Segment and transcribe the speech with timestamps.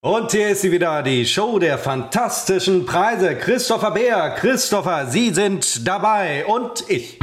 [0.00, 3.34] Und hier ist sie wieder, die Show der fantastischen Preise.
[3.34, 7.18] Christopher Bär, Christopher, Sie sind dabei und ich.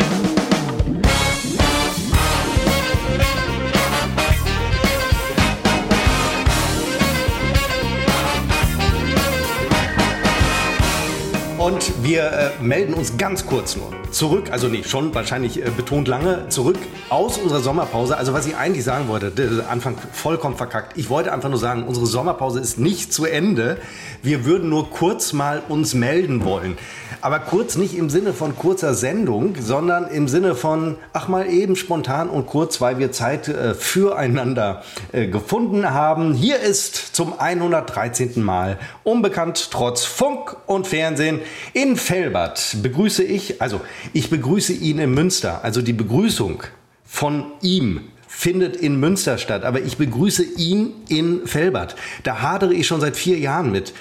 [11.65, 16.07] Und wir äh, melden uns ganz kurz nur zurück, also nee, schon wahrscheinlich äh, betont
[16.07, 16.77] lange, zurück
[17.09, 18.17] aus unserer Sommerpause.
[18.17, 20.95] Also was ich eigentlich sagen wollte, der Anfang vollkommen verkackt.
[20.95, 23.77] Ich wollte einfach nur sagen, unsere Sommerpause ist nicht zu Ende.
[24.21, 26.77] Wir würden nur kurz mal uns melden wollen.
[27.21, 31.75] Aber kurz nicht im Sinne von kurzer Sendung, sondern im Sinne von, ach mal eben
[31.75, 36.35] spontan und kurz, weil wir Zeit äh, füreinander äh, gefunden haben.
[36.35, 38.43] Hier ist zum 113.
[38.43, 41.39] Mal unbekannt trotz Funk und Fernsehen
[41.73, 43.81] in Fellbad begrüße ich, also
[44.13, 45.63] ich begrüße ihn in Münster.
[45.63, 46.63] Also die Begrüßung
[47.03, 51.95] von ihm findet in Münster statt, aber ich begrüße ihn in Fellbad.
[52.23, 53.93] Da hadere ich schon seit vier Jahren mit.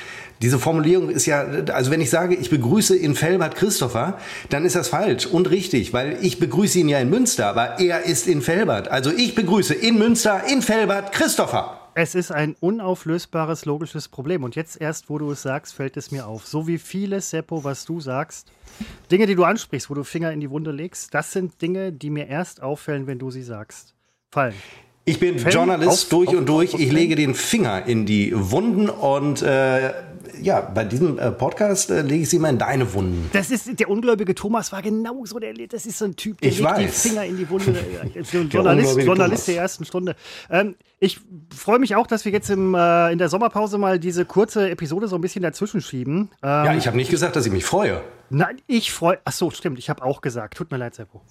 [0.43, 4.19] Diese Formulierung ist ja, also wenn ich sage, ich begrüße in Fellbad Christopher,
[4.51, 8.05] dann ist das falsch und richtig, weil ich begrüße ihn ja in Münster, aber er
[8.05, 8.89] ist in Fellbad.
[8.89, 11.84] Also ich begrüße in Münster, in Fellbad Christopher.
[11.97, 14.43] Es ist ein unauflösbares logisches Problem.
[14.43, 16.45] Und jetzt erst, wo du es sagst, fällt es mir auf.
[16.45, 18.51] So wie vieles, Seppo, was du sagst,
[19.13, 22.11] Dinge, die du ansprichst, wo du Finger in die Wunde legst, das sind Dinge, die
[22.11, 23.95] mir erst auffällen, wenn du sie sagst.
[24.33, 24.55] Fallen.
[25.05, 26.75] Ich bin Fällen Journalist auf, durch auf, und durch.
[26.75, 29.93] Auf, ich lege den Finger in die Wunden und äh,
[30.43, 33.31] ja, bei diesem äh, Podcast äh, lege ich sie mal in deine Wunden.
[33.33, 36.59] Das ist der ungläubige Thomas war genauso der das ist so ein Typ, der ich
[36.59, 37.03] legt weiß.
[37.03, 37.75] die Finger in die Wunde.
[38.23, 40.17] so ein Journalist, Journalist der ersten Stunde.
[40.51, 41.21] Ähm, ich
[41.55, 45.09] freue mich auch, dass wir jetzt im, äh, in der Sommerpause mal diese kurze Episode
[45.09, 46.31] so ein bisschen dazwischen schieben.
[46.43, 48.03] Ähm, ja, ich habe nicht gesagt, dass ich mich freue.
[48.31, 49.19] Nein, ich freue.
[49.25, 49.79] Ach so, stimmt.
[49.79, 50.57] Ich habe auch gesagt.
[50.57, 51.23] Tut mir leid, Seppo.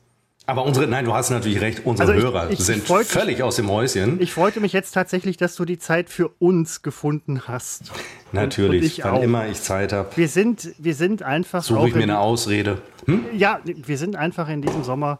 [0.45, 3.41] Aber unsere, nein, du hast natürlich recht, unsere also ich, Hörer ich sind freut, völlig
[3.41, 4.19] aus dem Häuschen.
[4.21, 7.91] Ich freute mich jetzt tatsächlich, dass du die Zeit für uns gefunden hast.
[8.33, 9.23] Natürlich, wann auch.
[9.23, 10.09] immer ich Zeit habe.
[10.15, 11.63] Wir sind, wir sind einfach.
[11.63, 12.81] Suche ich mir eine Ausrede.
[13.05, 13.23] Hm?
[13.33, 15.19] Ja, wir sind einfach in diesem Sommer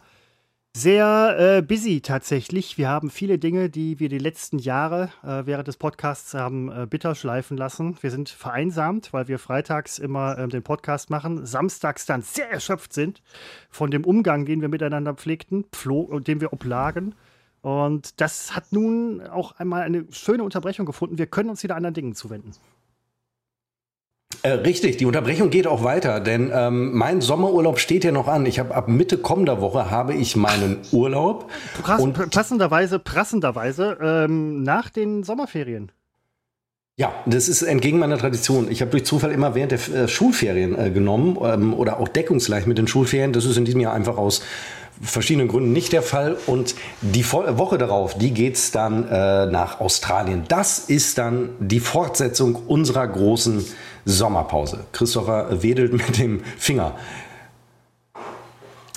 [0.76, 2.80] sehr äh, busy tatsächlich.
[2.80, 6.88] Wir haben viele Dinge, die wir die letzten Jahre äh, während des Podcasts haben äh,
[6.90, 7.96] bitter schleifen lassen.
[8.02, 12.92] Wir sind vereinsamt, weil wir freitags immer ähm, den Podcast machen, samstags dann sehr erschöpft
[12.92, 13.22] sind
[13.70, 17.14] von dem Umgang, den wir miteinander pflegten, pflo den wir oblagen.
[17.62, 21.20] Und das hat nun auch einmal eine schöne Unterbrechung gefunden.
[21.20, 22.52] Wir können uns wieder anderen Dingen zuwenden.
[24.46, 28.46] Äh, richtig, die Unterbrechung geht auch weiter, denn ähm, mein Sommerurlaub steht ja noch an.
[28.46, 31.50] Ich habe ab Mitte kommender Woche habe ich meinen Urlaub.
[31.82, 35.94] Prass, und passenderweise, prassenderweise ähm, nach den Sommerferien.
[36.98, 38.70] Ja, das ist entgegen meiner Tradition.
[38.70, 42.68] Ich habe durch Zufall immer während der äh, Schulferien äh, genommen ähm, oder auch deckungsgleich
[42.68, 43.32] mit den Schulferien.
[43.32, 44.44] Das ist in diesem Jahr einfach aus
[45.02, 46.38] verschiedenen Gründen nicht der Fall.
[46.46, 50.46] Und die Woche darauf, die geht's dann äh, nach Australien.
[50.48, 53.66] Das ist dann die Fortsetzung unserer großen
[54.06, 54.86] Sommerpause.
[54.92, 56.96] Christopher wedelt mit dem Finger.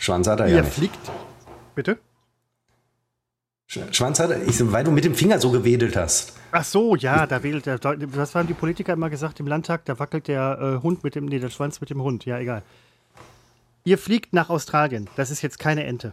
[0.01, 0.73] Schwanz hat er ja, nicht.
[0.73, 0.99] fliegt.
[1.75, 1.99] Bitte?
[3.67, 6.35] Schwanz hat er, ich, weil du mit dem Finger so gewedelt hast.
[6.53, 7.81] Ach so, ja, da wedelt der.
[7.83, 9.85] Was haben die Politiker immer gesagt im Landtag?
[9.87, 12.25] Da wackelt der äh, Hund mit dem, nee, der Schwanz mit dem Hund.
[12.25, 12.63] Ja, egal.
[13.87, 15.09] Ihr fliegt nach Australien.
[15.15, 16.13] Das ist jetzt keine Ente.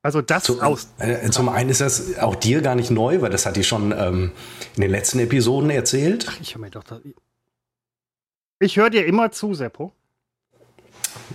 [0.00, 0.86] Also das zum, aus.
[0.98, 3.90] Äh, zum einen ist das auch dir gar nicht neu, weil das hat die schon
[3.90, 4.30] ähm,
[4.76, 6.26] in den letzten Episoden erzählt.
[6.28, 6.84] Ach, ich höre mir doch.
[6.84, 7.00] Da,
[8.60, 9.92] ich höre dir immer zu, Seppo.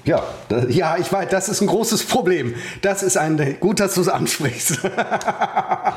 [0.06, 2.56] Ja, das, ja, ich weiß, das ist ein großes Problem.
[2.82, 4.80] Das ist ein gut, dass du es ansprichst.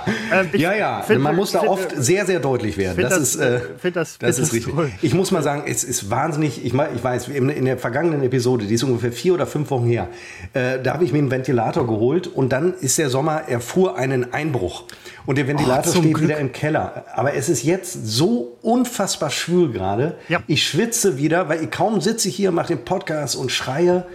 [0.33, 3.01] ähm, ja, ja, find, man muss da find, oft sehr, sehr deutlich werden.
[3.03, 3.61] Das, das, ist, äh,
[3.93, 4.75] das, das ist richtig.
[4.75, 4.91] Toll.
[5.03, 6.65] Ich muss mal sagen, es ist wahnsinnig.
[6.65, 10.09] Ich, ich weiß, in der vergangenen Episode, die ist ungefähr vier oder fünf Wochen her,
[10.53, 13.97] äh, da habe ich mir einen Ventilator geholt und dann ist der Sommer, er fuhr
[13.97, 14.85] einen Einbruch
[15.27, 16.29] und der Ventilator oh, steht Glück.
[16.29, 17.05] wieder im Keller.
[17.15, 20.17] Aber es ist jetzt so unfassbar schwül gerade.
[20.29, 20.43] Ja.
[20.47, 24.07] Ich schwitze wieder, weil ich kaum sitze ich hier, mache den Podcast und schreie.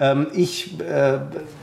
[0.00, 1.18] Ähm, ich, äh,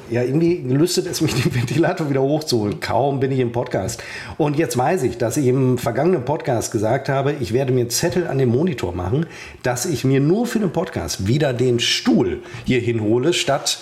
[0.10, 2.80] ja, irgendwie gelüstet es mich, den Ventilator wieder hochzuholen.
[2.80, 4.02] Kaum bin ich im Podcast.
[4.38, 8.28] Und jetzt weiß ich, dass ich im vergangenen Podcast gesagt habe, ich werde mir Zettel
[8.28, 9.26] an den Monitor machen,
[9.64, 13.80] dass ich mir nur für den Podcast wieder den Stuhl hier hinhole, statt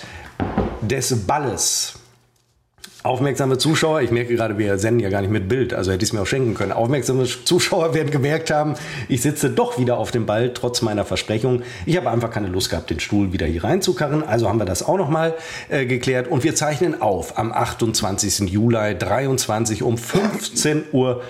[0.81, 1.98] des Balles.
[3.01, 6.09] Aufmerksame Zuschauer, ich merke gerade, wir senden ja gar nicht mit Bild, also hätte ich
[6.09, 6.73] es mir auch schenken können.
[6.73, 8.73] Aufmerksame Zuschauer werden gemerkt haben,
[9.07, 11.61] ich sitze doch wieder auf dem Ball, trotz meiner Versprechung.
[11.85, 14.21] Ich habe einfach keine Lust gehabt, den Stuhl wieder hier reinzukarren.
[14.21, 15.33] Also haben wir das auch nochmal
[15.69, 16.27] äh, geklärt.
[16.27, 18.49] Und wir zeichnen auf am 28.
[18.49, 21.21] Juli 23 um 15.29 Uhr.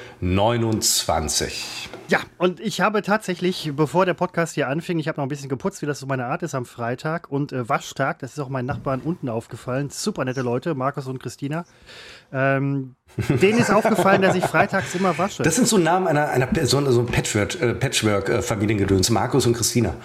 [2.09, 5.47] Ja, und ich habe tatsächlich, bevor der Podcast hier anfing, ich habe noch ein bisschen
[5.47, 7.31] geputzt, wie das so meine Art ist am Freitag.
[7.31, 9.89] Und äh, Waschtag, das ist auch meinen Nachbarn unten aufgefallen.
[9.89, 11.63] Super nette Leute, Markus und Christina.
[12.33, 12.95] Ähm,
[13.29, 15.43] denen ist aufgefallen, dass ich freitags immer wasche.
[15.43, 19.95] Das sind so Namen einer, einer so, so ein Patchwork-Familiengedöns, äh, Markus und Christina.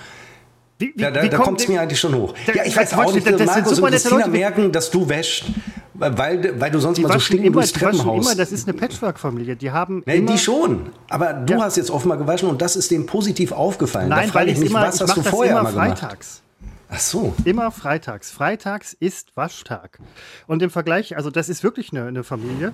[0.79, 2.35] Wie, wie, da da, da kommt es mir eigentlich schon hoch.
[2.47, 5.47] Da, ja, ich weiß auch nicht, Markus und Christina Leute, merken, dass du wäschst.
[5.95, 8.27] Weil, weil du sonst mal so stinkend durchs Treppenhaus.
[8.27, 9.57] Immer, das ist eine Patchwork-Familie.
[9.57, 10.03] Die haben.
[10.07, 10.91] Nee, die schon.
[11.09, 11.61] Aber du ja.
[11.61, 14.09] hast jetzt offenbar gewaschen und das ist dem positiv aufgefallen.
[14.09, 16.43] Nein, da weil ich mich, immer, was ich hast du vorher immer freitags.
[16.89, 17.35] Ach so.
[17.45, 18.31] Immer freitags.
[18.31, 20.01] Freitags ist Waschtag.
[20.47, 22.73] Und im Vergleich, also das ist wirklich eine, eine Familie.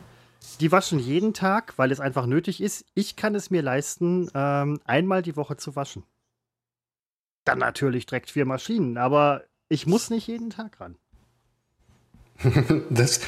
[0.61, 2.87] Die waschen jeden Tag, weil es einfach nötig ist.
[2.95, 6.05] Ich kann es mir leisten, ähm, einmal die Woche zu waschen.
[7.45, 10.97] Dann natürlich direkt vier Maschinen, aber ich muss nicht jeden Tag ran.
[12.91, 13.21] das,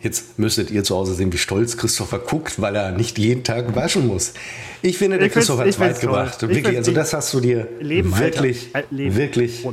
[0.00, 3.74] Jetzt müsstet ihr zu Hause sehen, wie stolz Christopher guckt, weil er nicht jeden Tag
[3.74, 4.32] waschen muss.
[4.80, 6.40] Ich finde, der ich Christopher hat es weit gebracht.
[6.42, 9.16] Wirklich, also das hast du dir Leben, wirklich, Leben.
[9.16, 9.66] wirklich,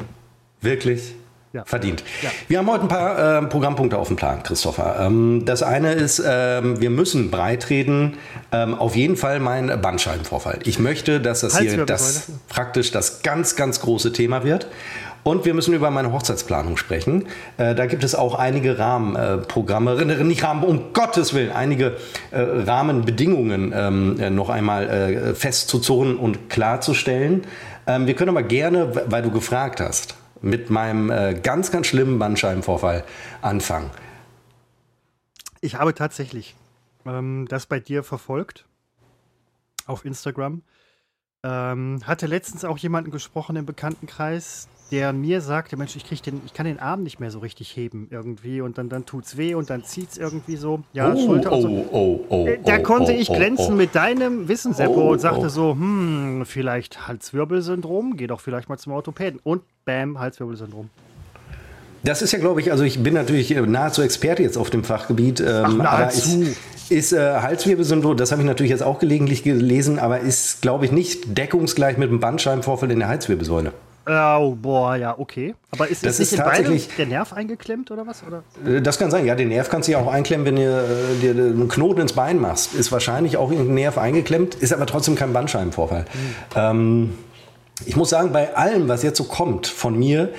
[0.62, 1.14] wirklich
[1.54, 1.64] ja.
[1.64, 2.04] verdient.
[2.24, 2.32] Ja.
[2.48, 4.98] Wir haben heute ein paar äh, Programmpunkte auf dem Plan, Christopher.
[5.00, 8.18] Ähm, das eine ist, ähm, wir müssen breitreden,
[8.52, 10.60] ähm, auf jeden Fall mein Bandscheibenvorfall.
[10.66, 14.68] Ich möchte, dass das hier das, praktisch das ganz, ganz große Thema wird.
[15.28, 17.26] Und wir müssen über meine Hochzeitsplanung sprechen.
[17.58, 21.98] Äh, da gibt es auch einige Rahmenprogramme, äh, nicht Rahmen, um Gottes Willen, einige
[22.30, 27.48] äh, Rahmenbedingungen ähm, äh, noch einmal äh, festzuzurren und klarzustellen.
[27.88, 32.20] Ähm, wir können aber gerne, weil du gefragt hast, mit meinem äh, ganz, ganz schlimmen
[32.20, 33.04] Bandscheibenvorfall
[33.42, 33.90] anfangen.
[35.60, 36.56] Ich habe tatsächlich
[37.04, 38.66] ähm, das bei dir verfolgt
[39.88, 40.62] auf Instagram.
[41.44, 46.42] Ähm, hatte letztens auch jemanden gesprochen im Bekanntenkreis, der mir sagte, Mensch, ich krieg den,
[46.46, 49.56] ich kann den Arm nicht mehr so richtig heben irgendwie und dann, dann tut's weh
[49.56, 50.84] und dann zieht's irgendwie so.
[50.94, 51.68] Ja, oh, Schulter und so.
[51.70, 53.78] Oh, oh, oh, äh, da konnte oh, ich oh, glänzen oh.
[53.78, 58.94] mit deinem Wissen, Seppo, und sagte so, hm, vielleicht Halswirbelsyndrom, geh doch vielleicht mal zum
[58.94, 59.40] Orthopäden.
[59.44, 60.90] Und bam, Halswirbelsyndrom.
[62.04, 65.40] Das ist ja, glaube ich, also ich bin natürlich nahezu Experte jetzt auf dem Fachgebiet.
[65.40, 66.12] Ähm, Ach,
[66.90, 70.92] ist äh, Halswirbelsyndrom, das habe ich natürlich jetzt auch gelegentlich gelesen, aber ist, glaube ich,
[70.92, 73.74] nicht deckungsgleich mit einem Bandscheibenvorfall in der Halswirbelsäule.
[74.08, 75.56] Oh, boah, ja, okay.
[75.72, 78.24] Aber ist, das ist, ist tatsächlich der Nerv eingeklemmt oder was?
[78.26, 78.44] Oder?
[78.66, 79.34] Äh, das kann sein, ja.
[79.36, 82.40] Den Nerv kannst du ja auch einklemmen, wenn du äh, dir einen Knoten ins Bein
[82.40, 82.76] machst.
[82.76, 86.06] Ist wahrscheinlich auch irgendein Nerv eingeklemmt, ist aber trotzdem kein Bandscheibenvorfall.
[86.14, 86.36] Mhm.
[86.56, 87.14] Ähm,
[87.86, 90.30] ich muss sagen, bei allem, was jetzt so kommt von mir,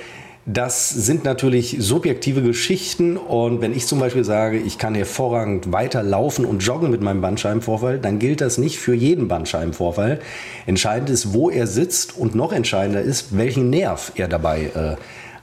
[0.49, 6.45] das sind natürlich subjektive Geschichten und wenn ich zum Beispiel sage, ich kann hervorragend weiterlaufen
[6.45, 10.21] und joggen mit meinem Bandscheibenvorfall, dann gilt das nicht für jeden Bandscheibenvorfall.
[10.65, 14.95] Entscheidend ist, wo er sitzt und noch entscheidender ist, welchen Nerv er dabei äh,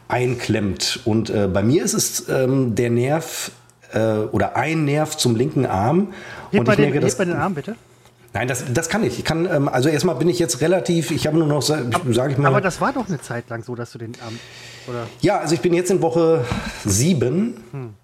[0.08, 1.00] einklemmt.
[1.04, 3.50] Und äh, bei mir ist es ähm, der Nerv
[3.92, 6.14] äh, oder ein Nerv zum linken Arm.
[6.50, 7.76] Heb und bei, den, merke, bei den Arm bitte.
[8.32, 9.18] Nein, das, das kann ich.
[9.18, 12.38] Ich kann, ähm, also erstmal bin ich jetzt relativ, ich habe nur noch, sage ich
[12.38, 12.48] mal.
[12.48, 14.38] Aber das war doch eine Zeit lang so, dass du den Arm.
[14.88, 15.06] Oder?
[15.20, 16.44] Ja, also ich bin jetzt in Woche
[16.84, 17.64] sieben.
[17.72, 17.94] Hm.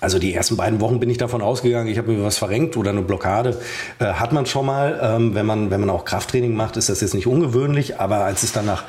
[0.00, 2.90] Also die ersten beiden Wochen bin ich davon ausgegangen, ich habe mir was verrenkt oder
[2.90, 3.58] eine Blockade.
[3.98, 5.00] Äh, hat man schon mal.
[5.02, 8.00] Ähm, wenn, man, wenn man auch Krafttraining macht, ist das jetzt nicht ungewöhnlich.
[8.00, 8.84] Aber als es dann nach,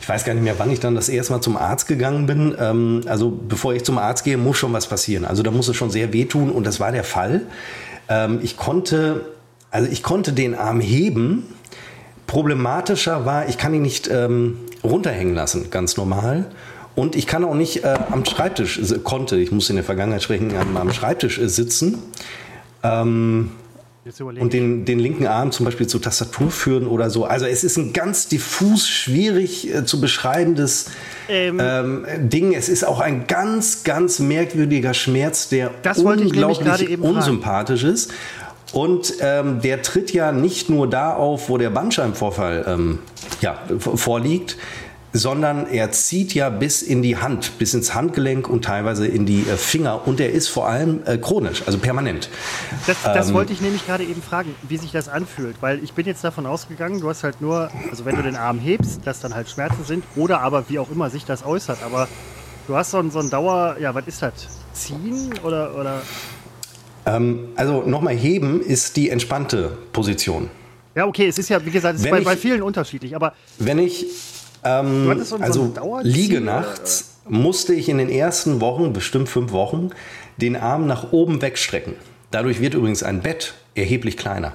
[0.00, 2.56] ich weiß gar nicht mehr, wann ich dann das erste Mal zum Arzt gegangen bin.
[2.58, 5.24] Ähm, also bevor ich zum Arzt gehe, muss schon was passieren.
[5.24, 7.42] Also da muss es schon sehr wehtun und das war der Fall.
[8.08, 9.26] Ähm, ich konnte,
[9.70, 11.44] also ich konnte den Arm heben.
[12.26, 16.46] Problematischer war, ich kann ihn nicht ähm, runterhängen lassen, ganz normal.
[16.96, 20.56] Und ich kann auch nicht äh, am Schreibtisch, konnte, ich muss in der Vergangenheit sprechen,
[20.56, 21.98] am, am Schreibtisch äh, sitzen.
[22.82, 23.50] Ähm,
[24.20, 27.24] und den, den linken Arm zum Beispiel zur Tastatur führen oder so.
[27.24, 30.90] Also es ist ein ganz diffus, schwierig äh, zu beschreibendes
[31.28, 32.54] ähm, ähm, Ding.
[32.54, 37.94] Es ist auch ein ganz, ganz merkwürdiger Schmerz, der unglaublich unsympathisch fragen.
[37.94, 38.12] ist.
[38.72, 42.98] Und ähm, der tritt ja nicht nur da auf, wo der Bandscheibenvorfall ähm,
[43.40, 44.56] ja, vorliegt,
[45.12, 49.40] sondern er zieht ja bis in die Hand, bis ins Handgelenk und teilweise in die
[49.40, 52.28] äh, Finger und er ist vor allem äh, chronisch, also permanent.
[52.86, 55.92] Das, das ähm, wollte ich nämlich gerade eben fragen, wie sich das anfühlt, weil ich
[55.92, 59.20] bin jetzt davon ausgegangen, du hast halt nur, also wenn du den Arm hebst, dass
[59.20, 62.08] dann halt Schmerzen sind oder aber wie auch immer sich das äußert, aber
[62.66, 64.32] du hast so ein, so ein Dauer, ja, was ist das?
[64.72, 66.02] Ziehen oder, oder?
[67.06, 70.50] Ähm, also nochmal heben ist die entspannte Position.
[70.94, 73.34] Ja, okay, es ist ja, wie gesagt, es ist bei, ich, bei vielen unterschiedlich, aber.
[73.58, 74.06] Wenn ich
[74.64, 75.72] ähm, so also
[76.02, 79.90] liege nachts musste ich in den ersten Wochen, bestimmt fünf Wochen,
[80.36, 81.94] den Arm nach oben wegstrecken.
[82.30, 84.52] Dadurch wird übrigens ein Bett erheblich kleiner.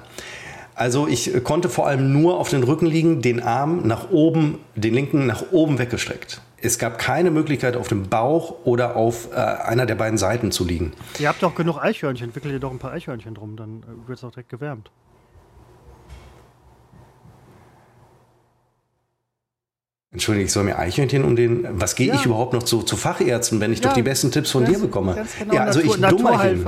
[0.74, 4.94] Also ich konnte vor allem nur auf den Rücken liegen, den Arm nach oben, den
[4.94, 6.40] linken nach oben weggestreckt.
[6.64, 10.64] Es gab keine Möglichkeit, auf dem Bauch oder auf äh, einer der beiden Seiten zu
[10.64, 10.92] liegen.
[11.18, 14.24] Ihr habt doch genug Eichhörnchen, entwickelt ihr doch ein paar Eichhörnchen drum, dann wird es
[14.24, 14.90] auch direkt gewärmt.
[20.12, 21.66] Entschuldigung, ich soll mir Eichhörnchen um den.
[21.72, 22.14] Was gehe ja.
[22.14, 24.78] ich überhaupt noch zu, zu Fachärzten, wenn ich ja, doch die besten Tipps von dir
[24.78, 25.24] bekomme?
[25.38, 26.66] Genau, ja, also Natur, ich Dummerchen.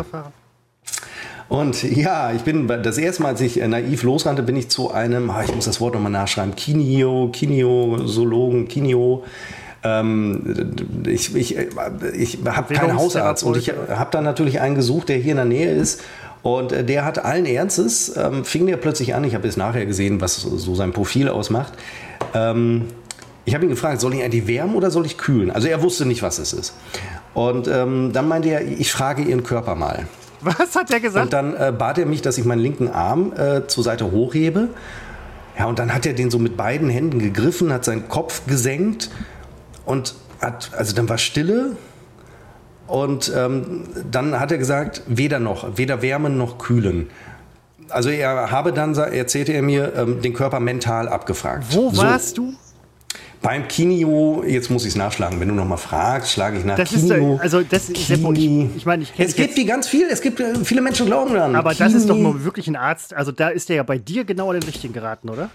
[1.50, 4.90] Und ja, ich bin das erste Mal, als ich äh, naiv losrannte, bin ich zu
[4.90, 9.24] einem, ah, ich muss das Wort nochmal nachschreiben, Kinio, Kinio-Zoologen, Kinio.
[9.82, 10.74] Ähm,
[11.06, 11.68] ich ich, äh,
[12.16, 15.44] ich habe keinen Hausarzt und ich habe dann natürlich einen gesucht, der hier in der
[15.44, 16.02] Nähe ist.
[16.42, 19.84] Und äh, der hat allen Ernstes, ähm, fing der plötzlich an, ich habe jetzt nachher
[19.84, 21.74] gesehen, was so sein Profil ausmacht.
[22.32, 22.86] Ähm,
[23.44, 25.50] ich habe ihn gefragt, soll ich eigentlich wärmen oder soll ich kühlen?
[25.50, 26.74] Also er wusste nicht, was es ist.
[27.34, 30.06] Und ähm, dann meinte er, ich frage Ihren Körper mal.
[30.40, 31.24] Was hat er gesagt?
[31.24, 34.68] Und dann äh, bat er mich, dass ich meinen linken Arm äh, zur Seite hochhebe.
[35.58, 39.10] Ja, und dann hat er den so mit beiden Händen gegriffen, hat seinen Kopf gesenkt
[39.84, 41.76] und hat, also dann war Stille.
[42.86, 47.08] Und ähm, dann hat er gesagt, weder noch, weder wärmen noch kühlen.
[47.88, 51.64] Also er habe dann, erzählte er mir, ähm, den Körper mental abgefragt.
[51.70, 52.54] Wo warst du?
[53.44, 56.76] Beim Kinio, jetzt muss ich es nachschlagen, wenn du nochmal fragst, schlage ich nach.
[56.76, 59.66] Das Kinio, ist, also das ist Seppo, ich, ich meine, ich kenne Es gibt die
[59.66, 61.54] ganz viel, es gibt äh, viele Menschen glauben daran.
[61.54, 63.98] Aber Kini, das ist doch mal wirklich ein Arzt, also da ist der ja bei
[63.98, 65.50] dir genau an den richtigen geraten, oder?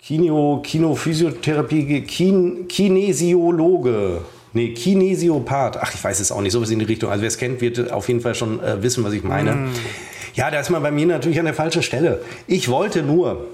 [0.00, 4.22] Kinio, Kinophysiotherapie, Kin, Kinesiologe.
[4.52, 5.76] Nee, Kinesiopath.
[5.76, 7.10] Ach, ich weiß es auch nicht, sowas in die Richtung.
[7.10, 9.54] Also wer es kennt, wird auf jeden Fall schon äh, wissen, was ich meine.
[9.54, 9.70] Mm.
[10.34, 12.22] Ja, da ist man bei mir natürlich an der falschen Stelle.
[12.48, 13.46] Ich wollte nur,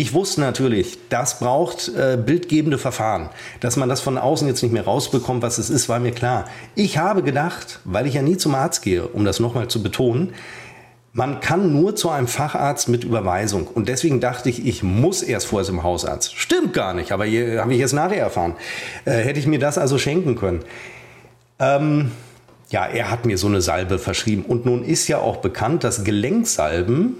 [0.00, 3.28] ich wusste natürlich, das braucht äh, bildgebende Verfahren.
[3.60, 6.46] Dass man das von außen jetzt nicht mehr rausbekommt, was es ist, war mir klar.
[6.74, 10.32] Ich habe gedacht, weil ich ja nie zum Arzt gehe, um das nochmal zu betonen,
[11.12, 13.66] man kann nur zu einem Facharzt mit Überweisung.
[13.66, 16.34] Und deswegen dachte ich, ich muss erst vorher zum Hausarzt.
[16.34, 18.54] Stimmt gar nicht, aber hier habe ich jetzt nachher erfahren.
[19.04, 20.60] Äh, hätte ich mir das also schenken können.
[21.58, 22.12] Ähm,
[22.70, 24.46] ja, er hat mir so eine Salbe verschrieben.
[24.48, 27.16] Und nun ist ja auch bekannt, dass Gelenksalben,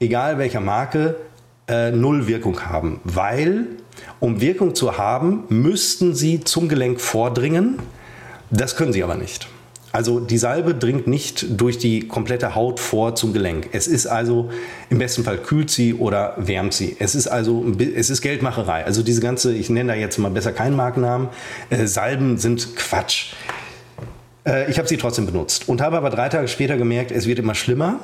[0.00, 1.16] egal welcher Marke,
[1.68, 3.66] äh, null Wirkung haben, weil
[4.20, 7.78] um Wirkung zu haben, müssten sie zum Gelenk vordringen.
[8.50, 9.48] Das können sie aber nicht.
[9.90, 13.70] Also die Salbe dringt nicht durch die komplette Haut vor zum Gelenk.
[13.72, 14.50] Es ist also
[14.90, 16.96] im besten Fall kühlt sie oder wärmt sie.
[16.98, 18.84] Es ist also es ist Geldmacherei.
[18.84, 21.28] Also diese ganze, ich nenne da jetzt mal besser keinen Markennamen,
[21.70, 23.32] äh, Salben sind Quatsch.
[24.46, 27.38] Äh, ich habe sie trotzdem benutzt und habe aber drei Tage später gemerkt, es wird
[27.38, 28.00] immer schlimmer.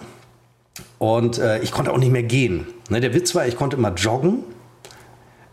[0.99, 2.67] Und äh, ich konnte auch nicht mehr gehen.
[2.91, 4.41] Ne, der Witz war, ich konnte immer joggen,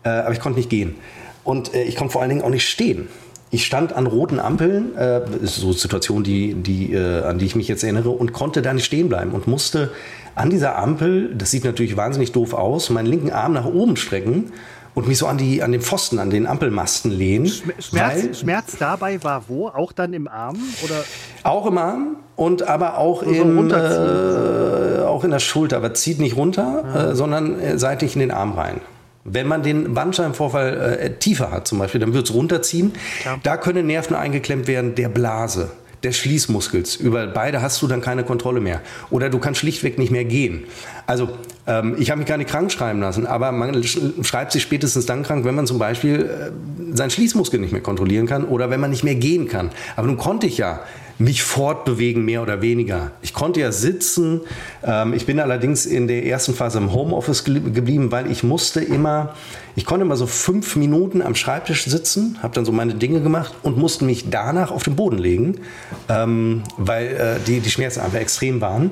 [0.02, 0.96] äh, aber ich konnte nicht gehen.
[1.44, 3.08] Und äh, ich konnte vor allen Dingen auch nicht stehen.
[3.50, 7.44] Ich stand an roten Ampeln, äh, ist so eine Situation, die, die, äh, an die
[7.44, 9.90] ich mich jetzt erinnere, und konnte da nicht stehen bleiben und musste
[10.34, 14.52] an dieser Ampel, das sieht natürlich wahnsinnig doof aus, meinen linken Arm nach oben strecken
[14.94, 17.50] und mich so an, die, an den Pfosten, an den Ampelmasten lehnen.
[17.78, 19.68] Schmerz, Schmerz dabei war wo?
[19.68, 20.56] Auch dann im Arm?
[20.82, 21.04] Oder?
[21.42, 26.18] Auch im Arm und aber auch, also in, äh, auch in der Schulter, aber zieht
[26.18, 27.10] nicht runter, ja.
[27.10, 28.80] äh, sondern äh, seitlich in den Arm rein.
[29.24, 32.92] Wenn man den Bandscheibenvorfall äh, tiefer hat zum Beispiel, dann wird es runterziehen.
[33.24, 33.36] Ja.
[33.44, 35.70] Da können Nerven eingeklemmt werden der Blase
[36.02, 36.96] des Schließmuskels.
[36.96, 38.80] Über beide hast du dann keine Kontrolle mehr.
[39.10, 40.64] Oder du kannst schlichtweg nicht mehr gehen.
[41.06, 41.28] Also
[41.68, 43.80] ähm, ich habe mich gar nicht krank schreiben lassen, aber man
[44.22, 46.50] schreibt sich spätestens dann krank, wenn man zum Beispiel
[46.90, 49.70] äh, seinen Schließmuskel nicht mehr kontrollieren kann oder wenn man nicht mehr gehen kann.
[49.94, 50.80] Aber nun konnte ich ja
[51.22, 53.12] mich fortbewegen, mehr oder weniger.
[53.22, 54.40] Ich konnte ja sitzen.
[54.82, 59.34] Ähm, ich bin allerdings in der ersten Phase im Homeoffice geblieben, weil ich musste immer,
[59.76, 63.54] ich konnte immer so fünf Minuten am Schreibtisch sitzen, habe dann so meine Dinge gemacht
[63.62, 65.60] und musste mich danach auf den Boden legen,
[66.08, 68.90] ähm, weil äh, die, die Schmerzen einfach extrem waren.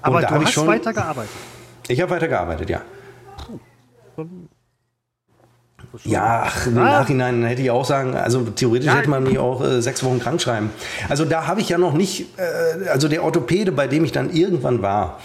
[0.00, 1.30] Aber du hast schon, weiter gearbeitet?
[1.88, 2.82] Ich habe weiter gearbeitet, ja.
[6.04, 6.84] Ja, ach, im ah.
[6.84, 8.96] Nachhinein hätte ich auch sagen, also theoretisch Nein.
[8.98, 10.70] hätte man mich auch äh, sechs Wochen krank schreiben.
[11.08, 14.30] Also da habe ich ja noch nicht, äh, also der Orthopäde, bei dem ich dann
[14.30, 15.20] irgendwann war,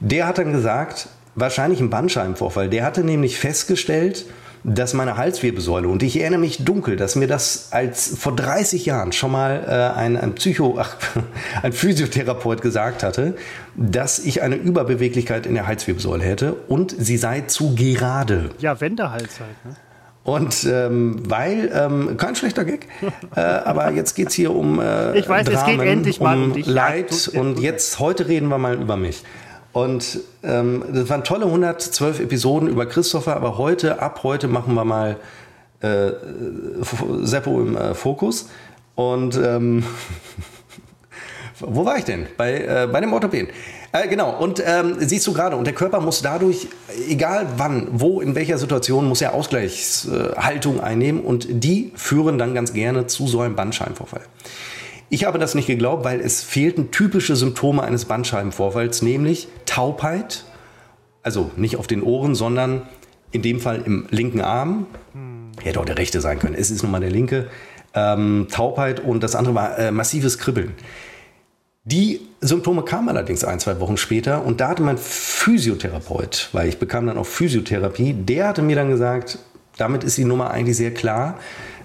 [0.00, 4.26] der hat dann gesagt, wahrscheinlich ein Bandscheibenvorfall, der hatte nämlich festgestellt,
[4.62, 9.12] dass meine Halswirbelsäule, und ich erinnere mich dunkel, dass mir das als vor 30 Jahren
[9.12, 10.96] schon mal äh, ein, ein Psycho, ach,
[11.62, 13.34] ein Physiotherapeut gesagt hatte,
[13.76, 18.50] dass ich eine Überbeweglichkeit in der Halswirbelsäule hätte und sie sei zu gerade.
[18.58, 19.76] Ja, Wendehals halt, ne?
[20.30, 22.86] Und ähm, weil, ähm, kein schlechter Gag,
[23.34, 26.36] äh, aber jetzt geht es hier um äh, ich weiß, Dramen, es geht endlich mal
[26.36, 26.66] um, dich.
[26.66, 29.24] Leid und jetzt, heute reden wir mal über mich.
[29.72, 34.84] Und ähm, das waren tolle 112 Episoden über Christopher, aber heute, ab heute machen wir
[34.84, 35.16] mal
[35.80, 36.12] äh,
[37.22, 38.50] Seppo im äh, Fokus.
[38.94, 39.82] Und ähm,
[41.58, 42.28] wo war ich denn?
[42.36, 43.48] Bei, äh, bei dem Orthopäden.
[43.92, 46.68] Äh, genau, und ähm, siehst du gerade, und der Körper muss dadurch,
[47.08, 52.72] egal wann, wo, in welcher Situation, muss er Ausgleichshaltung einnehmen und die führen dann ganz
[52.72, 54.22] gerne zu so einem Bandscheibenvorfall.
[55.08, 60.44] Ich habe das nicht geglaubt, weil es fehlten typische Symptome eines Bandscheibenvorfalls, nämlich Taubheit,
[61.24, 62.82] also nicht auf den Ohren, sondern
[63.32, 64.86] in dem Fall im linken Arm,
[65.60, 66.54] hätte auch der rechte sein können.
[66.54, 67.48] Es ist nun mal der linke.
[67.92, 70.74] Ähm, Taubheit und das andere war äh, massives Kribbeln.
[71.84, 76.78] Die Symptome kamen allerdings ein, zwei Wochen später und da hatte mein Physiotherapeut, weil ich
[76.78, 79.38] bekam dann auch Physiotherapie, der hatte mir dann gesagt,
[79.78, 81.38] damit ist die Nummer eigentlich sehr klar.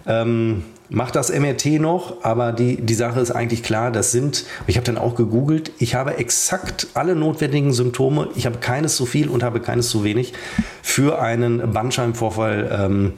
[0.05, 4.75] Ähm, mach das MRT noch, aber die, die Sache ist eigentlich klar, das sind, ich
[4.75, 9.29] habe dann auch gegoogelt, ich habe exakt alle notwendigen Symptome, ich habe keines zu viel
[9.29, 10.33] und habe keines zu wenig
[10.81, 12.69] für einen Bandscheibenvorfall.
[12.69, 13.13] Ähm,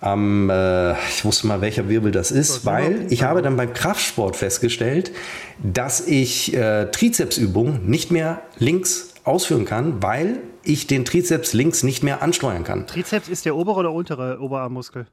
[0.00, 4.36] am, äh, ich wusste mal, welcher Wirbel das ist, weil ich habe dann beim Kraftsport
[4.36, 5.12] festgestellt,
[5.62, 12.02] dass ich äh, Trizepsübungen nicht mehr links ausführen kann, weil ich den Trizeps links nicht
[12.02, 12.86] mehr ansteuern kann.
[12.86, 15.06] Trizeps ist der obere oder untere Oberarmmuskel?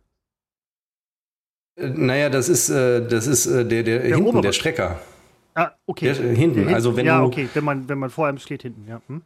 [1.76, 4.44] Äh, naja, das ist, äh, das ist äh, der, der, der hinten, obere.
[4.44, 5.00] der Strecker.
[5.56, 6.14] Ah, okay.
[6.14, 8.62] Der, hinten, der also wenn ja, du, okay, wenn man, wenn man vor einem steht
[8.62, 9.02] hinten, ja.
[9.08, 9.22] Hm.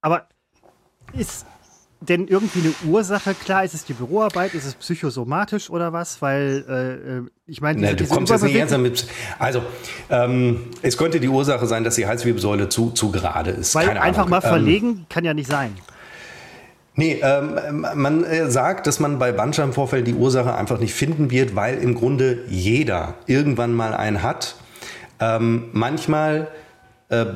[0.00, 0.28] Aber
[1.14, 1.46] ist,
[2.08, 3.64] denn irgendwie eine Ursache klar?
[3.64, 4.54] Ist es die Büroarbeit?
[4.54, 6.20] Ist es psychosomatisch oder was?
[6.20, 9.06] Weil äh, äh ich meine, diese, du kommst jetzt nicht ernsthaft mit.
[9.38, 9.62] Also
[10.08, 13.74] ähm, es könnte die Ursache sein, dass die Halswirbelsäule zu, zu gerade ist.
[13.74, 14.30] Weil Keine einfach Ahnung.
[14.30, 15.74] mal ähm, verlegen ähm, kann ja nicht sein.
[16.94, 21.56] Nee, ähm, man äh, sagt, dass man bei Bandscheibenvorfällen die Ursache einfach nicht finden wird,
[21.56, 24.56] weil im Grunde jeder irgendwann mal einen hat.
[25.18, 26.48] Ähm, manchmal
[27.08, 27.26] äh,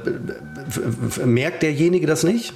[1.24, 2.54] merkt derjenige das nicht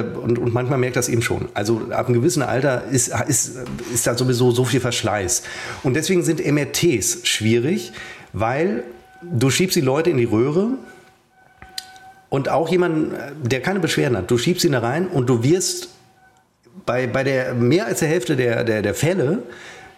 [0.00, 1.48] und, und, manchmal merkt das eben schon.
[1.54, 3.58] Also ab einem gewissen Alter ist, ist,
[3.92, 5.42] ist da sowieso so viel Verschleiß.
[5.82, 7.92] Und deswegen sind MRTs schwierig,
[8.32, 8.84] weil
[9.22, 10.70] du schiebst die Leute in die Röhre
[12.28, 15.90] und auch jemand, der keine Beschwerden hat, du schiebst ihn da rein und du wirst
[16.86, 19.42] bei, bei der mehr als der Hälfte der, der, der Fälle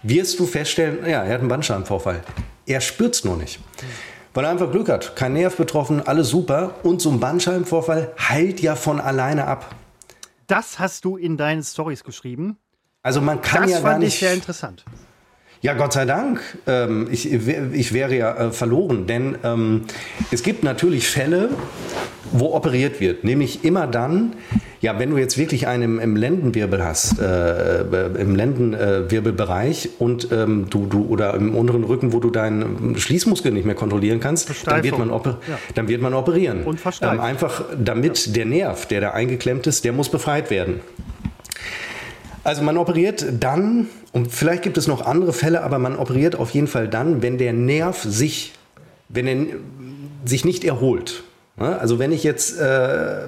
[0.02, 2.20] wirst du feststellen, ja, er hat einen Bandscheibenvorfall.
[2.66, 3.60] Er spürt es nur nicht.
[4.34, 5.14] Weil er einfach Glück hat.
[5.14, 6.74] Kein Nerv betroffen, alles super.
[6.82, 9.74] Und so ein Bandscheibenvorfall heilt ja von alleine ab
[10.46, 12.58] das hast du in deinen Stories geschrieben.
[13.02, 13.84] Also man kann das ja gar nicht.
[13.84, 14.84] Das fand ich sehr interessant.
[15.64, 16.42] Ja, Gott sei Dank.
[16.66, 19.84] Ähm, ich, ich wäre ja äh, verloren, denn ähm,
[20.30, 21.48] es gibt natürlich Fälle,
[22.32, 23.24] wo operiert wird.
[23.24, 24.34] Nämlich immer dann,
[24.82, 30.66] ja, wenn du jetzt wirklich einen im Lendenwirbel hast, äh, äh, im Lendenwirbelbereich und ähm,
[30.68, 34.82] du, du oder im unteren Rücken, wo du deinen Schließmuskel nicht mehr kontrollieren kannst, dann
[34.82, 35.32] wird, man ja.
[35.74, 36.64] dann wird man operieren.
[36.64, 38.32] Und ähm, einfach damit ja.
[38.34, 40.80] der Nerv, der da eingeklemmt ist, der muss befreit werden.
[42.42, 46.50] Also man operiert dann, und vielleicht gibt es noch andere Fälle, aber man operiert auf
[46.50, 48.52] jeden Fall dann, wenn der Nerv sich,
[49.08, 49.46] wenn er
[50.24, 51.24] sich nicht erholt.
[51.56, 53.26] Also wenn ich jetzt äh,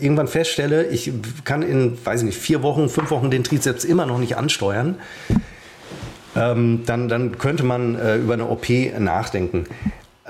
[0.00, 1.12] irgendwann feststelle, ich
[1.44, 4.98] kann in, weiß ich nicht, vier Wochen, fünf Wochen den Trizeps immer noch nicht ansteuern,
[6.36, 8.68] ähm, dann, dann könnte man äh, über eine OP
[9.00, 9.64] nachdenken.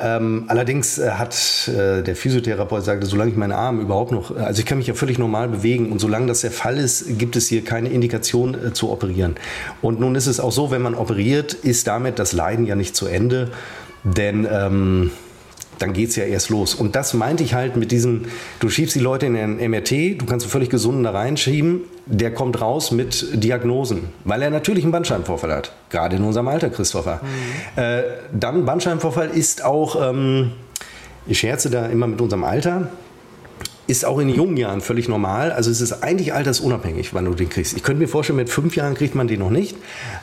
[0.02, 4.60] Ähm, allerdings äh, hat äh, der Physiotherapeut gesagt, solange ich meine Arme überhaupt noch, also
[4.60, 7.48] ich kann mich ja völlig normal bewegen und solange das der Fall ist, gibt es
[7.48, 9.36] hier keine Indikation äh, zu operieren.
[9.82, 12.96] Und nun ist es auch so, wenn man operiert, ist damit das Leiden ja nicht
[12.96, 13.50] zu Ende,
[14.04, 15.10] denn ähm,
[15.80, 16.74] dann geht es ja erst los.
[16.74, 18.26] Und das meinte ich halt mit diesem,
[18.60, 22.32] du schiebst die Leute in den MRT, du kannst einen völlig gesunden da reinschieben, der
[22.32, 25.72] kommt raus mit Diagnosen, weil er natürlich einen Bandscheibenvorfall hat.
[25.88, 27.20] Gerade in unserem Alter, Christopher.
[27.22, 27.82] Mhm.
[27.82, 30.52] Äh, dann Bandscheibenvorfall ist auch, ähm,
[31.26, 32.88] ich scherze da immer mit unserem Alter,
[33.90, 35.50] ist auch in jungen Jahren völlig normal.
[35.50, 37.76] Also es ist eigentlich altersunabhängig, wann du den kriegst.
[37.76, 39.76] Ich könnte mir vorstellen, mit fünf Jahren kriegt man den noch nicht,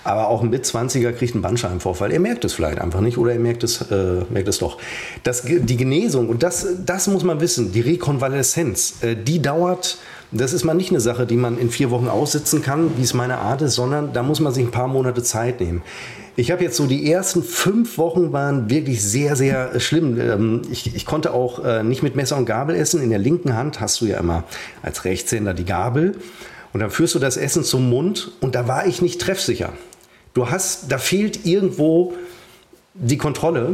[0.05, 2.11] aber auch ein Mit-20er kriegt einen Bandscheibenvorfall.
[2.13, 4.77] Er merkt es vielleicht einfach nicht oder er merkt es, äh, merkt es doch.
[5.23, 9.97] Das, die Genesung, und das, das muss man wissen, die Rekonvaleszenz, äh, die dauert
[10.29, 13.13] das ist mal nicht eine Sache, die man in vier Wochen aussitzen kann, wie es
[13.13, 15.81] meine Art ist, sondern da muss man sich ein paar Monate Zeit nehmen.
[16.39, 20.21] Ich habe jetzt so die ersten fünf Wochen waren wirklich sehr, sehr schlimm.
[20.21, 23.01] Ähm, ich, ich konnte auch äh, nicht mit Messer und Gabel essen.
[23.01, 24.43] In der linken Hand hast du ja immer
[24.83, 26.15] als Rechtshänder die Gabel.
[26.73, 29.73] Und dann führst du das Essen zum Mund und da war ich nicht treffsicher.
[30.35, 32.13] Du hast, da fehlt irgendwo
[32.93, 33.73] die Kontrolle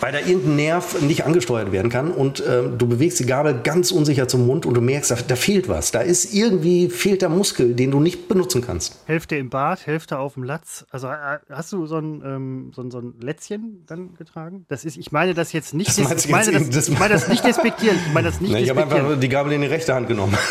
[0.00, 3.92] weil da irgendein Nerv nicht angesteuert werden kann und äh, du bewegst die Gabel ganz
[3.92, 5.92] unsicher zum Mund und du merkst, da, da, fehlt was.
[5.92, 8.98] Da ist irgendwie, fehlt der Muskel, den du nicht benutzen kannst.
[9.06, 10.86] Hälfte im Bad, Hälfte auf dem Latz.
[10.90, 14.64] Also äh, hast du so ein, ähm, so, ein, so ein Lätzchen dann getragen?
[14.68, 17.28] Das ist, ich meine das jetzt nicht, das ich, meine das, das, ich meine das
[17.28, 17.96] nicht despektieren.
[18.06, 20.36] Ich meine das nicht nee, Ich habe einfach die Gabel in die rechte Hand genommen.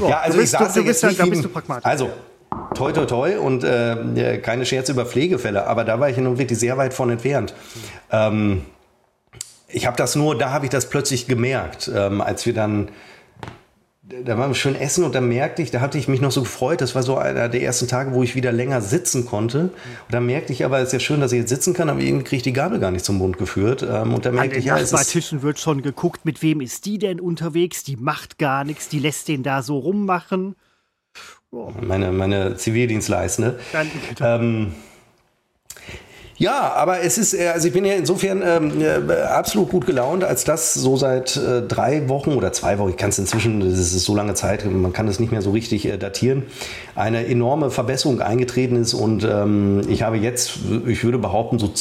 [0.00, 1.86] Ja, also bist, ich saß du, du bist, jetzt da, bist du pragmatisch.
[1.86, 2.10] Also,
[2.74, 6.58] toi, toi, toi und äh, keine Scherze über Pflegefälle, aber da war ich nun wirklich
[6.58, 7.54] sehr weit von entfernt.
[8.10, 8.62] Ähm,
[9.68, 12.88] ich habe das nur, da habe ich das plötzlich gemerkt, ähm, als wir dann
[14.06, 16.42] da waren wir schön essen und da merkte ich, da hatte ich mich noch so
[16.42, 19.60] gefreut, das war so einer der ersten Tage, wo ich wieder länger sitzen konnte.
[19.60, 19.72] Und
[20.10, 22.24] da merkte ich aber, es ist ja schön, dass ich jetzt sitzen kann, aber irgendwie
[22.24, 23.82] kriege ich die Gabel gar nicht zum Mund geführt.
[23.82, 24.90] Ähm, und da merkte ich, ja, es.
[25.08, 27.82] Tischen wird schon geguckt, mit wem ist die denn unterwegs?
[27.82, 30.54] Die macht gar nichts, die lässt den da so rummachen.
[31.80, 33.58] Meine, meine Zivildienstleistende.
[34.20, 34.74] Ähm,
[36.36, 40.24] ja, aber es ist, äh, also ich bin ja insofern ähm, äh, absolut gut gelaunt,
[40.24, 43.78] als das so seit äh, drei Wochen oder zwei Wochen, ich kann es inzwischen, das
[43.78, 46.44] ist so lange Zeit, man kann es nicht mehr so richtig äh, datieren,
[46.96, 51.72] eine enorme Verbesserung eingetreten ist und ähm, ich habe jetzt, ich würde behaupten, so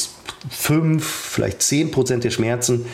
[0.50, 2.86] fünf, vielleicht zehn Prozent der Schmerzen,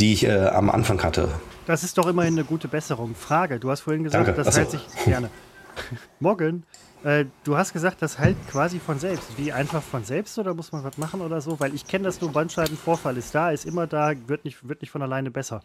[0.00, 1.28] die ich äh, am Anfang hatte.
[1.66, 3.14] Das ist doch immerhin eine gute Besserung.
[3.14, 4.38] Frage, du hast vorhin gesagt, Danke.
[4.38, 4.60] das Achso.
[4.60, 5.30] hält sich gerne.
[6.20, 6.64] Morgen.
[7.04, 9.36] Äh, du hast gesagt, das heilt quasi von selbst.
[9.36, 11.60] Wie einfach von selbst oder muss man was machen oder so?
[11.60, 14.90] Weil ich kenne das nur, Bandscheibenvorfall ist da, ist immer da, wird nicht, wird nicht
[14.90, 15.62] von alleine besser.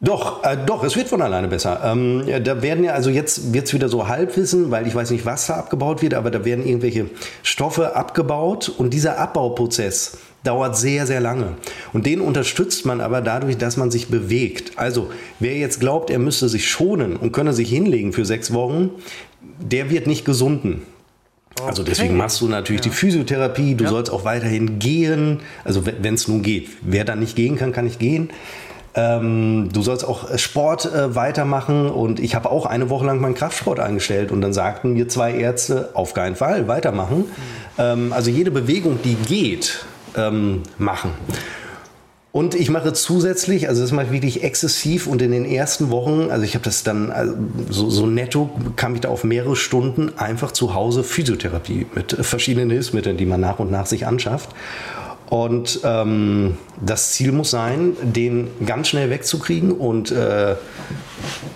[0.00, 1.80] Doch, äh, doch, es wird von alleine besser.
[1.82, 5.24] Ähm, da werden ja, also jetzt wird es wieder so Halbwissen, weil ich weiß nicht,
[5.24, 7.08] was da abgebaut wird, aber da werden irgendwelche
[7.42, 11.54] Stoffe abgebaut und dieser Abbauprozess dauert sehr, sehr lange.
[11.92, 14.72] Und den unterstützt man aber dadurch, dass man sich bewegt.
[14.76, 18.90] Also, wer jetzt glaubt, er müsste sich schonen und könne sich hinlegen für sechs Wochen,
[19.58, 20.82] der wird nicht gesunden.
[21.56, 21.68] Okay.
[21.68, 22.90] Also deswegen machst du natürlich ja.
[22.90, 23.90] die Physiotherapie, du ja.
[23.90, 26.68] sollst auch weiterhin gehen, also wenn es nun geht.
[26.82, 28.30] Wer dann nicht gehen kann, kann nicht gehen.
[28.96, 33.34] Ähm, du sollst auch Sport äh, weitermachen und ich habe auch eine Woche lang meinen
[33.34, 37.18] Kraftsport eingestellt und dann sagten mir zwei Ärzte, auf keinen Fall weitermachen.
[37.18, 37.24] Mhm.
[37.78, 39.84] Ähm, also jede Bewegung, die geht,
[40.16, 41.10] ähm, machen.
[42.34, 46.32] Und ich mache zusätzlich, also das mache ich wirklich exzessiv und in den ersten Wochen,
[46.32, 47.36] also ich habe das dann also
[47.70, 52.70] so, so, netto, kam ich da auf mehrere Stunden einfach zu Hause Physiotherapie mit verschiedenen
[52.70, 54.50] Hilfsmitteln, die man nach und nach sich anschafft.
[55.30, 59.72] Und ähm, das Ziel muss sein, den ganz schnell wegzukriegen.
[59.72, 60.54] Und äh,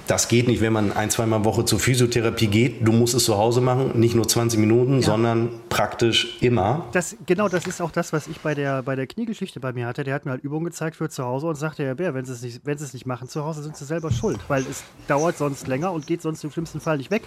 [0.07, 2.87] das geht nicht, wenn man ein, zweimal Woche zur Physiotherapie geht.
[2.87, 5.03] Du musst es zu Hause machen, nicht nur 20 Minuten, ja.
[5.03, 6.87] sondern praktisch immer.
[6.93, 9.87] Das, genau, das ist auch das, was ich bei der, bei der Kniegeschichte bei mir
[9.87, 10.05] hatte.
[10.05, 12.33] Der hat mir halt Übungen gezeigt für zu Hause und sagte, Herr Bär, wenn Sie,
[12.33, 14.83] es nicht, wenn Sie es nicht machen zu Hause, sind Sie selber schuld, weil es
[15.09, 17.23] dauert sonst länger und geht sonst im schlimmsten Fall nicht weg.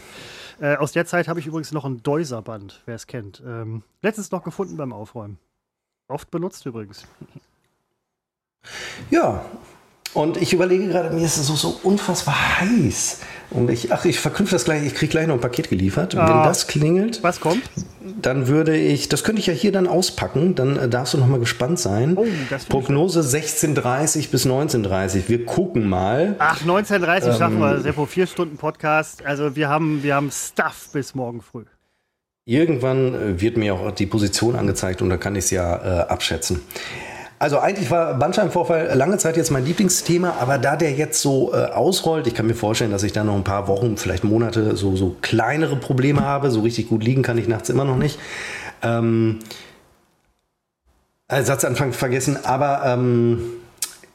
[0.59, 3.43] Äh, aus der Zeit habe ich übrigens noch ein Deuserband, wer es kennt.
[3.45, 5.37] Ähm, letztens noch gefunden beim Aufräumen.
[6.11, 7.05] Oft benutzt übrigens.
[9.09, 9.45] Ja,
[10.13, 13.21] und ich überlege gerade, mir ist es so, so unfassbar heiß.
[13.49, 16.15] Und ich, ach, ich verknüpfe das gleich, ich kriege gleich noch ein Paket geliefert.
[16.15, 17.61] Ah, Wenn das klingelt, was kommt?
[18.21, 21.27] Dann würde ich, das könnte ich ja hier dann auspacken, dann äh, darfst du noch
[21.27, 22.17] mal gespannt sein.
[22.17, 22.25] Oh,
[22.67, 25.23] Prognose 16.30 bis 19.30.
[25.27, 26.35] Wir gucken mal.
[26.39, 29.25] Ach, 19.30 ähm, schaffen wir, Seppo, vier Stunden Podcast.
[29.25, 31.63] Also wir haben, wir haben Stuff bis morgen früh.
[32.45, 36.07] Irgendwann äh, wird mir auch die Position angezeigt und da kann ich es ja äh,
[36.07, 36.61] abschätzen.
[37.41, 41.65] Also eigentlich war Bandscheibenvorfall lange Zeit jetzt mein Lieblingsthema, aber da der jetzt so äh,
[41.71, 44.95] ausrollt, ich kann mir vorstellen, dass ich da noch ein paar Wochen, vielleicht Monate so,
[44.95, 46.51] so kleinere Probleme habe.
[46.51, 48.19] So richtig gut liegen kann ich nachts immer noch nicht.
[48.83, 49.39] Ähm,
[51.29, 53.41] Satzanfang vergessen, aber ähm,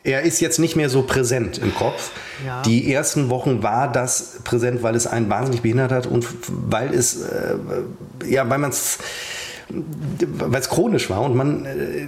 [0.06, 2.12] er ist jetzt nicht mehr so präsent im Kopf.
[2.46, 2.62] Ja.
[2.62, 7.22] Die ersten Wochen war das präsent, weil es einen wahnsinnig behindert hat und weil es,
[7.22, 7.56] äh,
[8.24, 8.98] ja, weil man es,
[9.68, 12.06] weil es chronisch war und man äh,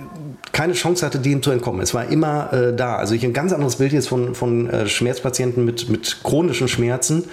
[0.52, 1.80] keine Chance hatte, dem zu entkommen.
[1.80, 2.96] Es war immer äh, da.
[2.96, 7.24] Also ich ein ganz anderes Bild jetzt von, von äh, Schmerzpatienten mit, mit chronischen Schmerzen.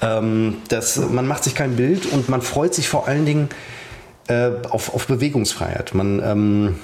[0.00, 3.48] Ähm, das, man macht sich kein Bild und man freut sich vor allen Dingen
[4.28, 5.92] äh, auf, auf Bewegungsfreiheit.
[5.92, 6.76] Man, ähm,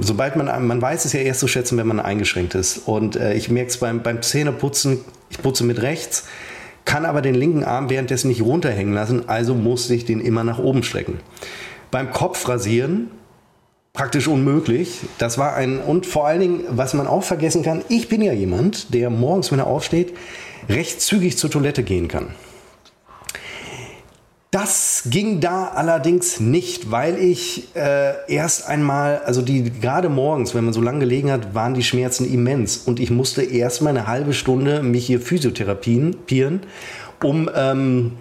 [0.00, 2.86] sobald man, man weiß es ja erst zu schätzen, wenn man eingeschränkt ist.
[2.86, 6.26] Und äh, ich merke es beim, beim Zähneputzen, ich putze mit rechts,
[6.84, 10.58] kann aber den linken Arm währenddessen nicht runterhängen lassen, also muss ich den immer nach
[10.58, 11.20] oben strecken.
[11.90, 13.10] Beim Kopfrasieren
[13.92, 15.00] praktisch unmöglich.
[15.18, 18.32] Das war ein, und vor allen Dingen, was man auch vergessen kann, ich bin ja
[18.32, 20.14] jemand, der morgens, wenn er aufsteht,
[20.68, 22.28] recht zügig zur Toilette gehen kann.
[24.50, 30.64] Das ging da allerdings nicht, weil ich äh, erst einmal, also die gerade morgens, wenn
[30.64, 34.08] man so lange gelegen hat, waren die Schmerzen immens und ich musste erst mal eine
[34.08, 36.16] halbe Stunde mich hier physiotherapien,
[37.22, 38.12] um ähm,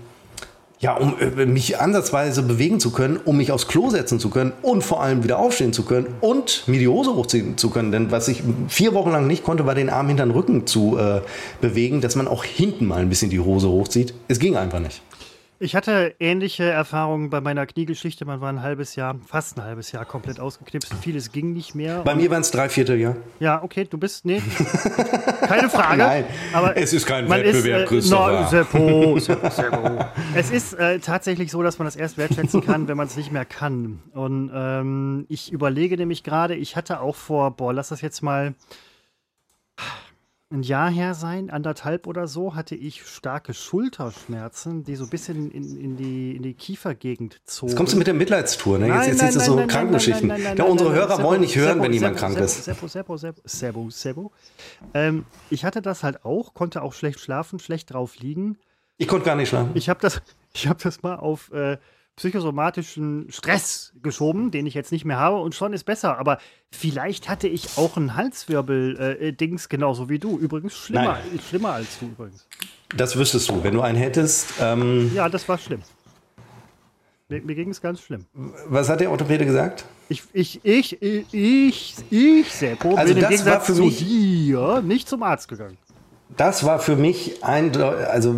[0.80, 4.54] ja, um äh, mich ansatzweise bewegen zu können, um mich aufs Klo setzen zu können
[4.62, 7.92] und vor allem wieder aufstehen zu können und mir die Hose hochziehen zu können.
[7.92, 10.96] Denn was ich vier Wochen lang nicht konnte, war den Arm hinter den Rücken zu
[10.96, 11.22] äh,
[11.60, 14.14] bewegen, dass man auch hinten mal ein bisschen die Hose hochzieht.
[14.28, 15.02] Es ging einfach nicht.
[15.62, 18.24] Ich hatte ähnliche Erfahrungen bei meiner Kniegeschichte.
[18.24, 20.94] Man war ein halbes Jahr, fast ein halbes Jahr komplett ausgeknipst.
[21.02, 22.02] Vieles ging nicht mehr.
[22.04, 23.18] Bei mir waren es drei Vierteljahr.
[23.42, 24.42] Ja, okay, du bist, nee,
[25.42, 25.98] keine Frage.
[25.98, 28.42] Nein, aber es ist kein Wettbewerb, ist, äh, Christopher.
[28.42, 30.06] No, Seppo, Seppo, Seppo.
[30.34, 33.34] Es ist äh, tatsächlich so, dass man das erst wertschätzen kann, wenn man es nicht
[33.34, 34.00] mehr kann.
[34.14, 38.54] Und ähm, ich überlege nämlich gerade, ich hatte auch vor, boah, lass das jetzt mal
[40.52, 45.52] ein Jahr her sein, anderthalb oder so, hatte ich starke Schulterschmerzen, die so ein bisschen
[45.52, 47.70] in, in, die, in die Kiefergegend zogen.
[47.70, 48.88] Jetzt kommst du mit der Mitleidstour, ne?
[48.88, 50.28] Jetzt, jetzt, jetzt nein, so nein, Krankengeschichten.
[50.28, 52.64] Nein, nein, ja, unsere Hörer Sebo, wollen nicht hören, Sebo, wenn jemand Sebo, krank ist.
[52.64, 54.32] Sebo, Sebo, Sebo, Sebo, Sebo.
[54.96, 58.58] Ähm, ich hatte das halt auch, konnte auch schlecht schlafen, schlecht drauf liegen.
[58.98, 59.72] Ich konnte gar nicht schlafen.
[59.76, 60.20] Ich habe das,
[60.66, 61.78] hab das mal auf äh,
[62.20, 66.18] psychosomatischen Stress geschoben, den ich jetzt nicht mehr habe und schon ist besser.
[66.18, 66.38] Aber
[66.70, 70.38] vielleicht hatte ich auch ein Halswirbel-Dings, äh, genauso wie du.
[70.38, 72.46] Übrigens schlimmer, schlimmer als du übrigens.
[72.96, 74.56] Das wüsstest du, wenn du einen hättest.
[74.60, 75.82] Ähm ja, das war schlimm.
[77.30, 78.26] Mir, mir ging es ganz schlimm.
[78.68, 79.86] Was hat der Orthopäde gesagt?
[80.10, 85.24] Ich, ich, ich, ich, ich, ich Seppo, also bin im Gegensatz zu dir nicht zum
[85.24, 85.78] Arzt gegangen
[86.38, 88.36] das war für mich ein, also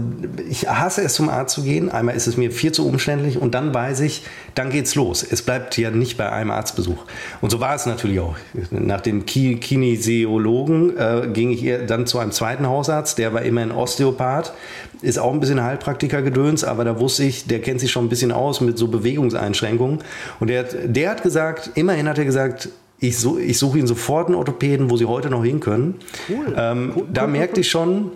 [0.49, 1.91] ich hasse es zum Arzt zu gehen.
[1.91, 4.23] Einmal ist es mir viel zu umständlich und dann weiß ich,
[4.55, 5.23] dann geht's los.
[5.29, 7.05] Es bleibt ja nicht bei einem Arztbesuch.
[7.41, 8.37] Und so war es natürlich auch.
[8.71, 14.53] Nach dem Kinesiologen äh, ging ich dann zu einem zweiten Hausarzt, der war immerhin Osteopath,
[15.01, 18.09] ist auch ein bisschen Heilpraktiker gedöns, aber da wusste ich, der kennt sich schon ein
[18.09, 19.99] bisschen aus mit so Bewegungseinschränkungen.
[20.39, 22.69] Und der, der hat gesagt, immerhin hat er gesagt,
[23.01, 25.95] ich, so, ich suche Ihnen sofort einen Orthopäden, wo Sie heute noch hin können.
[26.29, 26.55] Cool.
[26.55, 27.61] Ähm, cool, da cool, merkte cool.
[27.61, 28.11] ich schon,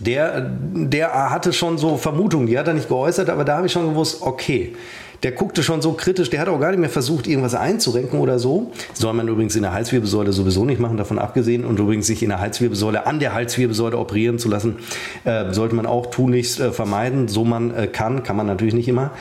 [0.00, 3.72] der, der hatte schon so Vermutungen, die hat er nicht geäußert, aber da habe ich
[3.72, 4.74] schon gewusst, okay,
[5.22, 8.40] der guckte schon so kritisch, der hat auch gar nicht mehr versucht, irgendwas einzurenken oder
[8.40, 8.72] so.
[8.92, 11.64] Soll man übrigens in der Halswirbelsäule sowieso nicht machen, davon abgesehen.
[11.64, 14.78] Und übrigens sich in der Halswirbelsäule, an der Halswirbelsäule operieren zu lassen,
[15.24, 17.28] äh, sollte man auch tunlichst äh, vermeiden.
[17.28, 19.12] So man äh, kann, kann man natürlich nicht immer.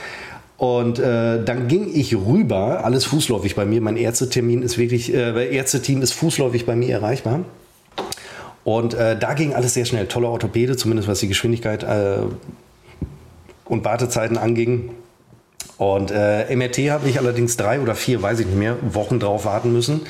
[0.62, 3.82] Und äh, dann ging ich rüber, alles fußläufig bei mir.
[3.82, 7.46] Mein Ärztetermin ist wirklich, äh, Ärzteteam ist fußläufig bei mir erreichbar.
[8.64, 10.06] Und äh, da ging alles sehr schnell.
[10.06, 12.18] Toller Orthopäde, zumindest was die Geschwindigkeit äh,
[13.66, 14.92] und Wartezeiten anging.
[15.80, 19.46] Und äh, MRT habe ich allerdings drei oder vier, weiß ich nicht mehr, Wochen drauf
[19.46, 20.02] warten müssen.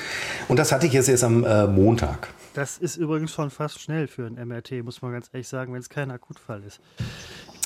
[0.49, 2.27] Und das hatte ich jetzt erst am äh, Montag.
[2.55, 5.79] Das ist übrigens schon fast schnell für ein MRT, muss man ganz ehrlich sagen, wenn
[5.79, 6.81] es kein Akutfall ist.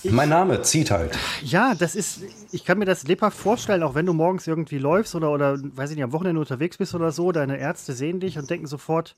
[0.05, 1.17] Ich, mein Name zieht halt.
[1.41, 5.15] Ja, das ist, ich kann mir das lebhaft vorstellen, auch wenn du morgens irgendwie läufst
[5.15, 8.37] oder, oder weiß ich nicht, am Wochenende unterwegs bist oder so, deine Ärzte sehen dich
[8.37, 9.15] und denken sofort,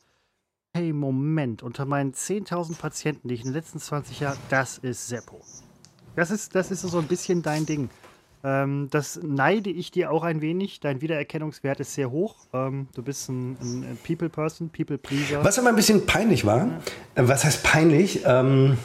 [0.73, 5.07] hey, Moment, unter meinen 10.000 Patienten, die ich in den letzten 20 Jahren, das ist
[5.07, 5.41] Seppo.
[6.15, 7.89] Das ist, das ist so ein bisschen dein Ding.
[8.43, 10.79] Ähm, das neide ich dir auch ein wenig.
[10.79, 12.35] Dein Wiedererkennungswert ist sehr hoch.
[12.53, 15.43] Ähm, du bist ein, ein People-Person, People-Pleaser.
[15.43, 16.79] Was aber ein bisschen peinlich war, ja.
[17.15, 18.21] Äh, was heißt peinlich?
[18.25, 18.77] Ähm,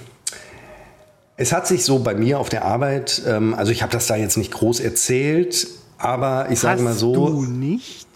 [1.36, 4.16] es hat sich so bei mir auf der Arbeit, ähm, also ich habe das da
[4.16, 5.66] jetzt nicht groß erzählt,
[5.98, 7.14] aber ich sage mal so.
[7.14, 8.08] Du nicht?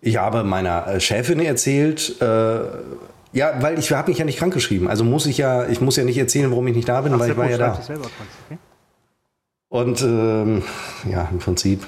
[0.00, 2.60] Ich habe meiner äh, Chefin erzählt, äh,
[3.32, 4.88] ja, weil ich habe mich ja nicht krankgeschrieben.
[4.88, 7.18] Also muss ich ja, ich muss ja nicht erzählen, warum ich nicht da bin, Ach,
[7.18, 7.72] weil ich war ja da.
[7.72, 8.58] Okay.
[9.68, 10.62] Und ähm,
[11.10, 11.86] ja, im Prinzip.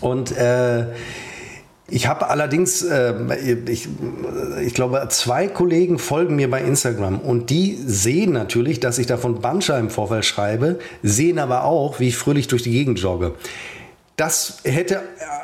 [0.00, 0.86] Und äh,
[1.88, 3.14] ich habe allerdings, äh,
[3.66, 3.88] ich,
[4.64, 9.18] ich glaube, zwei Kollegen folgen mir bei Instagram und die sehen natürlich, dass ich da
[9.18, 13.34] von Bandscheibenvorfall schreibe, sehen aber auch, wie ich fröhlich durch die Gegend jogge.
[14.16, 15.02] Das hätte,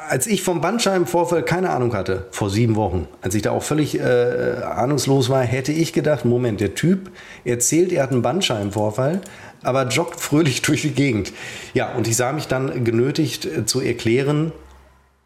[0.09, 3.99] als ich vom Bandscheibenvorfall keine Ahnung hatte, vor sieben Wochen, als ich da auch völlig
[3.99, 7.11] äh, ahnungslos war, hätte ich gedacht, Moment, der Typ
[7.45, 9.21] erzählt, er hat einen Bandscheibenvorfall,
[9.63, 11.33] aber joggt fröhlich durch die Gegend.
[11.75, 14.53] Ja, und ich sah mich dann genötigt äh, zu erklären,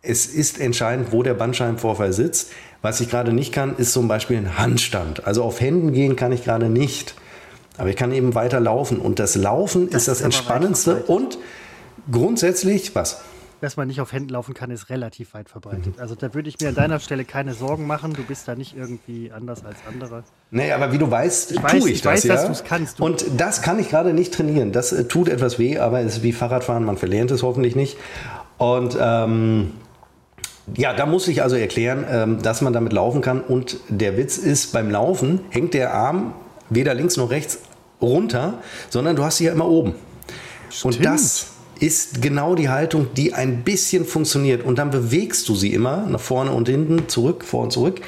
[0.05, 2.51] es ist entscheidend, wo der Bandscheibenvorfall sitzt.
[2.83, 5.27] Was ich gerade nicht kann, ist zum Beispiel ein Handstand.
[5.27, 7.15] Also auf Händen gehen kann ich gerade nicht.
[7.79, 8.99] Aber ich kann eben weiter laufen.
[8.99, 10.97] Und das Laufen das ist das Entspannendste.
[11.05, 11.39] Und
[12.11, 13.23] grundsätzlich, was?
[13.61, 15.97] Dass man nicht auf Händen laufen kann, ist relativ weit verbreitet.
[15.97, 16.03] Mhm.
[16.03, 18.13] Also da würde ich mir an deiner Stelle keine Sorgen machen.
[18.13, 20.23] Du bist da nicht irgendwie anders als andere.
[20.51, 22.13] Nee, aber wie du weißt, ich tue ich, ich das.
[22.13, 22.35] Weiß, ja?
[22.35, 22.99] dass kannst.
[22.99, 24.73] Du Und das kann ich gerade nicht trainieren.
[24.73, 26.85] Das äh, tut etwas weh, aber es ist wie Fahrradfahren.
[26.85, 27.97] Man verlernt es hoffentlich nicht.
[28.59, 29.73] Und ähm,
[30.77, 33.41] ja, da muss ich also erklären, ähm, dass man damit laufen kann.
[33.41, 36.33] Und der Witz ist, beim Laufen hängt der Arm
[36.71, 37.59] weder links noch rechts
[38.01, 38.55] runter,
[38.91, 39.95] sondern du hast sie ja immer oben.
[40.71, 40.97] Stimmt.
[40.97, 41.47] Und das
[41.81, 44.65] ist genau die Haltung, die ein bisschen funktioniert.
[44.65, 48.01] Und dann bewegst du sie immer nach vorne und hinten, zurück, vor und zurück.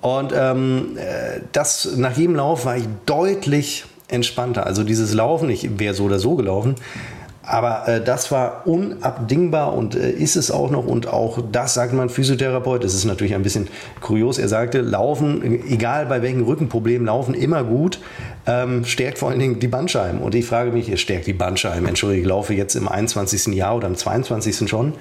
[0.00, 4.66] Und ähm, äh, das nach jedem Lauf war ich deutlich entspannter.
[4.66, 6.76] Also dieses Laufen, ich wäre so oder so gelaufen,
[7.48, 10.86] aber äh, das war unabdingbar und äh, ist es auch noch.
[10.86, 12.84] Und auch das sagt mein Physiotherapeut.
[12.84, 13.68] Das ist natürlich ein bisschen
[14.02, 14.38] kurios.
[14.38, 18.00] Er sagte, Laufen, egal bei welchen Rückenproblemen, Laufen immer gut,
[18.46, 20.20] ähm, stärkt vor allen Dingen die Bandscheiben.
[20.20, 21.88] Und ich frage mich, es stärkt die Bandscheiben.
[21.88, 23.54] Entschuldigung, ich laufe jetzt im 21.
[23.54, 24.68] Jahr oder im 22.
[24.68, 24.92] schon.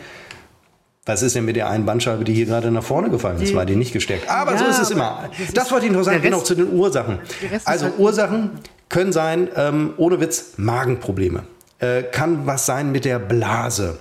[1.05, 3.53] Was ist denn mit der einen Bandscheibe, die hier gerade nach vorne gefallen ist?
[3.55, 4.29] War die nicht gestärkt?
[4.29, 5.29] Aber ja, so ist es immer.
[5.37, 7.19] Das, das wollte ich noch sagen, genau zu den Ursachen.
[7.65, 8.51] Also halt Ursachen
[8.87, 11.43] können sein, ähm, ohne Witz, Magenprobleme
[11.79, 13.99] äh, kann was sein mit der Blase.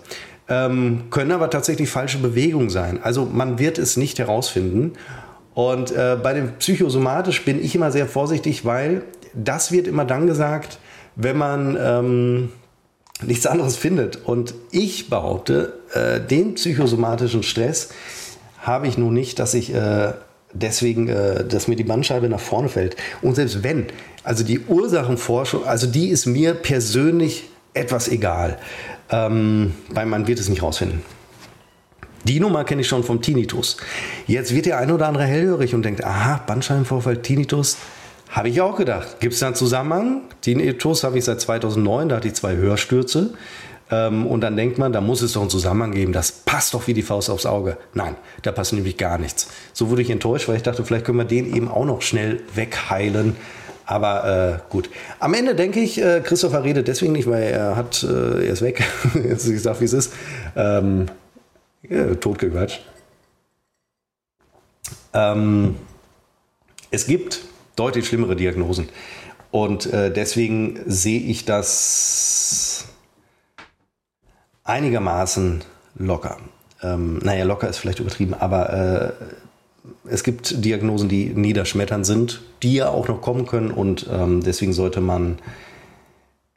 [0.48, 3.02] Ähm, können aber tatsächlich falsche Bewegungen sein.
[3.02, 4.92] Also man wird es nicht herausfinden.
[5.54, 9.02] Und äh, bei dem psychosomatisch bin ich immer sehr vorsichtig, weil
[9.34, 10.78] das wird immer dann gesagt,
[11.16, 12.52] wenn man ähm,
[13.22, 14.16] nichts anderes findet.
[14.24, 17.88] Und ich behaupte, äh, den psychosomatischen Stress
[18.58, 20.12] habe ich nun nicht, dass ich äh,
[20.52, 22.96] deswegen, äh, dass mir die Bandscheibe nach vorne fällt.
[23.22, 23.86] Und selbst wenn,
[24.24, 28.58] also die Ursachenforschung, also die ist mir persönlich etwas egal,
[29.10, 31.02] ähm, weil man wird es nicht rausfinden.
[32.24, 33.76] Die Nummer kenne ich schon vom Tinnitus.
[34.26, 37.76] Jetzt wird der ein oder andere hellhörig und denkt, aha, Bandscheibenvorfall, Tinnitus.
[38.30, 39.20] Habe ich auch gedacht.
[39.20, 40.22] Gibt es da einen Zusammenhang?
[40.40, 43.34] Tinnitus habe ich seit 2009, da hatte ich zwei Hörstürze.
[43.90, 46.12] Ähm, und dann denkt man, da muss es doch einen Zusammenhang geben.
[46.12, 47.76] Das passt doch wie die Faust aufs Auge.
[47.94, 49.48] Nein, da passt nämlich gar nichts.
[49.72, 52.40] So wurde ich enttäuscht, weil ich dachte, vielleicht können wir den eben auch noch schnell
[52.54, 53.36] wegheilen.
[53.86, 54.90] Aber äh, gut.
[55.20, 58.62] Am Ende denke ich, äh, Christopher redet deswegen nicht, weil er hat, äh, er ist
[58.62, 58.82] weg.
[59.14, 60.12] Jetzt ich sag, wie es ist.
[60.56, 61.06] Ähm,
[61.88, 62.84] ja, totgequatscht.
[65.14, 65.76] Ähm,
[66.90, 67.42] es gibt
[67.76, 68.88] deutlich schlimmere Diagnosen.
[69.52, 72.86] Und äh, deswegen sehe ich das
[74.64, 75.62] einigermaßen
[75.94, 76.38] locker.
[76.82, 79.12] Ähm, naja, locker ist vielleicht übertrieben, aber äh,
[80.08, 84.72] es gibt Diagnosen, die niederschmetternd sind, die ja auch noch kommen können und ähm, deswegen
[84.72, 85.38] sollte man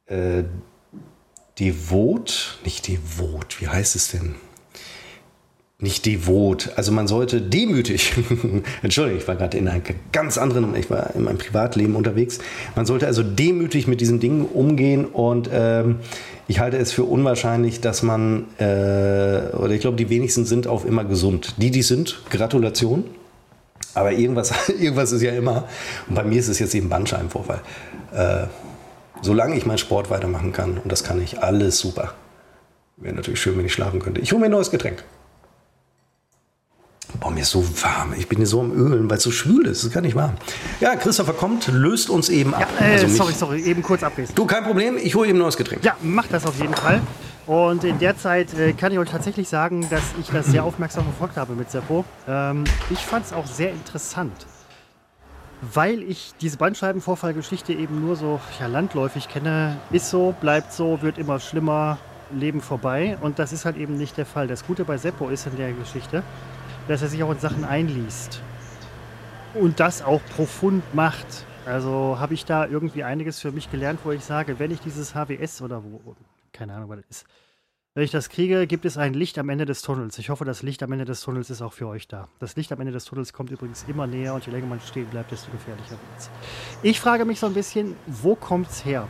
[0.08, 0.44] äh,
[1.60, 4.36] devot, nicht devot, wie heißt es denn?
[5.82, 8.14] Nicht devot, also man sollte demütig,
[8.84, 12.40] Entschuldigung, ich war gerade in einem ganz anderen, ich war in meinem Privatleben unterwegs,
[12.76, 16.00] man sollte also demütig mit diesen Dingen umgehen und ähm,
[16.50, 20.84] ich halte es für unwahrscheinlich, dass man, äh, oder ich glaube, die wenigsten sind auch
[20.84, 21.54] immer gesund.
[21.58, 23.06] Die, die sind, Gratulation.
[23.94, 25.68] Aber irgendwas, irgendwas ist ja immer.
[26.08, 27.62] Und bei mir ist es jetzt eben Bandscheibenvorfall.
[28.14, 28.48] Äh,
[29.22, 32.14] solange ich meinen Sport weitermachen kann, und das kann ich, alles super.
[32.98, 34.22] Wäre natürlich schön, wenn ich schlafen könnte.
[34.22, 35.04] Ich hole mir ein neues Getränk.
[37.20, 38.14] Boah, mir ist so warm.
[38.18, 39.80] Ich bin hier so am Ölen, weil es so schwül ist.
[39.80, 40.36] Es ist gar nicht warm.
[40.80, 42.68] Ja, Christopher kommt, löst uns eben ab.
[42.80, 44.36] Ja, äh, also sorry, sorry, eben kurz ablesen.
[44.36, 44.98] Du, kein Problem.
[44.98, 45.84] Ich hole eben ein neues Getränk.
[45.84, 47.02] Ja, mach das auf jeden Fall.
[47.50, 51.04] Und in der Zeit äh, kann ich euch tatsächlich sagen, dass ich das sehr aufmerksam
[51.04, 52.06] verfolgt habe mit Seppo.
[52.28, 54.46] Ähm, ich fand es auch sehr interessant,
[55.64, 59.78] weil ich diese Bandscheibenvorfallgeschichte eben nur so ja, landläufig kenne.
[59.90, 61.98] Ist so, bleibt so, wird immer schlimmer,
[62.32, 63.18] Leben vorbei.
[63.20, 64.46] Und das ist halt eben nicht der Fall.
[64.46, 66.22] Das Gute bei Seppo ist in der Geschichte,
[66.88, 68.44] dass er sich auch in Sachen einliest
[69.56, 71.48] und das auch profund macht.
[71.66, 75.16] Also habe ich da irgendwie einiges für mich gelernt, wo ich sage, wenn ich dieses
[75.16, 76.16] HWS oder wo,
[76.60, 77.26] keine Ahnung, was das ist,
[77.96, 80.18] wenn ich das kriege, gibt es ein Licht am Ende des Tunnels.
[80.20, 82.28] Ich hoffe, das Licht am Ende des Tunnels ist auch für euch da.
[82.40, 85.08] Das Licht am Ende des Tunnels kommt übrigens immer näher und je länger man stehen
[85.08, 86.30] bleibt, desto gefährlicher wird es.
[86.84, 89.08] Ich frage mich so ein bisschen, wo kommt es her?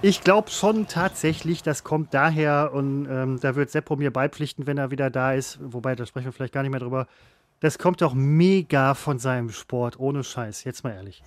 [0.00, 4.78] Ich glaube schon tatsächlich, das kommt daher und ähm, da wird Seppo mir beipflichten, wenn
[4.78, 5.58] er wieder da ist.
[5.60, 7.08] Wobei, da sprechen wir vielleicht gar nicht mehr drüber.
[7.60, 11.22] Das kommt doch mega von seinem Sport, ohne Scheiß, jetzt mal ehrlich.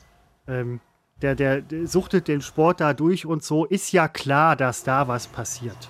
[0.47, 0.79] Ähm,
[1.21, 3.65] der, der, suchtet den Sport da durch und so.
[3.65, 5.89] Ist ja klar, dass da was passiert.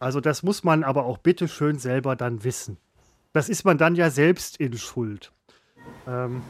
[0.00, 2.78] Also das muss man aber auch bitte schön selber dann wissen.
[3.32, 5.32] Das ist man dann ja selbst in Schuld.
[6.06, 6.42] Ähm,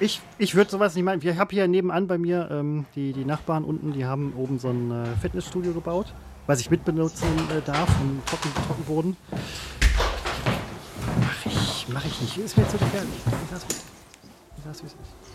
[0.00, 1.20] ich, ich würde sowas nicht meinen.
[1.22, 4.68] Ich habe hier nebenan bei mir ähm, die, die Nachbarn unten, die haben oben so
[4.68, 6.14] ein äh, Fitnessstudio gebaut,
[6.46, 9.16] was ich mitbenutzen äh, darf, im Trocken, Trockenboden.
[11.20, 12.38] Mach ich, mach ich nicht.
[12.38, 13.10] Ist mir zu gefährlich.
[13.26, 13.66] Ich lass,
[14.56, 15.27] ich lass, wie es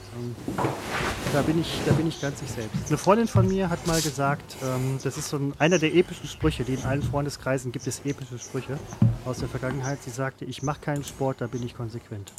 [1.32, 2.88] da, bin ich, da bin ich ganz ich selbst.
[2.88, 6.28] Eine Freundin von mir hat mal gesagt, ähm, das ist so ein, einer der epischen
[6.28, 8.78] Sprüche, die in allen Freundeskreisen gibt es epische Sprüche
[9.26, 10.04] aus der Vergangenheit.
[10.04, 12.32] Sie sagte, ich mache keinen Sport, da bin ich konsequent.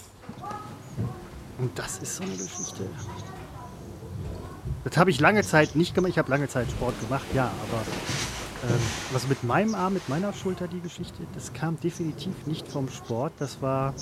[1.58, 2.86] Und das ist so eine Geschichte.
[4.84, 6.10] Das habe ich lange Zeit nicht gemacht.
[6.10, 7.82] Ich habe lange Zeit Sport gemacht, ja, aber
[8.70, 8.80] ähm,
[9.12, 13.32] also mit meinem Arm, mit meiner Schulter die Geschichte, das kam definitiv nicht vom Sport.
[13.38, 13.94] Das war.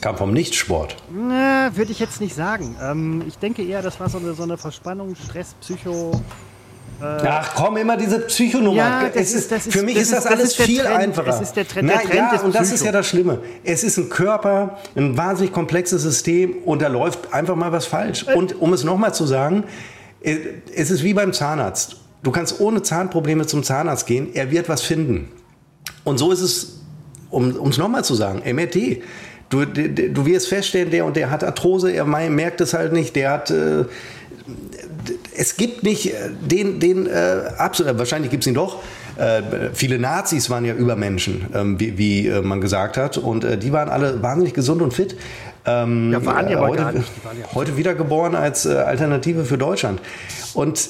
[0.00, 0.96] Kam vom Nichtsport?
[1.10, 2.76] Na, würde ich jetzt nicht sagen.
[2.80, 6.12] Ähm, ich denke eher, das war so eine, so eine Verspannung, Stress, Psycho.
[7.00, 8.76] Äh, Ach komm, immer diese Psychonummer.
[8.76, 10.96] Ja, es ist, ist, für mich ist das, das alles ist viel Trend.
[10.96, 11.28] einfacher.
[11.28, 13.40] Es ist der Trend, der Trend ja, und das ist ja das Schlimme.
[13.64, 18.26] Es ist ein Körper, ein wahnsinnig komplexes System und da läuft einfach mal was falsch.
[18.26, 18.34] Äh.
[18.34, 19.64] Und um es nochmal zu sagen,
[20.22, 20.36] äh,
[20.74, 21.96] es ist wie beim Zahnarzt.
[22.22, 25.30] Du kannst ohne Zahnprobleme zum Zahnarzt gehen, er wird was finden.
[26.02, 26.80] Und so ist es,
[27.30, 29.02] um es nochmal zu sagen, MRT.
[29.50, 33.30] Du, du wirst feststellen, der und der hat Arthrose, er merkt es halt nicht, der
[33.30, 33.50] hat...
[33.50, 33.84] Äh,
[35.36, 38.78] es gibt nicht äh, den, den äh, absolut, wahrscheinlich gibt es ihn doch.
[39.16, 43.18] Äh, viele Nazis waren ja Übermenschen, ähm, wie, wie äh, man gesagt hat.
[43.18, 45.16] Und äh, die waren alle wahnsinnig gesund und fit.
[45.66, 46.82] Ähm, ja, waren die aber heute.
[46.82, 47.02] Ja
[47.54, 50.00] heute wiedergeboren als äh, Alternative für Deutschland.
[50.54, 50.88] Und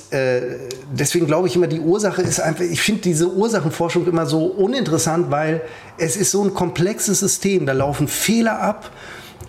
[0.92, 5.30] deswegen glaube ich immer, die Ursache ist einfach, ich finde diese Ursachenforschung immer so uninteressant,
[5.30, 5.62] weil
[5.98, 7.66] es ist so ein komplexes System.
[7.66, 8.90] Da laufen Fehler ab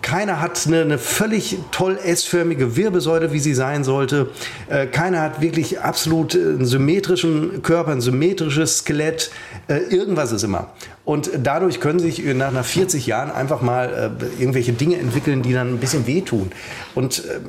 [0.02, 4.30] Keiner hat eine, eine völlig toll S-förmige Wirbelsäule, wie sie sein sollte.
[4.68, 9.30] Äh, keiner hat wirklich absolut einen symmetrischen Körper, ein symmetrisches Skelett.
[9.68, 10.72] Äh, irgendwas ist immer.
[11.06, 15.54] Und dadurch können sich nach, nach 40 Jahren einfach mal äh, irgendwelche Dinge entwickeln, die
[15.54, 16.52] dann ein bisschen wehtun.
[16.94, 17.40] Und äh,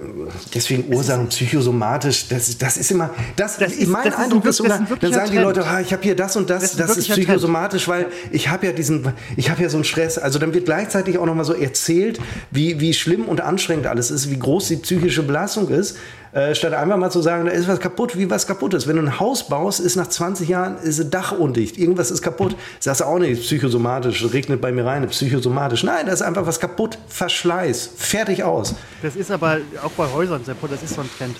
[0.56, 4.88] deswegen Ursachen psychosomatisch, das, das ist immer, das, das ist, mein das Eindruck ist, dann,
[4.99, 7.12] dann sagen die Leute, ah, ich habe hier das und das, das, das ist, ist
[7.12, 10.18] psychosomatisch, weil ich habe ja diesen, ich habe ja so einen Stress.
[10.18, 12.22] Also dann wird gleichzeitig auch nochmal so erzählt,
[12.52, 15.97] wie, wie schlimm und anstrengend alles ist, wie groß die psychische Belastung ist.
[16.34, 18.88] Äh, statt einfach mal zu sagen, da ist was kaputt, wie was kaputt ist.
[18.88, 22.21] Wenn du ein Haus baust, ist nach 20 Jahren ist ein Dach undicht, irgendwas ist
[22.21, 22.55] kaputt.
[22.79, 25.84] Sagst du auch nicht psychosomatisch, regnet bei mir rein, psychosomatisch.
[25.84, 28.75] Nein, da ist einfach was kaputt, Verschleiß, fertig aus.
[29.01, 31.36] Das ist aber auch bei Häusern, Seppo, das ist so ein Trend.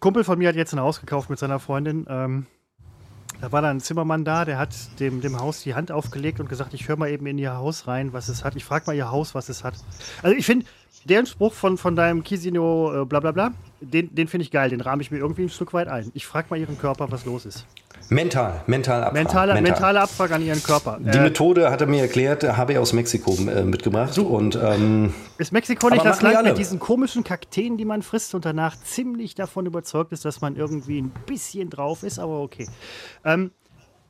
[0.00, 2.06] Kumpel von mir hat jetzt ein Haus gekauft mit seiner Freundin.
[2.08, 2.46] Ähm,
[3.40, 6.48] da war dann ein Zimmermann da, der hat dem, dem Haus die Hand aufgelegt und
[6.48, 8.56] gesagt, ich höre mal eben in ihr Haus rein, was es hat.
[8.56, 9.74] Ich frage mal ihr Haus, was es hat.
[10.22, 10.66] Also ich finde,
[11.08, 14.70] deren Spruch von, von deinem Kisino äh, bla bla bla, den, den finde ich geil,
[14.70, 16.10] den rahme ich mir irgendwie ein Stück weit ein.
[16.14, 17.66] Ich frage mal ihren Körper, was los ist.
[18.10, 19.24] Mental, mental Abfrage.
[19.24, 19.72] Mentale, mental.
[19.72, 20.98] mentale Abfrage an ihren Körper.
[21.00, 24.14] Die äh, Methode hat er mir erklärt, habe ich aus Mexiko äh, mitgebracht.
[24.14, 24.26] So.
[24.26, 28.44] Und, ähm, ist Mexiko nicht das Land mit diesen komischen Kakteen, die man frisst und
[28.44, 32.66] danach ziemlich davon überzeugt ist, dass man irgendwie ein bisschen drauf ist, aber okay.
[33.24, 33.50] Ähm,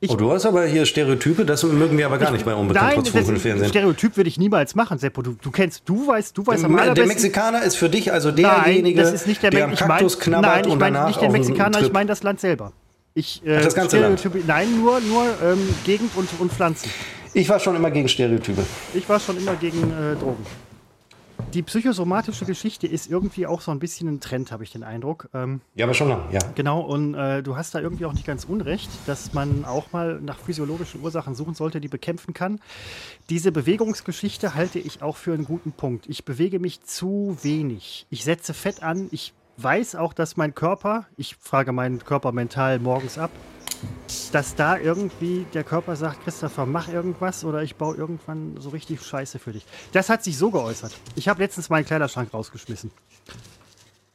[0.00, 2.54] ich, oh, du hast aber hier Stereotype, das mögen wir aber gar ich, nicht bei
[2.54, 3.68] unbekannt trotz Funk und Fernsehen.
[3.68, 5.22] Stereotyp würde ich niemals machen, Seppo.
[5.22, 6.94] Du, du kennst, du weißt, du weißt am allerbesten.
[6.94, 10.14] Der Mexikaner ist für dich also derjenige, nein, das ist nicht der, der am Kaktus
[10.14, 12.72] ich mein, knabbert nein, ich meine nicht den Mexikaner, ich meine das Land selber.
[13.14, 14.22] Ich, äh, Ach, das ganze Land?
[14.46, 16.88] Nein, nur, nur ähm, Gegend und, und Pflanzen.
[17.34, 18.62] Ich war schon immer gegen Stereotype.
[18.94, 20.46] Ich war schon immer gegen äh, Drogen
[21.54, 25.28] die psychosomatische Geschichte ist irgendwie auch so ein bisschen ein Trend, habe ich den Eindruck.
[25.34, 26.40] Ähm, ja, aber schon lang, ja.
[26.54, 30.20] Genau, und äh, du hast da irgendwie auch nicht ganz unrecht, dass man auch mal
[30.20, 32.60] nach physiologischen Ursachen suchen sollte, die bekämpfen kann.
[33.30, 36.06] Diese Bewegungsgeschichte halte ich auch für einen guten Punkt.
[36.08, 38.06] Ich bewege mich zu wenig.
[38.10, 39.08] Ich setze Fett an.
[39.10, 43.30] Ich weiß auch, dass mein Körper, ich frage meinen Körper mental morgens ab,
[44.32, 49.02] dass da irgendwie der Körper sagt, Christopher, mach irgendwas oder ich baue irgendwann so richtig
[49.02, 49.64] Scheiße für dich.
[49.92, 50.92] Das hat sich so geäußert.
[51.14, 52.90] Ich habe letztens meinen Kleiderschrank rausgeschmissen.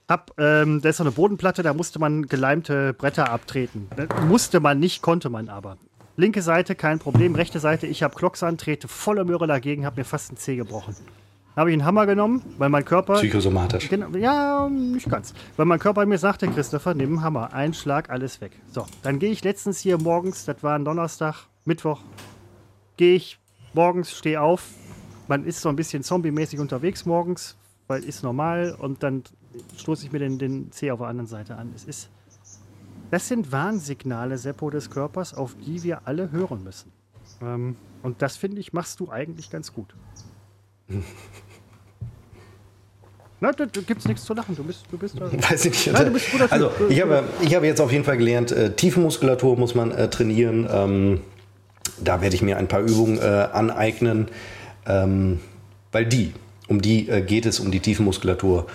[0.08, 3.88] Hab, ähm, da ist so eine Bodenplatte, da musste man geleimte Bretter abtreten.
[4.28, 5.78] Musste man nicht, konnte man aber.
[6.18, 10.02] Linke Seite kein Problem, rechte Seite, ich habe Klocks an, trete volle Möhre dagegen, habe
[10.02, 10.96] mir fast einen Zeh gebrochen
[11.56, 13.16] habe ich einen Hammer genommen, weil mein Körper.
[13.16, 13.90] Psychosomatisch.
[13.90, 15.34] Genau, ja, nicht ganz.
[15.56, 17.54] Weil mein Körper mir sagte, Christopher, nimm einen Hammer.
[17.54, 18.54] Ein Schlag, alles weg.
[18.72, 22.02] So, dann gehe ich letztens hier morgens, das war ein Donnerstag, Mittwoch,
[22.98, 23.40] gehe ich
[23.74, 24.68] morgens, stehe auf.
[25.28, 27.56] Man ist so ein bisschen zombie-mäßig unterwegs morgens,
[27.88, 28.76] weil ist normal.
[28.78, 29.24] Und dann
[29.78, 31.72] stoße ich mir den, den Zeh auf der anderen Seite an.
[31.76, 32.10] Es ist.
[33.12, 36.92] Das sind Warnsignale, Seppo, des Körpers, auf die wir alle hören müssen.
[37.42, 39.94] Ähm, und das, finde ich, machst du eigentlich ganz gut.
[43.44, 44.56] Na, da, da gibt es nichts zu lachen.
[44.56, 45.30] Du bist, du bist da.
[45.32, 45.92] Weiß ich nicht.
[45.92, 48.72] Nein, du bist guter also, ich habe, ich habe jetzt auf jeden Fall gelernt, äh,
[48.72, 50.66] Tiefenmuskulatur muss man äh, trainieren.
[50.72, 51.20] Ähm,
[52.02, 54.30] da werde ich mir ein paar Übungen äh, aneignen,
[54.88, 55.42] ähm,
[55.92, 56.32] weil die,
[56.70, 58.68] um die äh, geht es, um die Tiefenmuskulatur,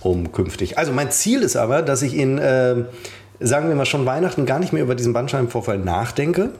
[0.00, 0.76] um künftig.
[0.76, 2.84] Also mein Ziel ist aber, dass ich in, äh,
[3.40, 6.50] sagen wir mal schon Weihnachten, gar nicht mehr über diesen Bandscheibenvorfall nachdenke,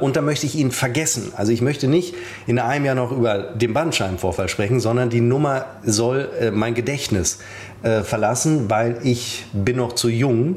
[0.00, 1.32] und da möchte ich ihn vergessen.
[1.36, 2.14] Also ich möchte nicht
[2.46, 7.38] in einem Jahr noch über den Bandscheibenvorfall sprechen, sondern die Nummer soll äh, mein Gedächtnis
[7.82, 10.56] äh, verlassen, weil ich bin noch zu jung,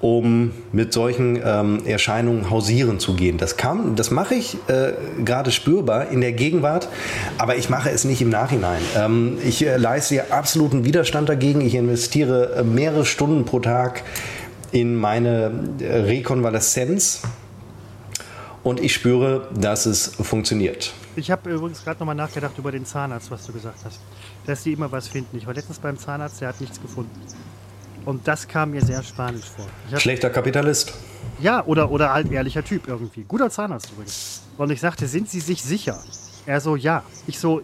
[0.00, 3.36] um mit solchen ähm, Erscheinungen hausieren zu gehen.
[3.36, 4.92] Das kann, das mache ich äh,
[5.24, 6.88] gerade spürbar in der Gegenwart,
[7.36, 8.80] aber ich mache es nicht im Nachhinein.
[8.96, 11.60] Ähm, ich äh, leiste absoluten Widerstand dagegen.
[11.60, 14.02] Ich investiere äh, mehrere Stunden pro Tag
[14.72, 15.50] in meine
[15.80, 17.22] Rekonvaleszenz
[18.62, 20.92] und ich spüre, dass es funktioniert.
[21.16, 24.00] Ich habe übrigens gerade nochmal nachgedacht über den Zahnarzt, was du gesagt hast.
[24.46, 25.36] Dass die immer was finden.
[25.36, 27.10] Ich war letztens beim Zahnarzt, der hat nichts gefunden.
[28.04, 29.66] Und das kam mir sehr spanisch vor.
[29.98, 30.92] Schlechter Kapitalist.
[31.40, 33.24] Ja, oder, oder halt ehrlicher Typ irgendwie.
[33.24, 34.42] Guter Zahnarzt übrigens.
[34.56, 36.02] Und ich sagte, sind Sie sich sicher?
[36.46, 37.02] Er so, ja.
[37.26, 37.62] Ich so,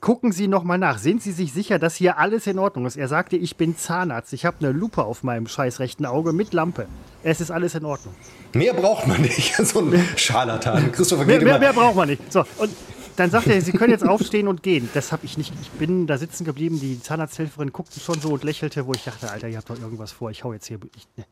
[0.00, 0.98] gucken Sie nochmal nach.
[0.98, 2.96] Sind Sie sich sicher, dass hier alles in Ordnung ist?
[2.96, 4.32] Er sagte, ich bin Zahnarzt.
[4.32, 6.86] Ich habe eine Lupe auf meinem scheiß rechten Auge mit Lampe.
[7.22, 8.14] Es ist alles in Ordnung.
[8.54, 9.54] Mehr braucht man nicht.
[9.66, 10.92] so ein Scharlatan.
[10.92, 12.32] Christopher mehr, mehr, mehr braucht man nicht.
[12.32, 12.70] So, und
[13.18, 14.88] dann sagt er, Sie können jetzt aufstehen und gehen.
[14.94, 15.52] Das habe ich nicht.
[15.60, 16.78] Ich bin da sitzen geblieben.
[16.78, 20.12] Die Zahnarzthelferin guckte schon so und lächelte, wo ich dachte, Alter, ihr habt doch irgendwas
[20.12, 20.30] vor.
[20.30, 20.78] Ich hau jetzt hier.
[20.96, 21.24] Ich, ne.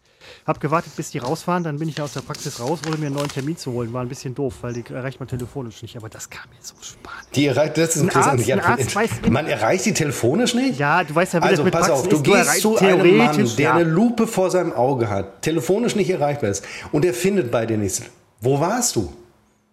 [0.45, 1.63] Hab gewartet, bis die rausfahren.
[1.63, 3.93] Dann bin ich aus der Praxis raus, ohne mir einen neuen Termin zu holen.
[3.93, 5.97] War ein bisschen doof, weil die erreicht man telefonisch nicht.
[5.97, 7.29] Aber das kam mir so spannend.
[7.37, 10.81] Die erreicht, das ist ein Arzt, ein Arzt weiß man erreicht die telefonisch nicht?
[10.81, 12.25] Ja, du weißt ja, wie also, das mit pass Praxen auf, du ist.
[12.25, 13.75] gehst zu einem Mann, der ja.
[13.75, 17.79] eine Lupe vor seinem Auge hat, telefonisch nicht erreichbar ist und er findet bei dir
[17.79, 18.03] nichts.
[18.41, 19.13] Wo warst du?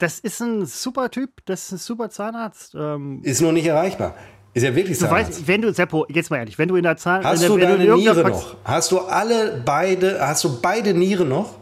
[0.04, 2.76] Das ist ein super Typ, das ist ein super Zahnarzt.
[2.76, 4.16] Ähm, ist nur nicht erreichbar.
[4.54, 5.30] Ist ja wirklich Zahnarzt.
[5.30, 7.24] Du weißt, wenn du, Seppo, jetzt mal ehrlich, wenn du in der Zahn...
[7.24, 8.58] Hast der, du deine du Niere noch?
[8.66, 11.58] Hast du alle beide, hast du beide Nieren noch?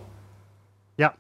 [0.98, 1.14] Ja.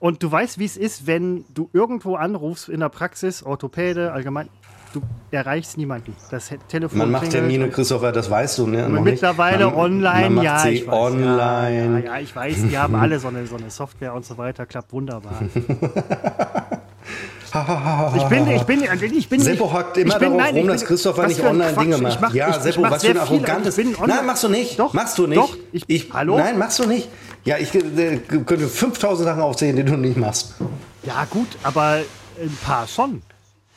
[0.00, 4.48] Und du weißt, wie es ist, wenn du irgendwo anrufst in der Praxis, Orthopäde, allgemein,
[4.96, 6.14] du erreichst niemanden.
[6.30, 8.88] Das Telefon Man macht Termine, Christopher, das weißt du, ne?
[8.88, 10.66] Mittlerweile man, online, man ja.
[10.66, 11.36] ich weiß, online.
[11.36, 14.38] Ja, ja, ja, ich weiß, die haben alle so eine, so eine Software und so
[14.38, 15.34] weiter, klappt wunderbar.
[18.16, 18.82] ich bin, ich bin,
[19.16, 22.20] ich bin Seppo hockt immer bin, darauf nein, rum, dass Christopher nicht Online-Dinge macht.
[22.20, 23.76] Mach, ja, ich, Seppo, ich was für ein arrogantes.
[23.76, 24.78] Nein, machst du nicht.
[24.78, 25.38] Doch, machst du nicht.
[25.38, 26.38] Doch, ich, ich, hallo?
[26.38, 27.08] Nein, machst du nicht.
[27.44, 30.54] Ja, ich äh, könnte 5000 Sachen aufzählen, die du nicht machst.
[31.04, 32.00] Ja, gut, aber
[32.40, 33.22] ein paar schon.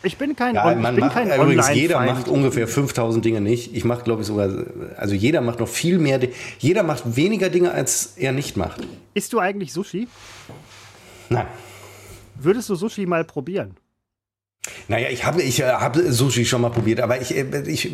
[0.01, 3.75] Ich bin kein, ja, man bin macht, kein Übrigens, jeder macht ungefähr 5000 Dinge nicht.
[3.75, 4.49] Ich mache, glaube ich, sogar,
[4.95, 6.19] also jeder macht noch viel mehr.
[6.57, 8.79] Jeder macht weniger Dinge, als er nicht macht.
[9.13, 10.07] Isst du eigentlich Sushi?
[11.29, 11.47] Nein.
[12.35, 13.75] Würdest du Sushi mal probieren?
[14.87, 17.91] Naja, ich habe ich äh, hab Sushi schon mal probiert, aber ich, äh, ich,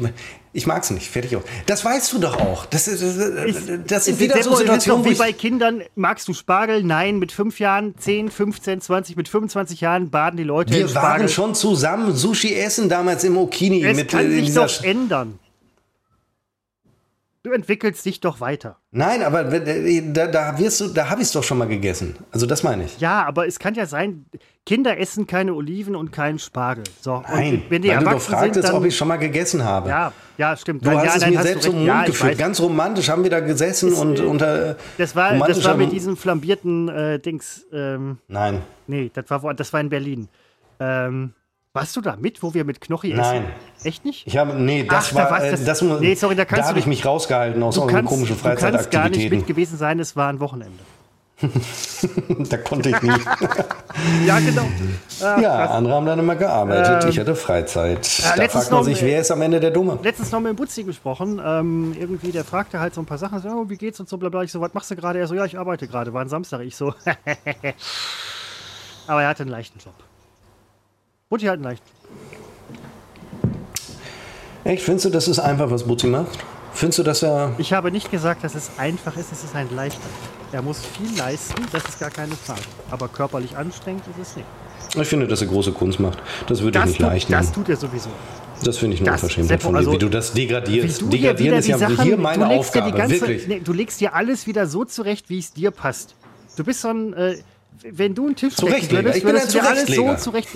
[0.54, 1.10] ich mag es nicht.
[1.10, 1.44] Fertig aus.
[1.66, 2.66] Das weißt du doch auch.
[2.66, 3.02] Das, ist,
[3.88, 5.84] das ist wieder so Situation, wie bei Kindern.
[5.96, 6.84] Magst du Spargel?
[6.84, 7.20] Nein.
[7.20, 11.56] Mit fünf Jahren, 10, 15, 20, mit 25 Jahren baden die Leute Wir waren schon
[11.56, 13.84] zusammen Sushi essen damals im Okini.
[13.84, 15.40] Es mit, kann sich doch ändern.
[17.46, 18.80] Du entwickelst dich doch weiter.
[18.90, 22.16] Nein, aber da, da wirst du, da habe ich es doch schon mal gegessen.
[22.32, 22.98] Also das meine ich.
[22.98, 24.26] Ja, aber es kann ja sein,
[24.66, 26.86] Kinder essen keine Oliven und keinen Spargel.
[27.02, 29.90] So, nein, wenn die weil du doch fragtest, ob ich schon mal gegessen habe.
[29.90, 30.84] Ja, ja, stimmt.
[30.84, 32.40] Du nein, hast ja, es mir selbst um den Mund ja, geführt.
[32.40, 34.76] Ganz romantisch haben wir da gesessen das, und unter.
[34.98, 37.68] Das war, das war mit diesem flambierten äh, Dings.
[37.72, 38.64] Ähm, nein.
[38.88, 40.30] Nee, das war, das war in Berlin.
[40.80, 41.34] Ähm,
[41.76, 43.22] warst du da mit, wo wir mit Knochi essen?
[43.22, 43.46] Nein.
[43.84, 44.26] Echt nicht?
[44.26, 46.88] Ich habe, nee, das Ach, war, da das, das, nee, sorry, da, da habe ich
[46.88, 48.72] mich rausgehalten aus euren komischen Freizeitaktivitäten.
[48.72, 50.80] Du kannst gar nicht mit gewesen sein, es war ein Wochenende.
[52.50, 53.26] da konnte ich nicht.
[54.26, 54.64] ja, genau.
[55.22, 55.72] Ah, ja, krass.
[55.72, 57.04] andere haben dann immer gearbeitet.
[57.04, 58.08] Ähm, ich hatte Freizeit.
[58.20, 60.00] Ja, da fragt man sich, wer ist am Ende der Dumme?
[60.02, 61.42] Letztens noch mit dem Butzi gesprochen.
[61.46, 63.42] Ähm, irgendwie, der fragte halt so ein paar Sachen.
[63.42, 64.44] So, oh, wie geht's und so, bla, bla.
[64.44, 65.20] Ich so, was machst du gerade?
[65.20, 66.14] Er so, ja, ich arbeite gerade.
[66.14, 66.62] War ein Samstag.
[66.62, 66.94] Ich so,
[69.08, 69.94] aber er hatte einen leichten Job.
[71.30, 71.90] Butti hat einen leichten
[74.64, 76.38] Echt, findest du, das ist einfach, was Butzi macht?
[76.74, 77.54] Findest du, dass er.
[77.58, 80.02] Ich habe nicht gesagt, dass es einfach ist, es ist ein leichter.
[80.52, 82.62] Er muss viel leisten, das ist gar keine Frage.
[82.92, 84.48] Aber körperlich anstrengend ist es nicht.
[85.00, 86.20] Ich finde, dass er große Kunst macht.
[86.48, 87.42] Das würde ich nicht tut, leicht nehmen.
[87.42, 88.10] Das tut er sowieso.
[88.64, 91.02] Das finde ich nur unverschämt von dir, also, wie du das degradierst.
[91.02, 93.48] Du Degradieren ist ja Sachen, hier meine Aufgabe, ganze, wirklich.
[93.48, 96.16] Nee, du legst dir alles wieder so zurecht, wie es dir passt.
[96.56, 97.38] Du bist so ein, äh,
[97.84, 100.50] wenn du einen Tisch decken würdest, würdest du alles so zurecht.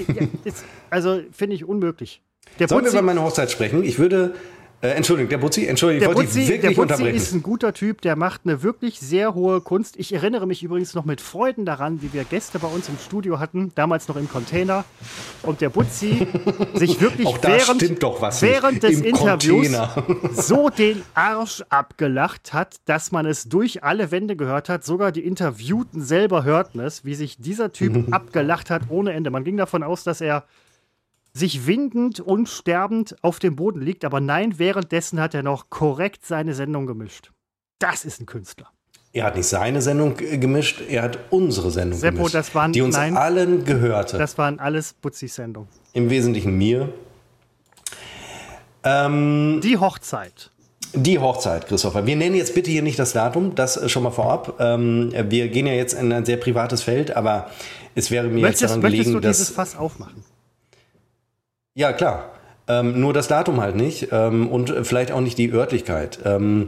[0.89, 2.21] Also finde ich unmöglich.
[2.57, 3.83] Der Sollen wir über meine Hochzeit sprechen?
[3.83, 4.33] Ich würde
[4.81, 7.73] äh, Entschuldigung, der Butzi, Entschuldigung, der ich wollte Butzi, wirklich der Butzi ist ein guter
[7.73, 9.97] Typ, der macht eine wirklich sehr hohe Kunst.
[9.97, 13.39] Ich erinnere mich übrigens noch mit Freuden daran, wie wir Gäste bei uns im Studio
[13.39, 14.85] hatten, damals noch im Container.
[15.43, 16.27] Und der Butzi
[16.75, 17.81] sich wirklich während,
[18.41, 19.77] während des Interviews
[20.33, 24.85] so den Arsch abgelacht hat, dass man es durch alle Wände gehört hat.
[24.85, 29.29] Sogar die Interviewten selber hörten es, wie sich dieser Typ abgelacht hat ohne Ende.
[29.29, 30.45] Man ging davon aus, dass er
[31.39, 34.05] sich windend und sterbend auf dem Boden liegt.
[34.05, 37.31] Aber nein, währenddessen hat er noch korrekt seine Sendung gemischt.
[37.79, 38.67] Das ist ein Künstler.
[39.11, 42.81] Er hat nicht seine Sendung gemischt, er hat unsere Sendung Seppo, gemischt, das waren, die
[42.81, 44.19] uns nein, allen gehörte.
[44.19, 45.67] Das waren alles Butzis Sendungen.
[45.93, 46.93] Im Wesentlichen mir.
[48.83, 50.51] Ähm, die Hochzeit.
[50.93, 52.05] Die Hochzeit, Christopher.
[52.05, 54.59] Wir nennen jetzt bitte hier nicht das Datum, das schon mal vorab.
[54.59, 57.49] Ähm, wir gehen ja jetzt in ein sehr privates Feld, aber
[57.95, 60.23] es wäre mir möchtest, jetzt daran gelegen, möchtest du dieses Fass aufmachen?
[61.79, 62.31] Ja, klar.
[62.67, 66.19] Ähm, nur das Datum halt nicht ähm, und vielleicht auch nicht die Örtlichkeit.
[66.25, 66.67] Ähm,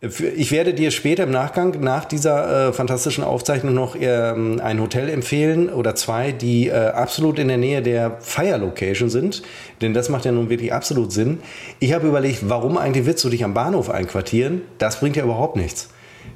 [0.00, 5.10] ich werde dir später im Nachgang nach dieser äh, fantastischen Aufzeichnung noch ähm, ein Hotel
[5.10, 9.42] empfehlen oder zwei, die äh, absolut in der Nähe der Fire Location sind,
[9.82, 11.40] denn das macht ja nun wirklich absolut Sinn.
[11.78, 14.62] Ich habe überlegt, warum eigentlich willst du dich am Bahnhof einquartieren?
[14.78, 15.90] Das bringt ja überhaupt nichts.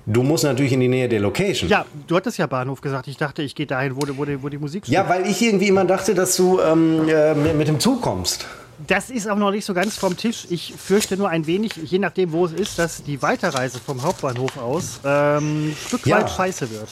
[0.08, 1.68] Du musst natürlich in die Nähe der Location.
[1.68, 3.08] Ja, du hattest ja Bahnhof gesagt.
[3.08, 4.94] Ich dachte, ich gehe dahin, wo, wo, wo die Musik spielt.
[4.94, 8.46] Ja, weil ich irgendwie immer dachte, dass du ähm, äh, mit, mit dem Zug kommst.
[8.86, 10.46] Das ist auch noch nicht so ganz vom Tisch.
[10.48, 14.56] Ich fürchte nur ein wenig, je nachdem, wo es ist, dass die Weiterreise vom Hauptbahnhof
[14.58, 16.18] aus ähm, ein Stück ja.
[16.18, 16.88] weit scheiße wird.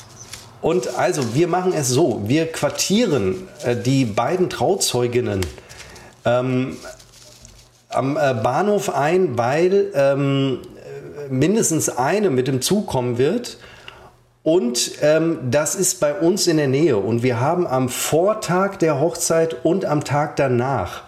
[0.61, 5.43] Und also, wir machen es so: Wir quartieren äh, die beiden Trauzeuginnen
[6.25, 6.79] ähm,
[7.91, 10.59] am äh, Bahnhof ein, weil ähm,
[11.31, 13.59] mindestens eine mit dem Zug kommen wird.
[14.43, 16.99] Und ähm, das ist bei uns in der Nähe.
[16.99, 21.05] Und wir haben am Vortag der Hochzeit und am Tag danach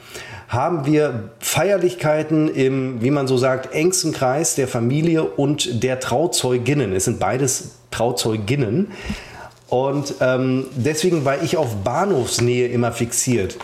[0.48, 6.92] haben wir Feierlichkeiten im, wie man so sagt, engsten Kreis der Familie und der Trauzeuginnen.
[6.92, 8.92] Es sind beides Trauzeuginnen.
[9.68, 13.58] Und ähm, deswegen war ich auf Bahnhofsnähe immer fixiert.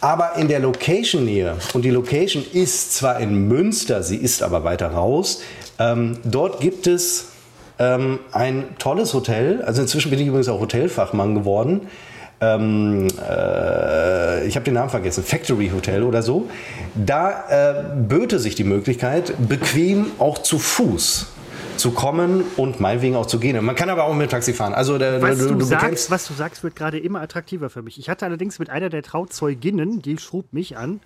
[0.00, 4.88] Aber in der Location-Nähe, und die Location ist zwar in Münster, sie ist aber weiter
[4.88, 5.40] raus,
[5.78, 7.32] ähm, dort gibt es
[7.78, 9.62] ähm, ein tolles Hotel.
[9.62, 11.82] Also inzwischen bin ich übrigens auch Hotelfachmann geworden.
[12.40, 16.48] Ähm, äh, ich habe den Namen vergessen, Factory Hotel oder so.
[16.94, 21.26] Da äh, böte sich die Möglichkeit, bequem auch zu Fuß
[21.78, 23.62] zu kommen und meinetwegen auch zu gehen.
[23.62, 24.72] Man kann aber auch mit Taxi fahren.
[24.72, 27.98] Also der, was, du, du, sagst, was du sagst, wird gerade immer attraktiver für mich.
[27.98, 31.00] Ich hatte allerdings mit einer der Trauzeuginnen, die schrub mich an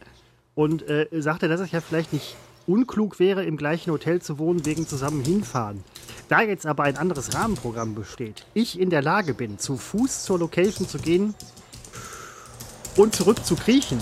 [0.55, 2.37] und äh, sagte, dass es ja vielleicht nicht
[2.71, 5.83] unklug wäre, im gleichen Hotel zu wohnen, wegen zusammen hinfahren.
[6.29, 10.39] Da jetzt aber ein anderes Rahmenprogramm besteht, ich in der Lage bin, zu Fuß zur
[10.39, 11.35] Location zu gehen
[12.97, 13.99] und zurück zu kriechen,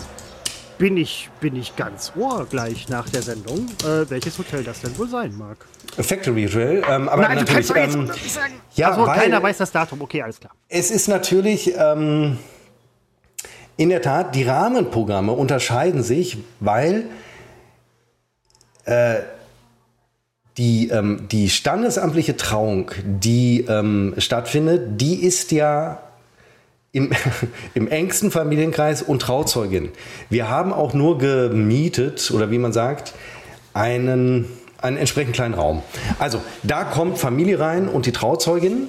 [0.76, 4.96] bin ich, bin ich ganz ohr gleich nach der Sendung, äh, welches Hotel das denn
[4.96, 5.56] wohl sein mag.
[5.96, 7.66] Factory Hotel, ähm, aber Nein, natürlich.
[7.66, 8.54] Du kannst ähm, sagen.
[8.76, 10.00] Ja, also, keiner weiß das Datum.
[10.02, 10.52] Okay, alles klar.
[10.68, 12.38] Es ist natürlich ähm,
[13.76, 17.06] in der Tat, die Rahmenprogramme unterscheiden sich, weil
[18.88, 19.22] äh,
[20.56, 26.02] die, ähm, die standesamtliche Trauung, die ähm, stattfindet, die ist ja
[26.90, 27.12] im,
[27.74, 29.90] im engsten Familienkreis und Trauzeugin.
[30.30, 33.14] Wir haben auch nur gemietet oder wie man sagt,
[33.74, 34.46] einen,
[34.80, 35.82] einen entsprechend kleinen Raum.
[36.18, 38.88] Also da kommt Familie rein und die Trauzeugin.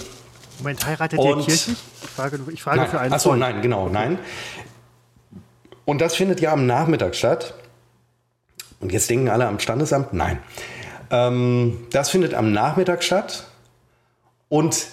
[0.60, 1.68] Moment, heiratet ihr kirchlich?
[2.02, 4.18] Ich frage, ich frage nein, für einen Achso, nein, genau, nein.
[5.86, 7.54] Und das findet ja am Nachmittag statt.
[8.80, 10.40] Und jetzt denken alle am Standesamt, nein.
[11.12, 13.46] Ähm, das findet am Nachmittag statt.
[14.48, 14.88] Und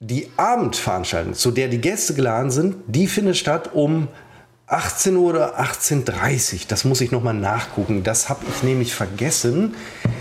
[0.00, 4.08] die Abendveranstaltung, zu der die Gäste geladen sind, die findet statt um
[4.66, 6.60] 18 Uhr oder 18.30 Uhr.
[6.68, 8.02] Das muss ich nochmal nachgucken.
[8.02, 9.74] Das habe ich nämlich vergessen.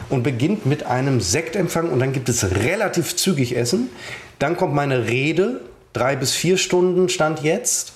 [0.09, 3.89] Und beginnt mit einem Sektempfang und dann gibt es relativ zügig Essen.
[4.37, 5.61] Dann kommt meine Rede,
[5.93, 7.93] drei bis vier Stunden stand jetzt.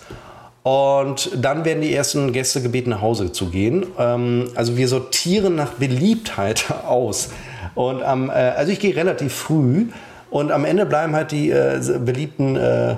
[0.67, 3.85] Und dann werden die ersten Gäste gebeten, nach Hause zu gehen.
[3.97, 7.29] Ähm, also wir sortieren nach Beliebtheit aus.
[7.73, 9.87] Und ähm, also ich gehe relativ früh
[10.29, 12.57] und am Ende bleiben halt die äh, beliebten.
[12.57, 12.97] Äh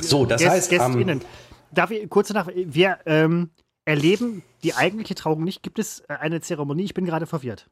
[0.00, 0.70] so, das Gäst, heißt.
[0.70, 1.20] Gästinnen.
[1.70, 2.48] Darf ich kurz nach.
[2.54, 3.50] Wir ähm,
[3.84, 5.62] erleben die eigentliche Trauung nicht.
[5.62, 6.84] Gibt es äh, eine Zeremonie?
[6.84, 7.68] Ich bin gerade verwirrt.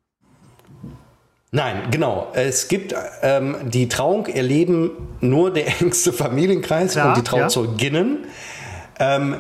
[1.55, 2.28] Nein, genau.
[2.32, 4.90] Es gibt ähm, die Trauung erleben
[5.20, 8.24] nur der engste Familienkreis Klar, und die Trauzeuginnen.
[8.98, 9.16] Ja.
[9.16, 9.36] Ähm,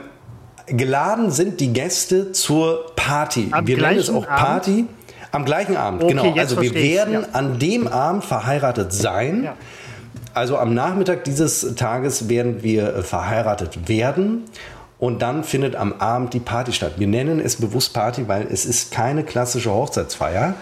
[0.66, 3.48] geladen sind die Gäste zur Party.
[3.50, 4.80] Am Wir nennen es auch Party.
[4.80, 4.90] Abend?
[5.32, 6.34] Am gleichen Abend, okay, genau.
[6.36, 7.28] Also wir werden ja.
[7.32, 9.44] an dem Abend verheiratet sein.
[9.44, 9.56] Ja.
[10.34, 14.44] Also am Nachmittag dieses Tages werden wir äh, verheiratet werden.
[14.98, 16.92] Und dann findet am Abend die Party statt.
[16.98, 20.54] Wir nennen es bewusst Party, weil es ist keine klassische Hochzeitsfeier.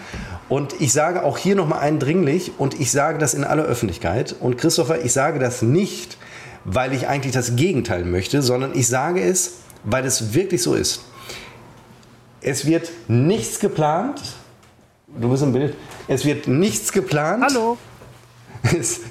[0.51, 4.35] Und ich sage auch hier nochmal eindringlich, und ich sage das in aller Öffentlichkeit.
[4.37, 6.17] Und Christopher, ich sage das nicht,
[6.65, 11.05] weil ich eigentlich das Gegenteil möchte, sondern ich sage es, weil es wirklich so ist.
[12.41, 14.19] Es wird nichts geplant,
[15.19, 15.73] Du bist im Bild.
[16.07, 17.43] Es wird nichts geplant.
[17.43, 17.77] Hallo.
[18.63, 19.01] Es,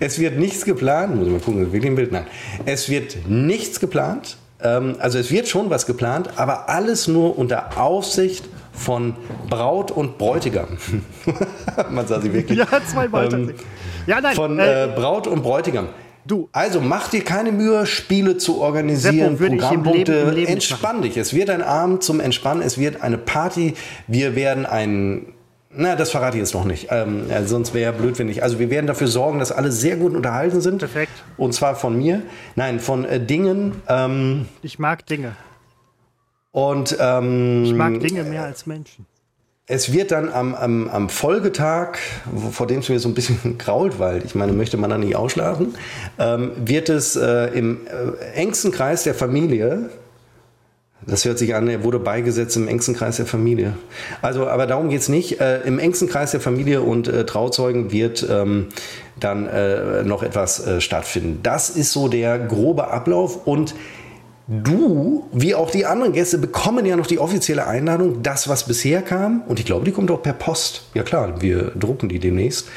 [0.00, 1.14] es wird nichts geplant.
[1.16, 2.12] Muss ich mal gucken, ist wirklich im Bild?
[2.12, 2.26] Nein.
[2.64, 4.38] Es wird nichts geplant.
[4.60, 9.14] Ähm, also es wird schon was geplant, aber alles nur unter Aufsicht von
[9.48, 10.78] Braut und Bräutigam.
[11.90, 12.58] Man sah sie wirklich.
[12.58, 13.54] Ja, zweimal ähm,
[14.06, 14.34] ja, nein.
[14.34, 15.88] Von äh, äh, Braut und Bräutigam.
[16.24, 16.48] Du.
[16.52, 20.24] Also mach dir keine Mühe, Spiele zu organisieren, Seppo, Programmpunkte.
[20.24, 21.16] Leben, Leben Entspann dich.
[21.16, 23.74] Es wird ein Abend zum Entspannen, es wird eine Party.
[24.06, 25.26] Wir werden ein.
[25.74, 26.88] Na, das verrate ich jetzt noch nicht.
[26.90, 28.42] Ähm, ja, sonst wäre ja blöd, wenn ich.
[28.42, 30.78] Also, wir werden dafür sorgen, dass alle sehr gut unterhalten sind.
[30.78, 31.12] Perfekt.
[31.38, 32.22] Und zwar von mir.
[32.56, 33.80] Nein, von äh, Dingen.
[33.88, 35.34] Ähm, ich mag Dinge.
[36.52, 36.96] Und.
[37.00, 39.06] Ähm, ich mag Dinge mehr als Menschen.
[39.66, 41.96] Es wird dann am, am, am Folgetag,
[42.50, 45.16] vor dem es mir so ein bisschen grault, weil ich meine, möchte man da nicht
[45.16, 45.74] ausschlafen,
[46.18, 49.88] ähm, wird es äh, im äh, engsten Kreis der Familie,
[51.06, 53.74] das hört sich an, er wurde beigesetzt im engsten Kreis der Familie.
[54.20, 55.40] Also, aber darum geht es nicht.
[55.40, 58.68] Äh, Im engsten Kreis der Familie und äh, Trauzeugen wird ähm,
[59.18, 61.40] dann äh, noch etwas äh, stattfinden.
[61.42, 63.74] Das ist so der grobe Ablauf und
[64.46, 69.02] du, wie auch die anderen Gäste, bekommen ja noch die offizielle Einladung, das, was bisher
[69.02, 70.86] kam, und ich glaube, die kommt auch per Post.
[70.94, 72.68] Ja klar, wir drucken die demnächst.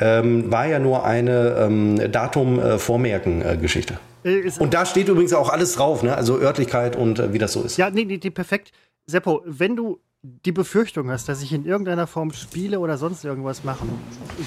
[0.00, 3.98] Ähm, war ja nur eine ähm, Datum-Vormerken-Geschichte.
[4.24, 6.16] Äh, äh, und da steht übrigens auch alles drauf, ne?
[6.16, 7.76] also Örtlichkeit und äh, wie das so ist.
[7.78, 8.70] Ja, nee, nee, nee, perfekt.
[9.06, 13.64] Seppo, wenn du die Befürchtung hast, dass ich in irgendeiner Form spiele oder sonst irgendwas
[13.64, 13.88] machen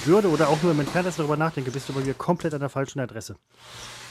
[0.05, 2.69] würde oder auch nur im Entferntesten darüber nachdenke, bist du bei mir komplett an der
[2.69, 3.35] falschen Adresse.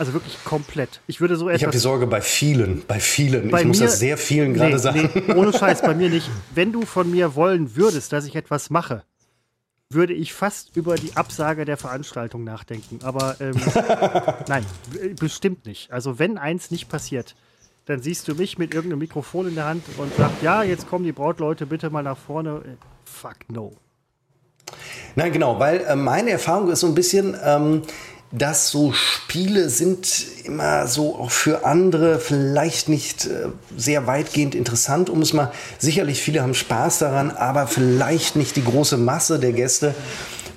[0.01, 1.03] Also wirklich komplett.
[1.07, 1.61] Ich würde so etwas.
[1.61, 3.51] Ich habe die Sorge bei vielen, bei vielen.
[3.51, 5.11] Bei ich muss das sehr vielen gerade nee, sagen.
[5.15, 6.31] Nee, ohne Scheiß, bei mir nicht.
[6.55, 9.05] Wenn du von mir wollen würdest, dass ich etwas mache,
[9.91, 13.01] würde ich fast über die Absage der Veranstaltung nachdenken.
[13.03, 13.57] Aber ähm,
[14.49, 14.65] nein,
[15.21, 15.93] bestimmt nicht.
[15.93, 17.37] Also wenn eins nicht passiert,
[17.85, 21.05] dann siehst du mich mit irgendeinem Mikrofon in der Hand und sagst, ja, jetzt kommen
[21.05, 22.63] die Brautleute bitte mal nach vorne.
[23.05, 23.75] Fuck no.
[25.15, 27.83] Nein, genau, weil äh, meine Erfahrung ist so ein bisschen, ähm,
[28.33, 35.11] dass so Spiele sind immer so auch für andere vielleicht nicht äh, sehr weitgehend interessant,
[35.11, 39.53] um es mal, sicherlich viele haben Spaß daran, aber vielleicht nicht die große Masse der
[39.53, 39.95] Gäste.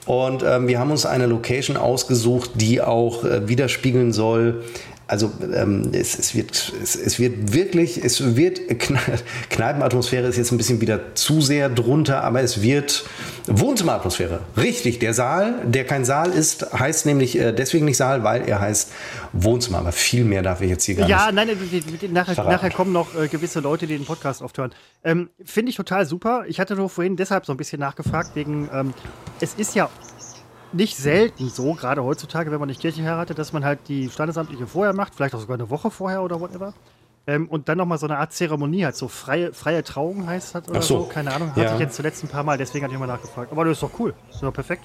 [0.06, 4.64] Und ähm, wir haben uns eine Location ausgesucht, die auch äh, widerspiegeln soll,
[5.08, 8.62] also ähm, es, es, wird, es, es, wird wirklich, es wird,
[9.50, 13.06] Kneipenatmosphäre ist jetzt ein bisschen wieder zu sehr drunter, aber es wird
[13.48, 14.40] Wohnzimmeratmosphäre.
[14.56, 18.62] Richtig, der Saal, der kein Saal ist, heißt nämlich äh, deswegen nicht Saal, weil er
[18.62, 18.92] heißt
[19.34, 19.80] Wohnzimmer.
[19.80, 21.38] Aber viel mehr darf ich jetzt hier gar ja, nicht.
[21.38, 24.74] Ja, nein, nachher, nachher, kommen noch äh, gewisse Leute, die den Podcast oft hören.
[25.04, 26.46] Ähm, Finde ich total super.
[26.48, 28.94] Ich hatte nur vorhin deshalb so ein bisschen nachgefragt, wegen, ähm,
[29.42, 29.90] es ist ja
[30.74, 34.68] nicht selten so, gerade heutzutage, wenn man nicht Kirche heiratet, dass man halt die Standesamtliche
[34.68, 36.74] vorher macht, vielleicht auch sogar eine Woche vorher oder whatever.
[37.26, 40.68] Ähm, und dann nochmal so eine Art Zeremonie hat, so freie, freie Trauung heißt das
[40.68, 41.00] oder so.
[41.00, 41.06] so.
[41.06, 41.52] keine Ahnung.
[41.52, 41.74] Hatte ja.
[41.74, 43.52] ich jetzt zuletzt ein paar Mal, deswegen hatte ich mal nachgefragt.
[43.52, 44.14] Aber das ist doch cool.
[44.28, 44.84] Das ist doch perfekt.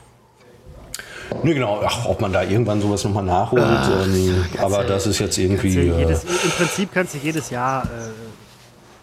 [1.43, 1.82] Nee, genau.
[1.84, 3.62] Ach, ob man da irgendwann sowas nochmal nachholt.
[3.64, 5.68] Ach, ähm, aber das ist jetzt irgendwie.
[5.68, 7.89] Jedes, äh, Im Prinzip kannst du jedes Jahr äh,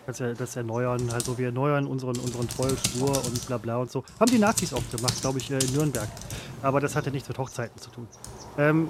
[0.06, 1.10] kannst das erneuern.
[1.14, 4.04] Also wir erneuern unseren, unseren Treuschwur und bla bla und so.
[4.20, 6.08] Haben die Nazis oft gemacht, glaube ich, äh, in Nürnberg.
[6.62, 8.08] Aber das hatte nichts mit Hochzeiten zu tun.
[8.58, 8.90] Ähm,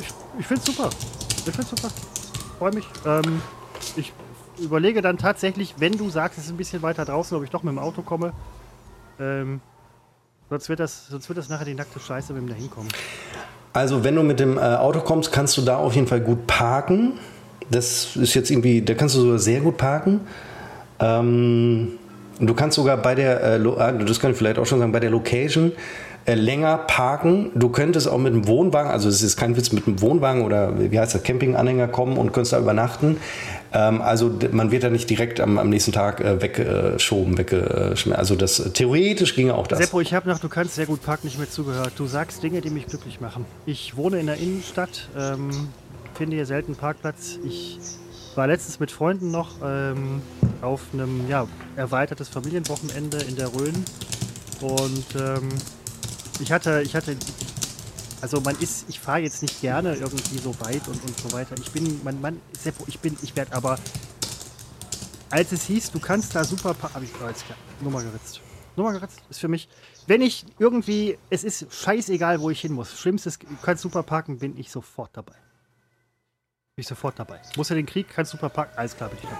[0.00, 0.08] ich
[0.38, 0.90] ich finde es super.
[1.36, 1.88] Ich finde es super.
[2.58, 2.86] Freue mich.
[3.06, 3.42] Ähm,
[3.96, 4.12] ich
[4.58, 7.62] überlege dann tatsächlich, wenn du sagst, es ist ein bisschen weiter draußen, ob ich doch
[7.62, 8.32] mit dem Auto komme.
[9.20, 9.60] Ähm,
[10.50, 12.88] sonst, wird das, sonst wird das nachher die nackte Scheiße, wenn wir da hinkommen.
[13.72, 16.46] Also wenn du mit dem äh, Auto kommst, kannst du da auf jeden Fall gut
[16.46, 17.14] parken.
[17.70, 20.20] Das ist jetzt irgendwie, da kannst du sogar sehr gut parken.
[21.00, 21.92] Ähm,
[22.40, 25.00] du kannst sogar bei der, äh, ah, das kann ich vielleicht auch schon sagen, bei
[25.00, 25.72] der Location
[26.26, 27.50] äh, länger parken.
[27.54, 30.72] Du könntest auch mit einem Wohnwagen, also es ist kein Witz, mit einem Wohnwagen oder
[30.90, 33.18] wie heißt das, Campinganhänger kommen und könntest da übernachten.
[33.74, 38.14] Ähm, also man wird da nicht direkt am, am nächsten Tag äh, weggeschoben, weggeschmissen.
[38.14, 39.80] Also das theoretisch ginge auch das.
[39.80, 41.92] Seppo, ich habe noch, du kannst sehr gut parken, nicht mehr zugehört.
[41.96, 43.44] Du sagst Dinge, die mich glücklich machen.
[43.66, 45.50] Ich wohne in der Innenstadt, ähm,
[46.14, 47.38] finde hier selten Parkplatz.
[47.44, 47.78] Ich
[48.36, 50.22] war letztens mit Freunden noch ähm,
[50.62, 53.84] auf einem ja, erweitertes Familienwochenende in der Rhön.
[54.60, 55.48] Und ähm,
[56.40, 57.16] ich hatte, ich hatte,
[58.20, 61.54] also man ist, ich fahre jetzt nicht gerne irgendwie so weit und, und so weiter.
[61.60, 63.78] Ich bin, man, man, Seppo, ich bin, ich werde aber,
[65.30, 67.44] als es hieß, du kannst da super, habe ich jetzt
[67.80, 68.40] Nummer geritzt.
[68.76, 69.68] Nummer geritzt ist für mich,
[70.06, 72.98] wenn ich irgendwie, es ist scheißegal, wo ich hin muss.
[72.98, 75.43] Schlimmstes, du kannst super parken, bin ich sofort dabei.
[76.76, 77.40] Bin ich sofort dabei.
[77.56, 79.38] Muss ja den Krieg, kannst super parken, alles klar, bin ich dabei.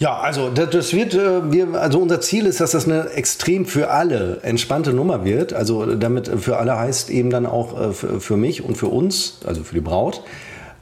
[0.00, 3.90] Ja, also das wird, äh, wir, also unser Ziel ist, dass das eine extrem für
[3.90, 5.52] alle entspannte Nummer wird.
[5.52, 9.62] Also damit für alle heißt eben dann auch äh, für mich und für uns, also
[9.62, 10.24] für die Braut.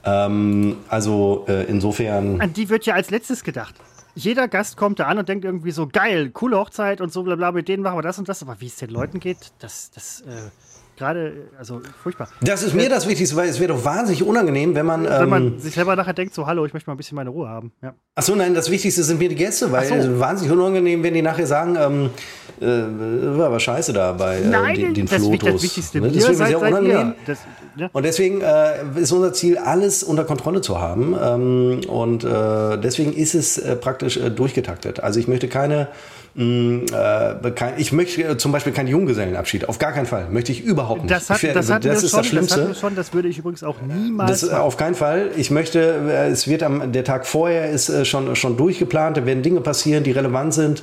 [0.04, 2.40] Ähm, also äh, insofern.
[2.40, 3.74] An die wird ja als letztes gedacht.
[4.14, 7.36] Jeder Gast kommt da an und denkt irgendwie so, geil, coole Hochzeit und so bla
[7.36, 8.42] bla, mit denen machen wir das und das.
[8.42, 10.50] Aber wie es den Leuten geht, das, das äh,
[10.96, 12.28] gerade, also furchtbar.
[12.40, 15.04] Das ist mir das Wichtigste, weil es wird doch wahnsinnig unangenehm, wenn man.
[15.04, 17.30] Wenn man ähm, sich selber nachher denkt, so, hallo, ich möchte mal ein bisschen meine
[17.30, 17.72] Ruhe haben.
[17.82, 17.94] Ja.
[18.14, 20.18] Achso, nein, das Wichtigste sind mir die Gäste, weil es so.
[20.18, 22.10] wahnsinnig unangenehm, wenn die nachher sagen, ähm,
[22.60, 25.52] äh, war aber scheiße da bei äh, nein, den, den das Flotos.
[25.52, 26.00] Das Wichtigste.
[26.00, 26.10] Ne?
[26.10, 27.14] Deswegen ist ja unangenehm.
[27.26, 27.38] Das,
[27.76, 27.90] ja.
[27.92, 31.14] Und deswegen äh, ist unser Ziel, alles unter Kontrolle zu haben.
[31.20, 35.00] Ähm, und äh, deswegen ist es äh, praktisch äh, durchgetaktet.
[35.00, 35.88] Also ich möchte keine
[36.36, 39.70] Mm, äh, ich möchte äh, zum Beispiel keinen Junggesellenabschied.
[39.70, 40.28] Auf gar keinen Fall.
[40.30, 41.10] Möchte ich überhaupt nicht.
[41.10, 42.66] Das, hat, ich, das, das ist schon, das Schlimmste.
[42.68, 44.42] Das, schon, das würde ich übrigens auch niemals.
[44.42, 45.30] Das, auf keinen Fall.
[45.36, 49.16] Ich möchte, äh, es wird am der Tag vorher ist äh, schon, schon durchgeplant.
[49.16, 50.82] Da werden Dinge passieren, die relevant sind.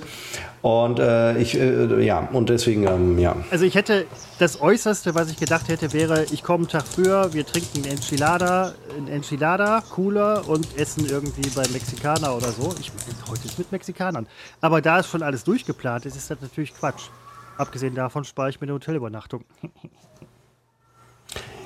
[0.64, 3.36] Und äh, ich, äh, ja, und deswegen, ähm, ja.
[3.51, 4.05] Also ich hätte,
[4.39, 8.74] das Äußerste, was ich gedacht hätte, wäre, ich komme einen Tag früher, wir trinken Enchilada,
[8.97, 12.74] ein Enchilada, cooler und essen irgendwie bei Mexikaner oder so.
[12.80, 12.93] Ich
[13.30, 14.26] heute ist mit Mexikanern.
[14.61, 17.09] Aber da ist schon alles durchgeplant ist, ist das natürlich Quatsch.
[17.57, 19.43] Abgesehen davon spare ich mir eine Hotelübernachtung.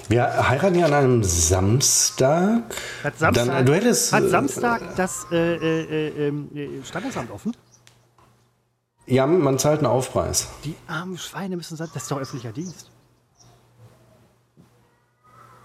[0.10, 2.64] Wir heiraten ja an einem Samstag.
[3.04, 6.50] Hat Samstag, Dann, du hättest, hat Samstag das äh, äh, äh, ähm,
[6.86, 7.52] Standesamt offen?
[9.08, 10.49] Ja, man zahlt einen Aufpreis.
[10.66, 12.91] Die armen Schweine müssen sagen, das ist doch öffentlicher Dienst.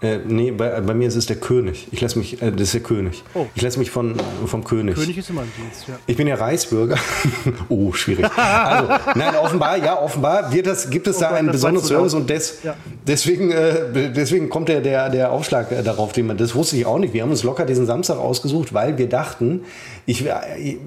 [0.03, 1.87] Äh, nee, bei, bei, mir ist es der König.
[1.91, 3.23] Ich lasse mich, äh, das ist der König.
[3.33, 3.45] Oh.
[3.55, 4.95] Ich lasse mich von, vom König.
[4.95, 5.95] König ist immer ein Dienst, ja.
[6.07, 6.97] Ich bin ja Reichsbürger.
[7.69, 8.25] oh, schwierig.
[8.35, 12.13] Also, nein, offenbar, ja, offenbar wird das, gibt es oh da Gott, einen besonderen Service
[12.15, 12.75] und des, ja.
[13.07, 16.11] deswegen, äh, deswegen kommt der, der, der Aufschlag äh, darauf.
[16.11, 17.13] Den man, das wusste ich auch nicht.
[17.13, 19.61] Wir haben uns locker diesen Samstag ausgesucht, weil wir dachten,
[20.05, 20.25] ich,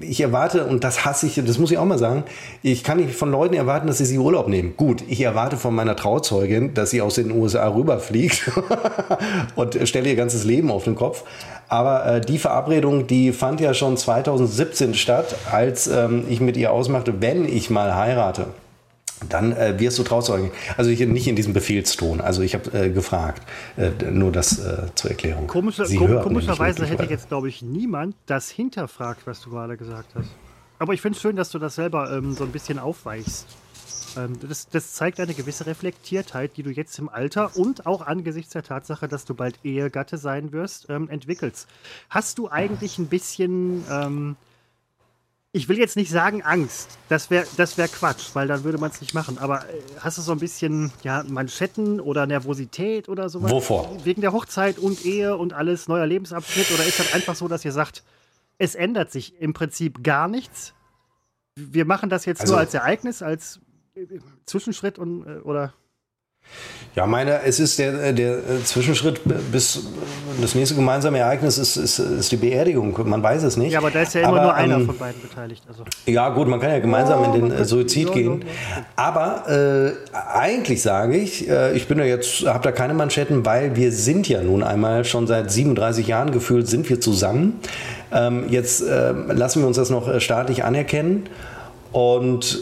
[0.01, 2.23] ich erwarte, und das hasse ich, das muss ich auch mal sagen,
[2.61, 4.75] ich kann nicht von Leuten erwarten, dass sie sich Urlaub nehmen.
[4.77, 8.51] Gut, ich erwarte von meiner Trauzeugin, dass sie aus den USA rüberfliegt
[9.55, 11.23] und stelle ihr ganzes Leben auf den Kopf.
[11.67, 16.71] Aber äh, die Verabredung, die fand ja schon 2017 statt, als ähm, ich mit ihr
[16.71, 18.47] ausmachte, wenn ich mal heirate
[19.29, 20.51] dann äh, wirst du Trauzeugen.
[20.77, 22.21] Also ich, nicht in diesem Befehlston.
[22.21, 23.41] Also ich habe äh, gefragt.
[23.75, 25.47] Äh, nur das äh, zur Erklärung.
[25.47, 30.09] Komische, kom komischerweise hätte ich jetzt, glaube ich, niemand das hinterfragt, was du gerade gesagt
[30.15, 30.29] hast.
[30.79, 33.47] Aber ich finde es schön, dass du das selber ähm, so ein bisschen aufweichst.
[34.15, 38.53] Ähm, das, das, zeigt eine gewisse Reflektiertheit, die du jetzt im Alter und auch angesichts
[38.53, 41.67] der Tatsache, dass du bald Ehegatte sein wirst, ähm, entwickelst.
[42.09, 44.35] Hast du eigentlich ein bisschen ähm,
[45.57, 48.91] ich will jetzt nicht sagen Angst, das wäre das wär Quatsch, weil dann würde man
[48.91, 49.39] es nicht machen.
[49.39, 53.51] Aber äh, hast du so ein bisschen ja, Manschetten oder Nervosität oder sowas?
[53.51, 53.97] Wovor?
[54.05, 56.71] Wegen der Hochzeit und Ehe und alles, neuer Lebensabschnitt?
[56.71, 58.03] Oder ist das einfach so, dass ihr sagt,
[58.59, 60.73] es ändert sich im Prinzip gar nichts?
[61.55, 63.59] Wir machen das jetzt also, nur als Ereignis, als
[63.95, 64.05] äh,
[64.45, 65.73] Zwischenschritt und äh, oder?
[66.97, 69.21] Ja, meine, es ist der, äh, der äh, Zwischenschritt
[69.51, 69.83] bis
[70.41, 72.97] das nächste gemeinsame Ereignis ist, ist, ist, die Beerdigung.
[73.07, 73.73] Man weiß es nicht.
[73.73, 75.63] Ja, aber da ist ja immer aber, nur einer ähm, von beiden beteiligt.
[75.67, 75.83] Also.
[76.07, 78.45] Ja, gut, man kann ja gemeinsam oh, in den äh, Suizid gehen.
[78.95, 79.91] Aber äh,
[80.33, 84.27] eigentlich sage ich, äh, ich bin ja jetzt, habe da keine Manschetten, weil wir sind
[84.27, 87.59] ja nun einmal schon seit 37 Jahren gefühlt, sind wir zusammen.
[88.11, 91.29] Ähm, jetzt äh, lassen wir uns das noch staatlich anerkennen.
[91.91, 92.61] Und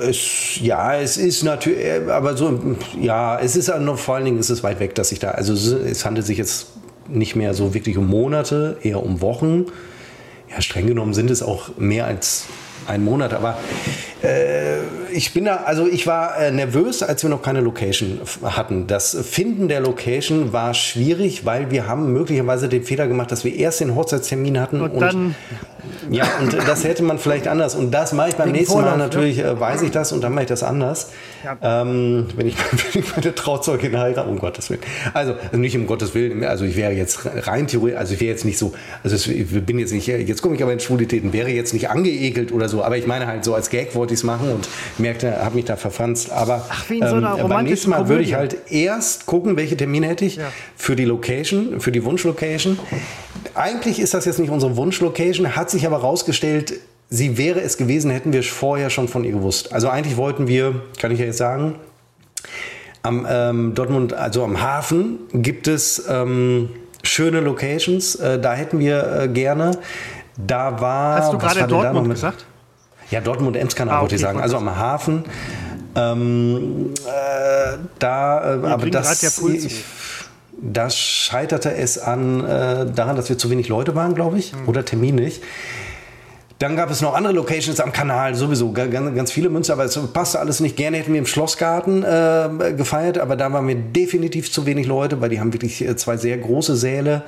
[0.00, 2.60] es, ja, es ist natürlich, aber so,
[3.00, 5.52] ja, es ist noch vor allen Dingen, es ist weit weg, dass ich da, also
[5.52, 6.68] es handelt sich jetzt
[7.08, 9.66] nicht mehr so wirklich um Monate, eher um Wochen.
[10.50, 12.46] Ja, streng genommen sind es auch mehr als
[12.86, 14.09] ein Monat, aber äh,
[15.12, 18.86] ich bin da, also ich war äh, nervös, als wir noch keine Location hatten.
[18.86, 23.54] Das Finden der Location war schwierig, weil wir haben möglicherweise den Fehler gemacht, dass wir
[23.54, 25.34] erst den Hochzeitstermin hatten und, und dann
[26.10, 27.74] ja, und das hätte man vielleicht anders.
[27.74, 30.32] Und das mache ich beim nächsten Vorlauf, Mal natürlich, äh, weiß ich das und dann
[30.32, 31.10] mache ich das anders.
[31.44, 31.82] Ja.
[31.82, 32.56] Ähm, wenn, ich,
[32.94, 34.80] wenn ich meine Trauzeugin heirate, um Gottes Willen.
[35.14, 38.30] Also, also nicht um Gottes Willen, also ich wäre jetzt rein theoretisch, also ich wäre
[38.30, 41.50] jetzt nicht so, also ich bin jetzt nicht, jetzt komme ich aber in Schwulitäten, wäre
[41.50, 44.24] jetzt nicht angeekelt oder so, aber ich meine halt so als Gag wollte ich es
[44.24, 46.30] machen und merkte, habe mich da verfranst.
[46.30, 49.56] Aber Ach, wie in so einer ähm, beim nächsten Mal würde ich halt erst gucken,
[49.56, 50.52] welche Termine hätte ich ja.
[50.76, 52.78] für die Location, für die Wunschlocation.
[53.54, 56.74] Eigentlich ist das jetzt nicht unsere Wunschlocation, hat sich aber rausgestellt,
[57.08, 59.72] sie wäre es gewesen, hätten wir vorher schon von ihr gewusst.
[59.72, 61.74] Also eigentlich wollten wir, kann ich ja jetzt sagen,
[63.02, 66.68] am ähm, Dortmund, also am Hafen, gibt es ähm,
[67.02, 68.14] schöne Locations.
[68.16, 69.72] Äh, da hätten wir äh, gerne.
[70.36, 71.18] Da war.
[71.18, 72.46] Hast du gerade Dortmund gesagt?
[73.10, 74.40] Ja, Dortmund Emskanal, ah, okay, wollte ich sagen.
[74.40, 75.24] Also am Hafen.
[75.96, 79.22] Ähm, äh, da, äh, aber das.
[79.22, 79.84] Ja ich,
[80.62, 84.68] da scheiterte es an, äh, daran, dass wir zu wenig Leute waren, glaube ich, mhm.
[84.68, 85.40] oder terminlich.
[86.58, 89.98] Dann gab es noch andere Locations am Kanal, sowieso ganz, ganz viele Münzen, aber es
[90.12, 90.76] passte alles nicht.
[90.76, 95.22] Gerne hätten wir im Schlossgarten äh, gefeiert, aber da waren wir definitiv zu wenig Leute,
[95.22, 97.22] weil die haben wirklich äh, zwei sehr große Säle.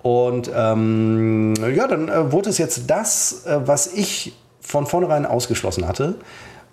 [0.00, 4.32] Und ähm, ja, dann äh, wurde es jetzt das, äh, was ich
[4.70, 6.14] von vornherein ausgeschlossen hatte.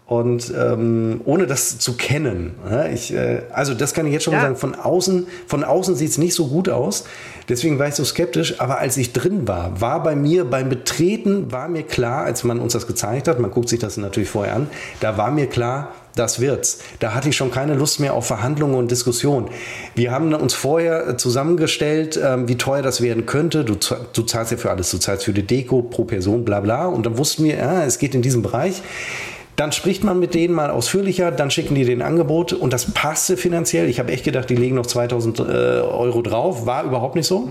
[0.05, 2.93] Und ähm, ohne das zu kennen, ne?
[2.93, 4.39] ich, äh, also das kann ich jetzt schon ja.
[4.39, 7.03] mal sagen, von außen, von außen sieht es nicht so gut aus.
[7.49, 8.61] Deswegen war ich so skeptisch.
[8.61, 12.59] Aber als ich drin war, war bei mir beim Betreten, war mir klar, als man
[12.59, 14.69] uns das gezeigt hat, man guckt sich das natürlich vorher an,
[15.01, 16.79] da war mir klar, das wird's.
[16.99, 19.49] Da hatte ich schon keine Lust mehr auf Verhandlungen und Diskussionen.
[19.95, 23.63] Wir haben uns vorher zusammengestellt, ähm, wie teuer das werden könnte.
[23.63, 24.91] Du, du, zahlst ja für alles.
[24.91, 26.87] Du zahlst für die Deko pro Person, bla bla.
[26.87, 28.81] Und dann wussten wir, ja, es geht in diesem Bereich.
[29.55, 33.37] Dann spricht man mit denen mal ausführlicher, dann schicken die den Angebot und das passte
[33.37, 33.89] finanziell.
[33.89, 36.67] Ich habe echt gedacht, die legen noch 2000 äh, Euro drauf.
[36.67, 37.49] War überhaupt nicht so.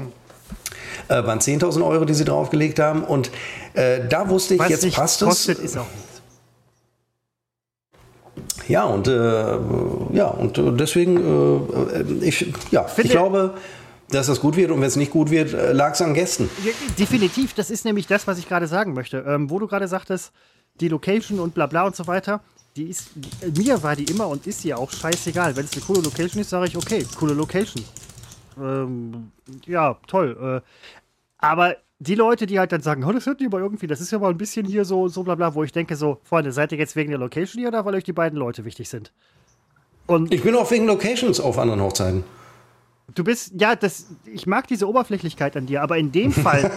[1.09, 3.03] Äh, waren 10.000 Euro, die sie draufgelegt haben.
[3.03, 3.31] Und
[3.75, 5.65] äh, da wusste ich, Was jetzt passt kostet, es.
[5.65, 5.87] Ist auch
[8.69, 9.59] ja, und, äh,
[10.13, 13.55] ja, und deswegen, äh, ich, ja, ich glaube,
[14.11, 16.49] dass das gut wird und wenn es nicht gut wird, äh, lag es an Gästen.
[16.99, 19.25] Definitiv, das ist nämlich das, was ich gerade sagen möchte.
[19.27, 20.33] Ähm, wo du gerade sagtest,
[20.81, 22.41] die Location und bla bla und so weiter,
[22.77, 23.11] die ist,
[23.57, 25.57] mir war die immer und ist sie auch scheißegal.
[25.57, 27.83] Wenn es eine coole Location ist, sage ich, okay, coole Location.
[28.61, 29.33] Ähm,
[29.65, 30.63] ja, toll.
[30.63, 30.69] Äh,
[31.39, 34.19] aber die Leute, die halt dann sagen, oh, das hört aber irgendwie, das ist ja
[34.19, 36.79] mal ein bisschen hier so, so bla bla, wo ich denke so, Freunde, seid ihr
[36.79, 39.13] jetzt wegen der Location hier oder weil euch die beiden Leute wichtig sind?
[40.07, 42.25] Und ich bin auch wegen Locations auf anderen Hochzeiten.
[43.15, 46.71] Du bist, ja, das, ich mag diese Oberflächlichkeit an dir, aber in dem Fall,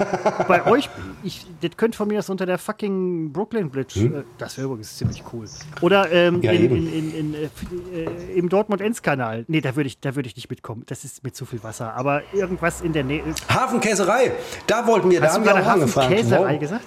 [0.48, 0.88] bei euch,
[1.24, 4.16] ich, das könnte von mir aus unter der fucking Brooklyn Bridge, hm?
[4.16, 5.46] äh, das wäre übrigens ziemlich cool.
[5.82, 7.50] Oder ähm, ja, in, in, in, äh,
[7.94, 9.46] äh, im Dortmund-Enz-Kanal.
[9.48, 10.84] Nee, da würde ich, würd ich nicht mitkommen.
[10.86, 11.96] Das ist mit zu viel Wasser.
[11.96, 13.24] Aber irgendwas in der Nähe.
[13.50, 14.32] Hafenkäserei,
[14.68, 16.10] da wollten wir, Hast da haben wir auch angefragt.
[16.10, 16.86] Hafenkäserei gesagt?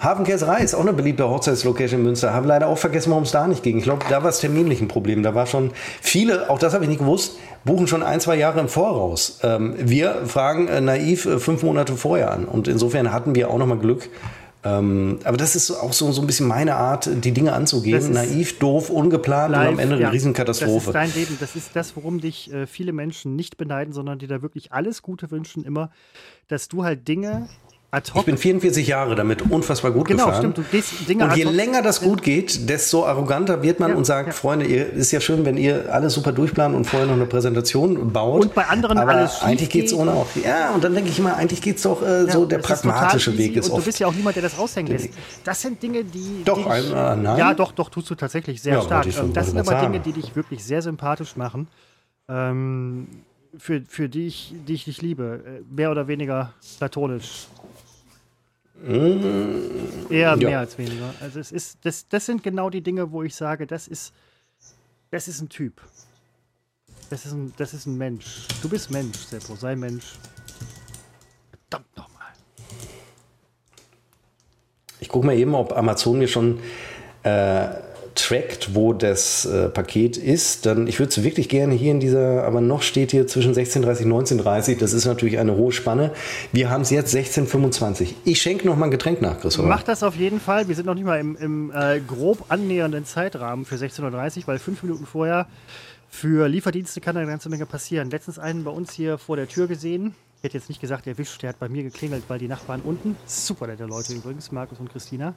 [0.00, 2.32] Hafenkäserei ist auch eine beliebte Hochzeitslocation in Münster.
[2.32, 3.78] Habe leider auch vergessen, warum es da nicht ging.
[3.78, 5.22] Ich glaube, da war es terminlich ein Problem.
[5.22, 8.60] Da war schon viele, auch das habe ich nicht gewusst, buchen schon ein, zwei Jahre
[8.60, 9.40] im Voraus.
[9.42, 12.44] Ähm, wir fragen äh, naiv äh, fünf Monate vorher an.
[12.44, 14.08] Und insofern hatten wir auch nochmal Glück.
[14.64, 18.12] Ähm, aber das ist auch so, so ein bisschen meine Art, die Dinge anzugehen.
[18.12, 20.08] Naiv, doof, ungeplant live, und am Ende ja.
[20.08, 20.92] eine Riesenkatastrophe.
[20.92, 21.36] Das ist dein Leben.
[21.40, 25.02] Das ist das, worum dich äh, viele Menschen nicht beneiden, sondern die da wirklich alles
[25.02, 25.64] Gute wünschen.
[25.64, 25.90] Immer,
[26.48, 27.48] dass du halt Dinge
[27.90, 30.52] ich bin 44 Jahre damit unfassbar gut genau, gefahren.
[30.52, 33.96] Stimmt, du gehst Dinge und je länger das gut geht, desto arroganter wird man ja,
[33.96, 34.32] und sagt, ja.
[34.34, 38.12] Freunde, ihr, ist ja schön, wenn ihr alles super durchplant und vorher noch eine Präsentation
[38.12, 38.42] baut.
[38.42, 40.26] Und bei anderen aber alles eigentlich geht es ohne auch.
[40.44, 43.38] Ja, und dann denke ich immer, eigentlich geht es doch äh, ja, so, der pragmatische
[43.38, 43.82] Weg ist und oft.
[43.82, 45.08] Du bist ja auch niemand, der das raushängen lässt.
[45.44, 46.42] Das sind Dinge, die.
[46.44, 47.38] Doch, die ein, äh, nein.
[47.38, 49.06] Ja, doch, doch, tust du tatsächlich sehr stark.
[49.06, 49.92] Ähm, das sind aber sagen.
[49.92, 51.68] Dinge, die dich wirklich sehr sympathisch machen.
[52.28, 53.06] Ähm,
[53.56, 55.42] für, für die, ich, die ich dich liebe.
[55.46, 57.46] Äh, mehr oder weniger platonisch.
[58.80, 60.58] Mmh, Eher mehr ja.
[60.60, 61.12] als weniger.
[61.20, 64.12] Also es ist, das, das sind genau die Dinge, wo ich sage, das ist,
[65.10, 65.80] das ist ein Typ.
[67.10, 68.46] Das ist ein, das ist ein Mensch.
[68.62, 70.14] Du bist Mensch, Seppo, sei Mensch.
[71.50, 72.28] Verdammt nochmal.
[75.00, 76.60] Ich gucke mal eben, ob Amazon mir schon
[77.22, 77.68] äh,
[78.18, 82.44] trackt, wo das äh, Paket ist, dann ich würde es wirklich gerne hier in dieser,
[82.44, 84.78] aber noch steht hier zwischen 16.30 und 19.30.
[84.78, 86.12] Das ist natürlich eine hohe Spanne.
[86.52, 88.14] Wir haben es jetzt 16.25.
[88.24, 89.58] Ich schenke noch mal ein Getränk nach, Chris.
[89.58, 90.68] Mach das auf jeden Fall.
[90.68, 94.58] Wir sind noch nicht mal im, im äh, grob annähernden Zeitrahmen für 16.30 Uhr, weil
[94.58, 95.46] fünf Minuten vorher
[96.10, 98.10] für Lieferdienste kann eine ganze Menge passieren.
[98.10, 100.14] Letztens einen bei uns hier vor der Tür gesehen.
[100.38, 103.16] Ich hätte jetzt nicht gesagt, erwischt, der hat bei mir geklingelt, weil die Nachbarn unten,
[103.26, 105.34] super nette Leute übrigens, Markus und Christina,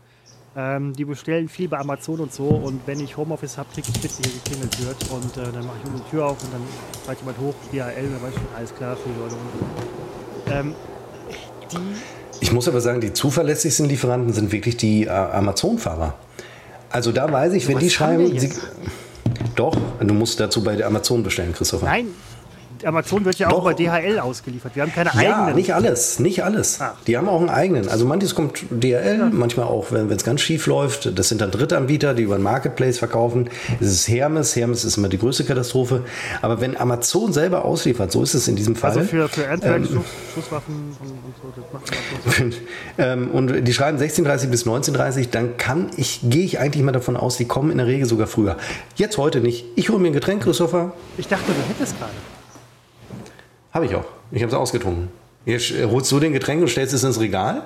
[0.56, 2.45] ähm, die bestellen viel bei Amazon und so.
[2.45, 5.12] Und wenn ich Homeoffice habe, kriege ich mit, hier geklingelt wird.
[5.12, 6.62] Und äh, dann mache ich die Tür auf und dann
[7.06, 10.74] schreit jemand hoch, DHL, dann weiß ich alles klar für die Leute unten.
[10.74, 10.76] Ähm,
[12.41, 16.16] ich muss aber sagen, die zuverlässigsten Lieferanten sind wirklich die äh, Amazon-Fahrer.
[16.89, 18.38] Also da weiß ich, wenn die schreiben.
[18.38, 18.52] Sie,
[19.56, 21.86] doch, du musst dazu bei der Amazon bestellen, Christopher.
[21.86, 22.08] Nein,
[22.86, 23.59] Amazon wird ja Doch.
[23.59, 24.75] auch bei DHL ausgeliefert.
[24.75, 25.55] Wir haben keine ja, eigenen.
[25.55, 26.77] Nicht alles, nicht alles.
[26.79, 26.93] Ach.
[27.07, 27.89] Die haben auch einen eigenen.
[27.89, 29.29] Also manches kommt DHL, ja.
[29.32, 31.17] manchmal auch, wenn es ganz schief läuft.
[31.17, 33.49] Das sind dann Drittanbieter, die über einen Marketplace verkaufen.
[33.79, 34.55] Es ist Hermes.
[34.55, 36.03] Hermes ist immer die größte Katastrophe.
[36.41, 38.91] Aber wenn Amazon selber ausliefert, so ist es in diesem Fall.
[38.91, 39.88] Also für, für ähm,
[40.34, 42.53] Schusswaffen und, und, so, das macht
[42.97, 47.17] ähm, und die schreiben 16.30 bis 19.30 dann kann ich, gehe ich eigentlich mal davon
[47.17, 48.57] aus, die kommen in der Regel sogar früher.
[48.95, 49.65] Jetzt heute nicht.
[49.75, 50.93] Ich hole mir ein Getränk, Christopher.
[51.17, 52.11] Ich dachte, du hättest gerade.
[53.74, 54.05] Habe ich auch.
[54.32, 55.09] Ich habe es ausgetrunken.
[55.45, 57.63] Jetzt äh, holst du den Getränk und stellst es ins Regal?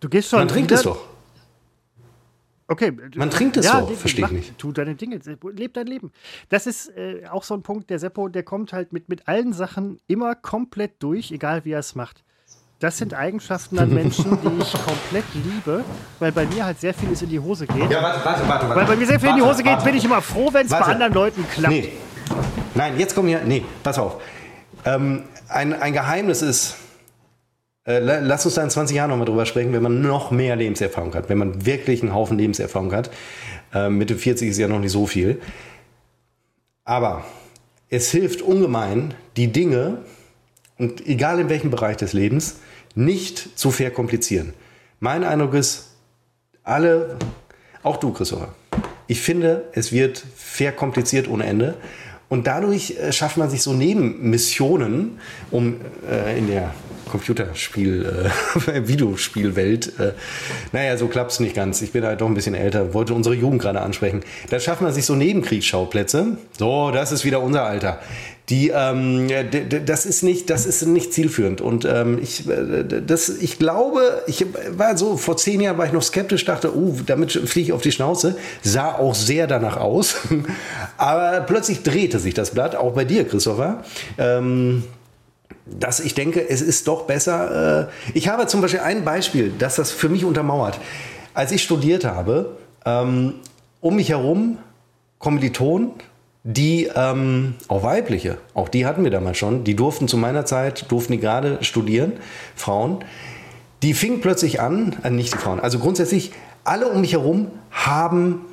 [0.00, 0.40] Du gehst schon.
[0.40, 0.98] Man trinkt es doch.
[2.66, 2.92] Okay.
[3.14, 4.58] Man trinkt es ja, doch, verstehe ich nicht.
[4.58, 5.20] Tu deine Dinge,
[5.52, 6.12] leb dein Leben.
[6.48, 9.52] Das ist äh, auch so ein Punkt, der Seppo, der kommt halt mit, mit allen
[9.52, 12.24] Sachen immer komplett durch, egal wie er es macht.
[12.80, 15.84] Das sind Eigenschaften an Menschen, die ich komplett liebe,
[16.18, 17.90] weil bei mir halt sehr vieles in die Hose geht.
[17.90, 18.68] Ja, warte, warte, warte.
[18.68, 20.66] Weil bei mir sehr viel warte, in die Hose geht, bin ich immer froh, wenn
[20.66, 21.72] es bei anderen Leuten klappt.
[21.72, 21.92] Nee.
[22.74, 23.42] Nein, jetzt komm hier.
[23.44, 24.20] Nee, pass auf.
[24.84, 26.76] Ähm, ein, ein Geheimnis ist,
[27.86, 31.14] äh, lass uns da in 20 Jahren nochmal drüber sprechen, wenn man noch mehr Lebenserfahrung
[31.14, 33.10] hat, wenn man wirklich einen Haufen Lebenserfahrung hat.
[33.74, 35.40] Äh, Mitte 40 ist ja noch nicht so viel.
[36.84, 37.24] Aber
[37.90, 39.98] es hilft ungemein, die Dinge,
[40.78, 42.56] und egal in welchem Bereich des Lebens,
[42.94, 44.52] nicht zu verkomplizieren.
[45.00, 45.90] Mein Eindruck ist,
[46.62, 47.16] alle,
[47.82, 48.54] auch du, Christopher,
[49.06, 51.76] ich finde, es wird verkompliziert ohne Ende.
[52.34, 55.20] Und dadurch äh, schafft man sich so Nebenmissionen,
[55.52, 55.76] um
[56.10, 56.74] äh, in der
[57.08, 58.28] Computerspiel,
[58.66, 60.14] äh, Videospielwelt, äh,
[60.72, 61.80] naja, so klappt es nicht ganz.
[61.80, 64.24] Ich bin halt doch ein bisschen älter, wollte unsere Jugend gerade ansprechen.
[64.50, 66.36] Da schafft man sich so Nebenkriegsschauplätze.
[66.58, 68.00] So, das ist wieder unser Alter
[68.50, 69.28] die ähm,
[69.86, 71.62] das ist nicht das ist nicht zielführend.
[71.62, 75.92] Und ähm, ich äh, das ich glaube ich war so vor zehn Jahren war ich
[75.92, 78.36] noch skeptisch dachte uh, damit fliege ich auf die Schnauze.
[78.62, 80.16] Sah auch sehr danach aus.
[80.98, 83.82] Aber plötzlich drehte sich das Blatt auch bei dir Christopher.
[84.18, 84.84] Ähm,
[85.64, 89.76] dass ich denke es ist doch besser äh, ich habe zum Beispiel ein Beispiel dass
[89.76, 90.78] das für mich untermauert.
[91.32, 93.36] Als ich studiert habe ähm,
[93.80, 94.58] um mich herum
[95.18, 95.92] Kommilitonen
[96.44, 100.90] die, ähm, auch weibliche, auch die hatten wir damals schon, die durften zu meiner Zeit,
[100.92, 102.12] durften die gerade studieren,
[102.54, 102.98] Frauen,
[103.82, 106.32] die fingen plötzlich an, äh, nicht die Frauen, also grundsätzlich
[106.62, 108.44] alle um mich herum haben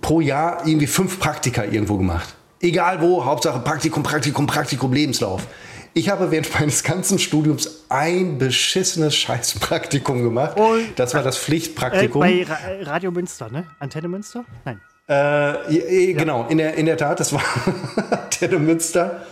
[0.00, 2.34] pro Jahr irgendwie fünf Praktika irgendwo gemacht.
[2.60, 5.46] Egal wo, Hauptsache Praktikum, Praktikum, Praktikum, Lebenslauf.
[5.94, 10.58] Ich habe während meines ganzen Studiums ein beschissenes Scheißpraktikum gemacht.
[10.58, 12.22] Und, das war das Pflichtpraktikum.
[12.24, 13.64] Äh, bei Radio Münster, ne?
[13.78, 14.44] Antenne Münster?
[14.64, 14.80] Nein.
[15.08, 16.18] Äh, ja.
[16.18, 17.42] Genau, in der, in der Tat, das war
[18.10, 19.22] Antenne Münster.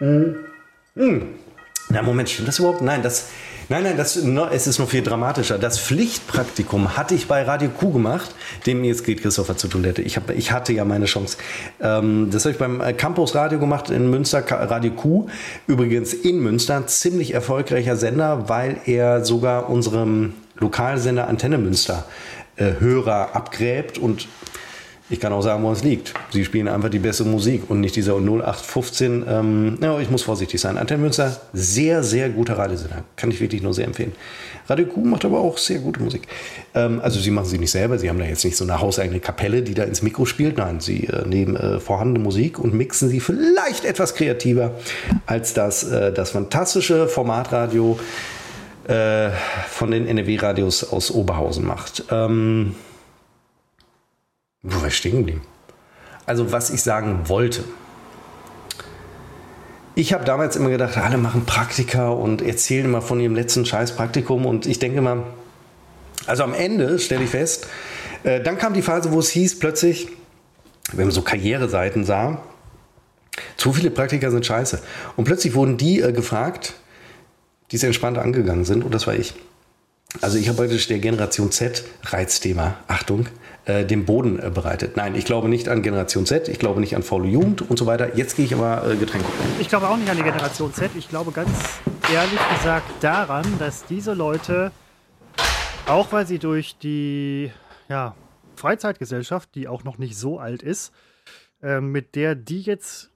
[0.00, 0.36] Mhm.
[0.94, 1.22] Mhm.
[1.90, 2.82] Na, Moment, stimmt das überhaupt?
[2.82, 3.26] Nein, das,
[3.70, 5.58] Nein, nein, das, es ist noch viel dramatischer.
[5.58, 8.34] Das Pflichtpraktikum hatte ich bei Radio Q gemacht.
[8.64, 10.00] Dem jetzt geht Christopher zur Toilette.
[10.00, 11.36] Ich, hab, ich hatte ja meine Chance.
[11.78, 15.26] Ähm, das habe ich beim Campus Radio gemacht in Münster, Radio Q.
[15.66, 22.06] Übrigens in Münster, ziemlich erfolgreicher Sender, weil er sogar unserem Lokalsender Antenne Münster
[22.56, 24.28] äh, Hörer abgräbt und
[25.10, 26.12] ich kann auch sagen, wo es liegt.
[26.30, 29.24] Sie spielen einfach die beste Musik und nicht dieser 0815.
[29.26, 30.76] Ähm, ja, ich muss vorsichtig sein.
[30.76, 33.04] Antenne Münster, sehr, sehr guter Radiosender.
[33.16, 34.12] Kann ich wirklich nur sehr empfehlen.
[34.68, 36.28] Radio Q macht aber auch sehr gute Musik.
[36.74, 37.98] Ähm, also sie machen sie nicht selber.
[37.98, 40.58] Sie haben da jetzt nicht so eine hauseigene Kapelle, die da ins Mikro spielt.
[40.58, 44.72] Nein, sie äh, nehmen äh, vorhandene Musik und mixen sie vielleicht etwas kreativer
[45.24, 47.98] als das, äh, das fantastische Formatradio
[48.88, 49.30] äh,
[49.70, 52.04] von den NRW-Radios aus Oberhausen macht.
[52.10, 52.74] Ähm,
[54.62, 55.42] wo war ich stehen geblieben?
[56.26, 57.64] Also, was ich sagen wollte.
[59.94, 64.46] Ich habe damals immer gedacht, alle machen Praktika und erzählen immer von ihrem letzten Scheiß-Praktikum.
[64.46, 65.24] Und ich denke immer,
[66.26, 67.66] also am Ende stelle ich fest,
[68.22, 70.08] äh, dann kam die Phase, wo es hieß plötzlich,
[70.92, 72.42] wenn man so Karriereseiten sah,
[73.56, 74.80] zu viele Praktika sind scheiße.
[75.16, 76.74] Und plötzlich wurden die äh, gefragt,
[77.70, 78.84] die es entspannt angegangen sind.
[78.84, 79.34] Und das war ich.
[80.20, 83.26] Also ich habe praktisch der Generation Z Reizthema, Achtung,
[83.68, 84.96] äh, den Boden äh, bereitet.
[84.96, 87.84] Nein, ich glaube nicht an Generation Z, ich glaube nicht an faule Jugend und so
[87.84, 88.16] weiter.
[88.16, 89.28] Jetzt gehe ich aber äh, Getränke.
[89.60, 90.90] Ich glaube auch nicht an die Generation Z.
[90.96, 91.50] Ich glaube ganz
[92.10, 94.72] ehrlich gesagt daran, dass diese Leute,
[95.86, 97.52] auch weil sie durch die
[97.90, 98.14] ja,
[98.56, 100.94] Freizeitgesellschaft, die auch noch nicht so alt ist,
[101.62, 103.10] äh, mit der die jetzt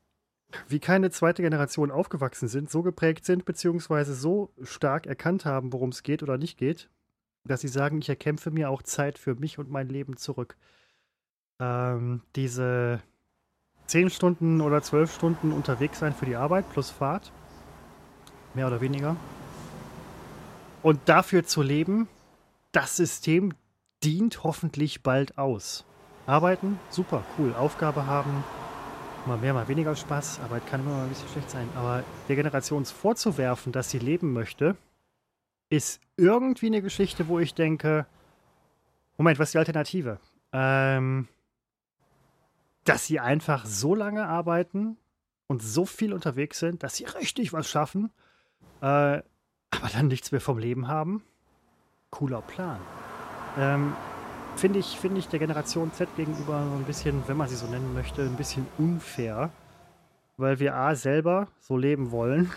[0.68, 5.88] wie keine zweite Generation aufgewachsen sind, so geprägt sind, beziehungsweise so stark erkannt haben, worum
[5.88, 6.90] es geht oder nicht geht,
[7.45, 10.57] dass sie sagen, ich erkämpfe mir auch Zeit für mich und mein Leben zurück.
[11.61, 13.01] Ähm, diese
[13.86, 17.32] zehn Stunden oder zwölf Stunden unterwegs sein für die Arbeit plus Fahrt,
[18.55, 19.16] mehr oder weniger.
[20.82, 22.09] Und dafür zu leben,
[22.72, 23.55] das System
[24.03, 25.84] dient hoffentlich bald aus.
[26.26, 27.55] Arbeiten, super, cool.
[27.55, 28.45] Aufgabe haben,
[29.26, 30.40] mal mehr, mal weniger Spaß.
[30.40, 31.68] Arbeit kann immer mal ein bisschen schlecht sein.
[31.76, 34.76] Aber der Generation vorzuwerfen, dass sie leben möchte,
[35.73, 38.07] ist irgendwie eine Geschichte, wo ich denke,
[39.16, 40.18] Moment, was ist die Alternative?
[40.53, 41.29] Ähm,
[42.85, 44.99] dass sie einfach so lange arbeiten
[45.47, 48.11] und so viel unterwegs sind, dass sie richtig was schaffen,
[48.83, 51.23] äh, aber dann nichts mehr vom Leben haben.
[52.11, 52.81] Cooler Plan.
[53.59, 53.95] Ähm,
[54.57, 57.66] Finde ich, find ich der Generation Z gegenüber so ein bisschen, wenn man sie so
[57.66, 59.49] nennen möchte, ein bisschen unfair,
[60.37, 62.53] weil wir A selber so leben wollen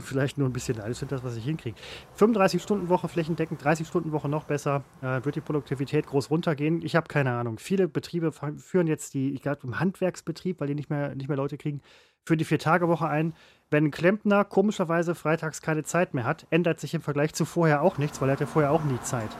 [0.00, 1.76] vielleicht nur ein bisschen neidisch sind, das, was ich hinkriege.
[2.18, 6.82] 35-Stunden-Woche flächendeckend, 30-Stunden-Woche noch besser, äh, wird die Produktivität groß runtergehen.
[6.82, 7.58] Ich habe keine Ahnung.
[7.58, 11.36] Viele Betriebe führen jetzt die, ich glaube, im Handwerksbetrieb, weil die nicht mehr, nicht mehr
[11.36, 11.80] Leute kriegen,
[12.24, 13.34] für die Vier-Tage-Woche ein.
[13.70, 17.82] Wenn ein Klempner komischerweise freitags keine Zeit mehr hat, ändert sich im Vergleich zu vorher
[17.82, 19.30] auch nichts, weil er hatte vorher auch nie Zeit.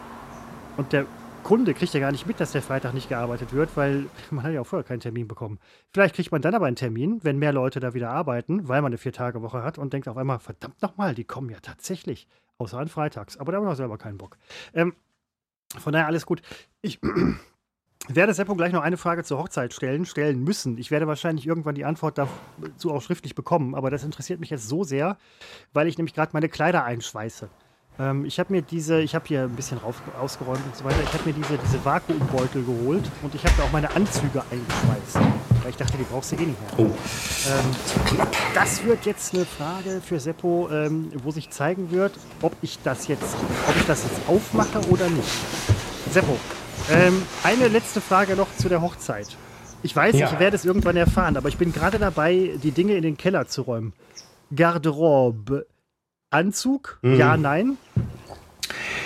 [0.76, 1.06] Und der
[1.44, 4.52] Kunde kriegt ja gar nicht mit, dass der Freitag nicht gearbeitet wird, weil man hat
[4.52, 5.60] ja auch vorher keinen Termin bekommen.
[5.92, 8.90] Vielleicht kriegt man dann aber einen Termin, wenn mehr Leute da wieder arbeiten, weil man
[8.90, 12.26] eine Vier-Tage-Woche hat und denkt auf einmal, verdammt nochmal, die kommen ja tatsächlich.
[12.56, 13.36] Außer an Freitags.
[13.36, 14.38] Aber da haben wir selber keinen Bock.
[14.72, 14.94] Ähm,
[15.78, 16.40] von daher alles gut.
[16.80, 16.98] Ich
[18.08, 20.78] werde Seppo gleich noch eine Frage zur Hochzeit stellen, stellen müssen.
[20.78, 24.68] Ich werde wahrscheinlich irgendwann die Antwort dazu auch schriftlich bekommen, aber das interessiert mich jetzt
[24.68, 25.18] so sehr,
[25.74, 27.50] weil ich nämlich gerade meine Kleider einschweiße.
[27.98, 30.98] Ähm, ich habe mir diese, ich habe hier ein bisschen rauf, ausgeräumt und so weiter.
[31.02, 35.14] Ich habe mir diese, diese Vakuumbeutel geholt und ich habe da auch meine Anzüge eingeschweißt.
[35.62, 36.86] Weil ich dachte, die brauchst du eh nicht mehr.
[36.86, 36.90] Oh.
[36.90, 42.80] Ähm, das wird jetzt eine Frage für Seppo, ähm, wo sich zeigen wird, ob ich
[42.82, 43.36] das jetzt,
[43.68, 45.28] ob ich das jetzt aufmache oder nicht.
[46.10, 46.36] Seppo,
[46.90, 49.36] ähm, eine letzte Frage noch zu der Hochzeit.
[49.84, 50.32] Ich weiß, ja.
[50.32, 53.46] ich werde es irgendwann erfahren, aber ich bin gerade dabei, die Dinge in den Keller
[53.46, 53.92] zu räumen.
[54.54, 55.66] Garderobe
[56.34, 56.98] Anzug?
[57.02, 57.18] Mhm.
[57.18, 57.78] Ja, nein?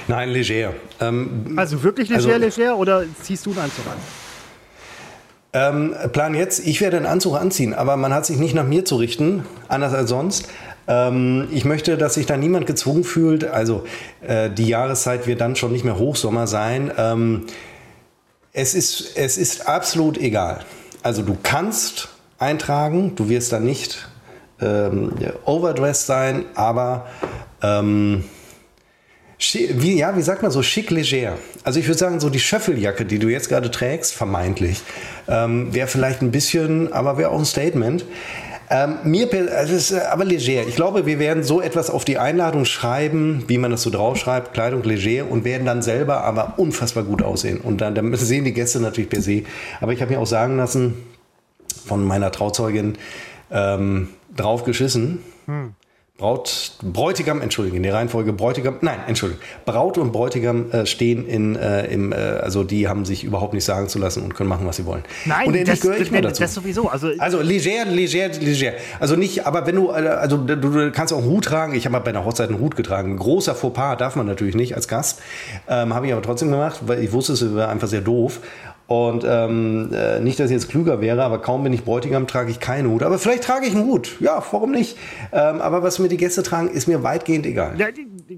[0.08, 0.72] Nein, leger.
[1.00, 3.98] Ähm, also wirklich leger, also, leger oder ziehst du einen Anzug an?
[5.52, 8.84] Ähm, Plan jetzt, ich werde einen Anzug anziehen, aber man hat sich nicht nach mir
[8.84, 10.48] zu richten, anders als sonst.
[10.86, 13.44] Ähm, ich möchte, dass sich da niemand gezwungen fühlt.
[13.44, 13.84] Also
[14.26, 16.90] äh, die Jahreszeit wird dann schon nicht mehr Hochsommer sein.
[16.96, 17.44] Ähm,
[18.52, 20.64] es, ist, es ist absolut egal.
[21.02, 24.08] Also du kannst eintragen, du wirst da nicht
[24.60, 25.12] ähm,
[25.44, 27.06] overdressed sein, aber
[27.62, 28.24] ähm,
[29.38, 31.38] wie, ja, wie sagt man so, schick leger.
[31.62, 34.82] Also ich würde sagen, so die Schöffeljacke, die du jetzt gerade trägst, vermeintlich,
[35.28, 38.04] ähm, wäre vielleicht ein bisschen, aber wäre auch ein Statement.
[38.70, 40.66] Ähm, mir, also ist aber leger.
[40.66, 44.54] Ich glaube, wir werden so etwas auf die Einladung schreiben, wie man das so draufschreibt,
[44.54, 47.60] Kleidung leger und werden dann selber aber unfassbar gut aussehen.
[47.60, 49.44] Und dann, dann sehen die Gäste natürlich per se.
[49.80, 50.94] Aber ich habe mir auch sagen lassen
[51.86, 52.98] von meiner Trauzeugin,
[53.50, 54.08] ähm,
[54.38, 55.20] drauf geschissen.
[55.46, 55.74] Hm.
[56.18, 61.54] Braut, Bräutigam, entschuldigen, in der Reihenfolge Bräutigam, nein, entschuldigen, Braut und Bräutigam äh, stehen in,
[61.54, 64.66] äh, im, äh, also die haben sich überhaupt nicht sagen zu lassen und können machen,
[64.66, 65.04] was sie wollen.
[65.26, 66.42] Nein, und das, gehöre ich das, dazu.
[66.42, 66.88] das sowieso.
[66.88, 68.72] Also, also leger, leger, leger.
[68.98, 71.76] Also nicht, aber wenn du, äh, also du, du kannst auch einen Hut tragen.
[71.76, 73.16] Ich habe mal bei einer Hochzeit einen Hut getragen.
[73.16, 75.20] großer Fauxpas darf man natürlich nicht als Gast.
[75.68, 78.40] Ähm, habe ich aber trotzdem gemacht, weil ich wusste, es wäre einfach sehr doof.
[78.88, 82.50] Und ähm, äh, nicht, dass ich jetzt klüger wäre, aber kaum bin ich Bräutigam, trage
[82.50, 83.02] ich keinen Hut.
[83.02, 84.16] Aber vielleicht trage ich einen Hut.
[84.18, 84.96] Ja, warum nicht?
[85.30, 87.78] Ähm, aber was mir die Gäste tragen, ist mir weitgehend egal.
[87.78, 87.88] Ja,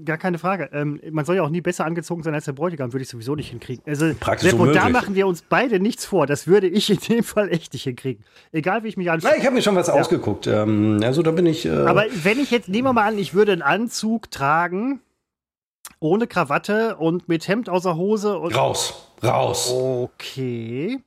[0.03, 0.69] gar keine Frage.
[0.73, 3.33] Ähm, man soll ja auch nie besser angezogen sein als der Bräutigam, würde ich sowieso
[3.33, 3.81] nicht hinkriegen.
[3.87, 6.27] Also, Praktisch und da machen wir uns beide nichts vor.
[6.27, 8.25] Das würde ich in dem Fall echt nicht hinkriegen.
[8.51, 9.31] Egal, wie ich mich anschaue.
[9.37, 9.93] ich habe mir schon was ja.
[9.93, 10.47] ausgeguckt.
[10.47, 11.65] Ähm, also da bin ich.
[11.65, 14.99] Äh aber wenn ich jetzt, nehmen wir mal an, ich würde einen Anzug tragen,
[16.01, 18.37] ohne Krawatte und mit Hemd außer Hose.
[18.37, 19.07] Und Raus.
[19.23, 19.71] Raus.
[19.71, 20.99] Okay.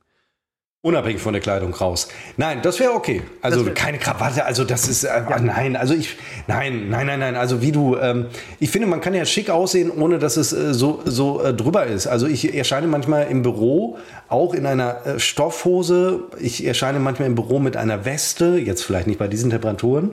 [0.85, 2.09] Unabhängig von der Kleidung raus.
[2.37, 3.23] Nein, das wäre okay.
[3.41, 5.39] Also keine Krawatte, also das ist, äh, ja.
[5.39, 6.15] nein, also ich,
[6.45, 8.27] nein, nein, nein, nein, also wie du, ähm,
[8.59, 11.87] ich finde, man kann ja schick aussehen, ohne dass es äh, so, so äh, drüber
[11.87, 12.05] ist.
[12.05, 13.97] Also ich erscheine manchmal im Büro
[14.29, 19.07] auch in einer äh, Stoffhose, ich erscheine manchmal im Büro mit einer Weste, jetzt vielleicht
[19.07, 20.11] nicht bei diesen Temperaturen,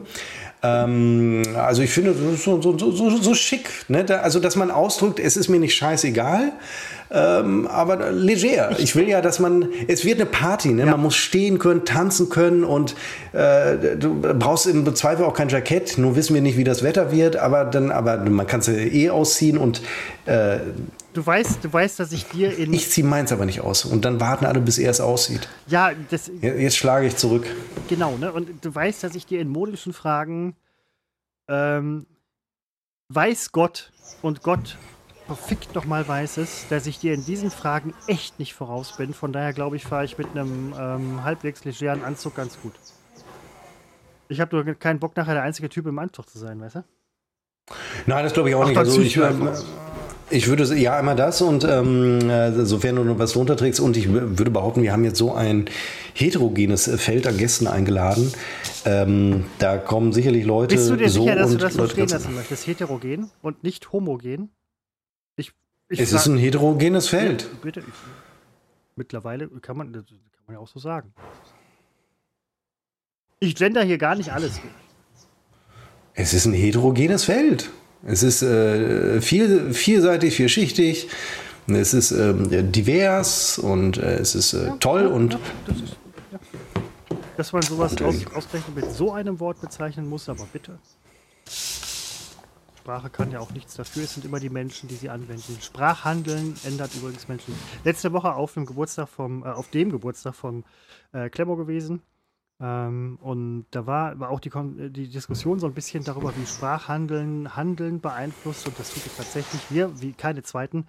[0.63, 3.69] ähm, also ich finde, so, so, so, so schick.
[3.89, 4.05] Ne?
[4.05, 6.53] Da, also, dass man ausdrückt, es ist mir nicht scheißegal,
[7.11, 8.71] ähm, aber leger.
[8.79, 10.85] Ich will ja, dass man, es wird eine Party, ne?
[10.85, 10.93] Ja.
[10.93, 12.95] man muss stehen können, tanzen können und
[13.33, 15.99] äh, du brauchst im Zweifel auch kein Jackett.
[15.99, 19.11] Nur wissen wir nicht, wie das Wetter wird, aber dann, aber man kann es eh
[19.11, 19.83] ausziehen und
[20.27, 20.59] äh,
[21.13, 22.73] Du weißt, du weißt, dass ich dir in.
[22.73, 23.85] Ich ziehe meins aber nicht aus.
[23.85, 25.49] Und dann warten alle, bis er es aussieht.
[25.67, 26.31] Ja, das.
[26.41, 27.47] Jetzt schlage ich zurück.
[27.89, 28.33] Genau, ne?
[28.33, 30.57] Und du weißt, dass ich dir in modischen Fragen
[31.49, 32.07] ähm,
[33.09, 34.79] weiß Gott und Gott
[35.27, 39.15] verfickt nochmal weiß es, dass ich dir in diesen Fragen echt nicht voraus bin.
[39.15, 42.73] Von daher glaube ich, fahre ich mit einem ähm, halbwegs legeren Anzug ganz gut.
[44.29, 46.85] Ich habe nur keinen Bock, nachher der einzige Typ im Anzug zu sein, weißt du?
[48.07, 48.79] Nein, das glaube ich auch Ach, nicht.
[48.79, 49.19] Also ich,
[50.33, 53.97] ich würde ja einmal das und ähm, äh, sofern du noch was drunter trägst und
[53.97, 55.67] ich würde behaupten, wir haben jetzt so ein
[56.15, 58.33] heterogenes Feld an Gästen eingeladen.
[58.85, 60.75] Ähm, da kommen sicherlich Leute.
[60.75, 62.67] Bist du dir so sicher, dass du das so stehen lassen möchtest?
[62.67, 64.51] Heterogen und nicht homogen?
[65.37, 65.53] Ich,
[65.89, 67.49] ich es ist ein heterogenes Feld.
[67.63, 67.81] Bitte.
[67.81, 67.87] Ich,
[68.97, 70.05] mittlerweile kann man, kann
[70.47, 71.13] man ja auch so sagen.
[73.39, 74.61] Ich gender hier gar nicht alles.
[76.15, 77.71] Es ist ein heterogenes Feld.
[78.05, 81.09] Es ist äh, viel, vielseitig, vielschichtig.
[81.69, 85.35] Es ist ähm, divers und äh, es ist äh, toll ja, und.
[85.35, 85.97] Ja, das ist,
[86.33, 86.39] ja.
[87.37, 90.79] Dass man sowas aus, ausgerechnet mit so einem Wort bezeichnen muss, aber bitte.
[92.83, 95.57] Sprache kann ja auch nichts dafür, es sind immer die Menschen, die sie anwenden.
[95.61, 97.55] Sprachhandeln ändert übrigens Menschen.
[97.85, 100.65] Letzte Woche auf dem Geburtstag vom, äh, auf dem Geburtstag vom
[101.13, 102.03] äh, Klemmo gewesen.
[102.63, 104.51] Ähm, und da war, war auch die,
[104.91, 108.69] die Diskussion so ein bisschen darüber, wie Sprachhandeln Handeln beeinflusst.
[108.69, 109.61] Und das tut es tatsächlich.
[109.69, 110.87] Wir, wie keine zweiten,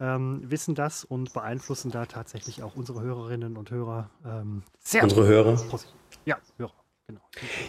[0.00, 5.04] ähm, wissen das und beeinflussen da tatsächlich auch unsere Hörerinnen und Hörer ähm, sehr.
[5.04, 5.62] Unsere Hörer?
[6.24, 6.72] Ja, Hörer.
[7.06, 7.20] Genau.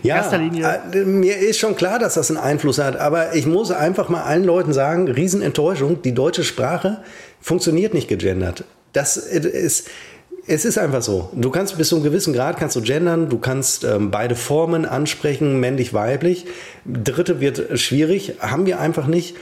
[0.03, 4.09] Ja, äh, mir ist schon klar, dass das einen Einfluss hat, aber ich muss einfach
[4.09, 7.03] mal allen Leuten sagen, Riesenenttäuschung, die deutsche Sprache
[7.39, 8.63] funktioniert nicht gegendert.
[8.93, 9.89] Das ist,
[10.45, 11.29] es ist einfach so.
[11.33, 14.85] Du kannst bis zu einem gewissen Grad kannst du gendern, du kannst ähm, beide Formen
[14.85, 16.45] ansprechen, männlich, weiblich.
[16.85, 19.35] Dritte wird schwierig, haben wir einfach nicht.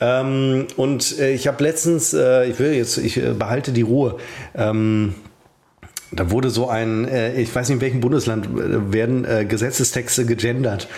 [0.00, 4.16] Ähm, und äh, ich habe letztens, äh, ich will jetzt, ich äh, behalte die Ruhe.
[4.54, 5.14] Ähm,
[6.10, 10.24] da wurde so ein, äh, ich weiß nicht in welchem Bundesland äh, werden äh, Gesetzestexte
[10.26, 10.88] gegendert.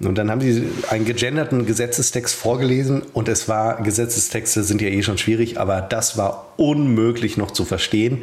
[0.00, 5.02] Und dann haben die einen gegenderten Gesetzestext vorgelesen und es war, Gesetzestexte sind ja eh
[5.02, 8.22] schon schwierig, aber das war unmöglich noch zu verstehen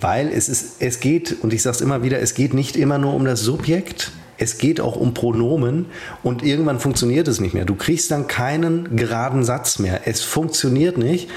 [0.00, 2.98] weil es, ist, es geht, und ich sage es immer wieder, es geht nicht immer
[2.98, 5.86] nur um das Subjekt, es geht auch um Pronomen
[6.22, 7.66] und irgendwann funktioniert es nicht mehr.
[7.66, 10.00] Du kriegst dann keinen geraden Satz mehr.
[10.06, 11.28] Es funktioniert nicht.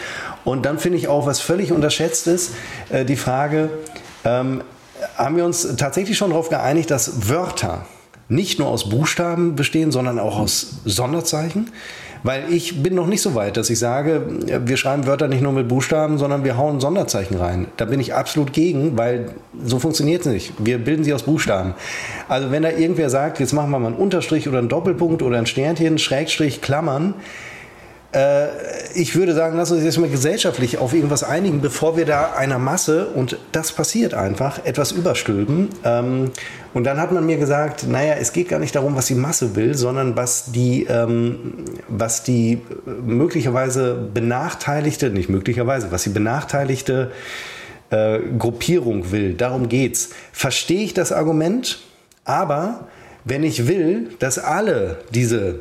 [0.45, 2.51] Und dann finde ich auch, was völlig unterschätzt ist,
[2.89, 3.69] äh, die Frage,
[4.23, 4.63] ähm,
[5.17, 7.85] haben wir uns tatsächlich schon darauf geeinigt, dass Wörter
[8.29, 11.71] nicht nur aus Buchstaben bestehen, sondern auch aus Sonderzeichen?
[12.23, 14.25] Weil ich bin noch nicht so weit, dass ich sage,
[14.65, 17.67] wir schreiben Wörter nicht nur mit Buchstaben, sondern wir hauen Sonderzeichen rein.
[17.75, 19.31] Da bin ich absolut gegen, weil
[19.63, 20.53] so funktioniert es nicht.
[20.57, 21.73] Wir bilden sie aus Buchstaben.
[22.29, 25.37] Also wenn da irgendwer sagt, jetzt machen wir mal einen Unterstrich oder einen Doppelpunkt oder
[25.37, 27.13] ein Sternchen, Schrägstrich, Klammern,
[28.93, 32.59] ich würde sagen, lass uns jetzt mal gesellschaftlich auf irgendwas einigen, bevor wir da einer
[32.59, 35.69] Masse, und das passiert einfach, etwas überstülpen.
[35.83, 36.31] Ähm,
[36.73, 39.55] und dann hat man mir gesagt, naja, es geht gar nicht darum, was die Masse
[39.55, 47.11] will, sondern was die, ähm, was die möglicherweise benachteiligte, nicht möglicherweise, was die benachteiligte
[47.89, 49.33] äh, Gruppierung will.
[49.33, 50.09] Darum geht's.
[50.31, 51.79] Verstehe ich das Argument,
[52.25, 52.87] aber
[53.25, 55.59] wenn ich will, dass alle diese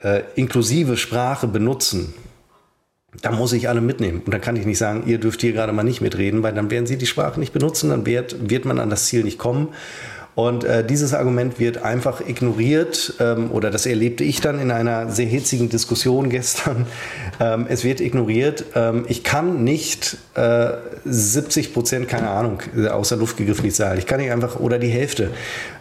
[0.00, 2.14] äh, inklusive Sprache benutzen,
[3.22, 4.22] da muss ich alle mitnehmen.
[4.24, 6.70] Und dann kann ich nicht sagen, ihr dürft hier gerade mal nicht mitreden, weil dann
[6.70, 9.68] werden sie die Sprache nicht benutzen, dann wird, wird man an das Ziel nicht kommen.
[10.36, 15.10] Und äh, dieses Argument wird einfach ignoriert ähm, oder das erlebte ich dann in einer
[15.10, 16.84] sehr hitzigen Diskussion gestern.
[17.40, 18.66] Ähm, es wird ignoriert.
[18.74, 20.72] Ähm, ich kann nicht äh,
[21.06, 22.60] 70 Prozent, keine Ahnung,
[22.90, 23.96] aus der Luft gegriffen die Zahl.
[23.96, 25.30] Ich kann nicht einfach oder die Hälfte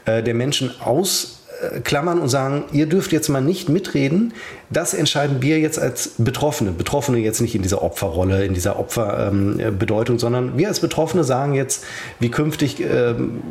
[0.05, 1.44] äh, der Menschen aus
[1.83, 4.33] klammern und sagen, ihr dürft jetzt mal nicht mitreden.
[4.69, 6.71] Das entscheiden wir jetzt als Betroffene.
[6.71, 11.53] Betroffene jetzt nicht in dieser Opferrolle, in dieser Opferbedeutung, ähm, sondern wir als Betroffene sagen
[11.53, 11.83] jetzt,
[12.19, 13.41] wie künftig, ähm,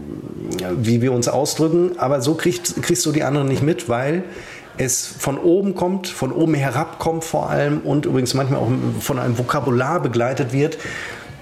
[0.76, 1.92] wie wir uns ausdrücken.
[1.98, 4.24] Aber so kriegst, kriegst du die anderen nicht mit, weil
[4.76, 8.68] es von oben kommt, von oben herab kommt vor allem und übrigens manchmal auch
[9.00, 10.78] von einem Vokabular begleitet wird,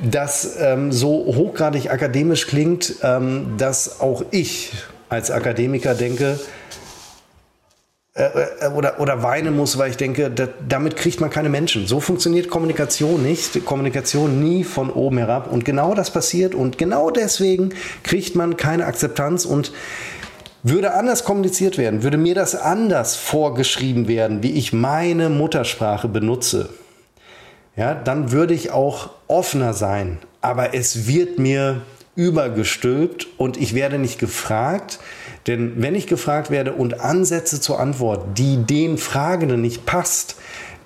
[0.03, 4.73] das ähm, so hochgradig akademisch klingt, ähm, dass auch ich
[5.09, 6.39] als Akademiker denke,
[8.15, 11.87] äh, äh, oder, oder weine muss, weil ich denke, da, damit kriegt man keine Menschen.
[11.87, 13.65] So funktioniert Kommunikation nicht.
[13.65, 15.51] Kommunikation nie von oben herab.
[15.51, 17.71] Und genau das passiert und genau deswegen
[18.03, 19.73] kriegt man keine Akzeptanz und
[20.63, 26.69] würde anders kommuniziert werden, würde mir das anders vorgeschrieben werden, wie ich meine Muttersprache benutze,
[27.77, 30.19] ja, dann würde ich auch offener sein.
[30.41, 31.81] Aber es wird mir
[32.15, 34.99] übergestülpt und ich werde nicht gefragt.
[35.47, 40.36] Denn wenn ich gefragt werde und Ansätze zur Antwort, die den Fragenden nicht passt,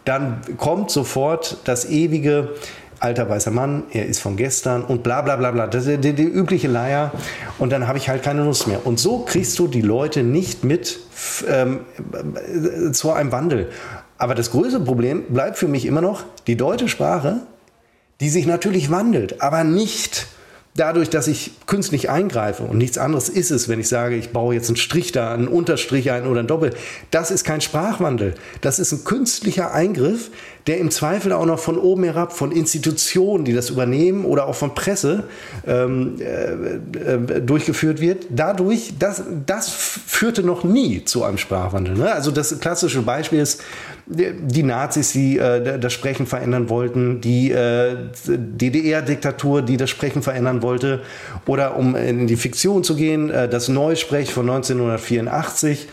[0.05, 2.55] dann kommt sofort das ewige
[2.99, 5.67] alter weißer Mann, er ist von gestern und bla bla bla bla.
[5.67, 7.13] Das ist die, die übliche Leier.
[7.59, 8.87] Und dann habe ich halt keine Lust mehr.
[8.87, 10.99] Und so kriegst du die Leute nicht mit
[11.49, 11.81] ähm,
[12.93, 13.71] zu einem Wandel.
[14.19, 17.43] Aber das größte Problem bleibt für mich immer noch die deutsche Sprache,
[18.21, 20.27] die sich natürlich wandelt, aber nicht
[20.77, 24.55] dadurch, dass ich künstlich eingreife und nichts anderes ist es, wenn ich sage, ich baue
[24.55, 26.75] jetzt einen Strich da, einen Unterstrich ein oder ein Doppel,
[27.11, 28.35] das ist kein Sprachwandel.
[28.61, 30.31] Das ist ein künstlicher Eingriff,
[30.67, 34.57] der im Zweifel auch noch von oben herab, von Institutionen, die das übernehmen oder auch
[34.57, 35.25] von Presse
[35.67, 38.27] ähm, äh, äh, durchgeführt wird.
[38.31, 41.95] Dadurch, das, das führte noch nie zu einem Sprachwandel.
[41.95, 42.13] Ne?
[42.13, 43.63] Also das klassische Beispiel ist,
[44.07, 50.63] die Nazis, die äh, das Sprechen verändern wollten, die äh, DDR-Diktatur, die das Sprechen verändern
[50.63, 51.03] wollte,
[51.47, 55.89] oder um in die Fiktion zu gehen, äh, das Neusprech von 1984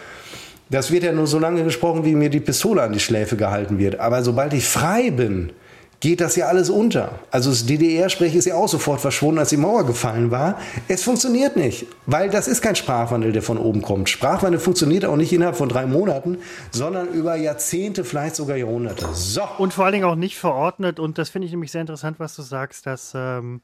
[0.74, 3.78] das wird ja nur so lange gesprochen, wie mir die Pistole an die Schläfe gehalten
[3.78, 4.00] wird.
[4.00, 5.52] Aber sobald ich frei bin,
[6.00, 7.20] geht das ja alles unter.
[7.30, 10.58] Also das DDR-Sprech ist ja auch sofort verschwunden, als die Mauer gefallen war.
[10.88, 14.10] Es funktioniert nicht, weil das ist kein Sprachwandel, der von oben kommt.
[14.10, 16.40] Sprachwandel funktioniert auch nicht innerhalb von drei Monaten,
[16.72, 19.08] sondern über Jahrzehnte, vielleicht sogar Jahrhunderte.
[19.14, 19.44] So.
[19.60, 21.00] Und vor allen Dingen auch nicht verordnet.
[21.00, 23.62] Und das finde ich nämlich sehr interessant, was du sagst, dass ähm,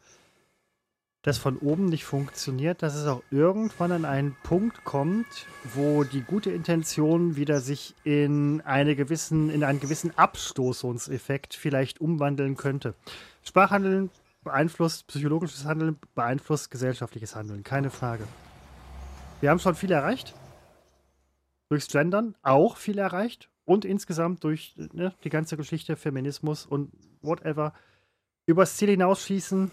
[1.21, 6.21] das von oben nicht funktioniert, dass es auch irgendwann an einen Punkt kommt, wo die
[6.21, 12.93] gute Intention wieder sich in, eine gewissen, in einen gewissen Abstoßungseffekt vielleicht umwandeln könnte.
[13.43, 14.09] Sprachhandeln
[14.43, 18.23] beeinflusst psychologisches Handeln, beeinflusst gesellschaftliches Handeln, keine Frage.
[19.41, 20.33] Wir haben schon viel erreicht.
[21.69, 23.49] Durchs Gendern auch viel erreicht.
[23.65, 26.91] Und insgesamt durch ne, die ganze Geschichte Feminismus und
[27.21, 27.73] whatever.
[28.47, 29.69] Übers Ziel hinausschießen,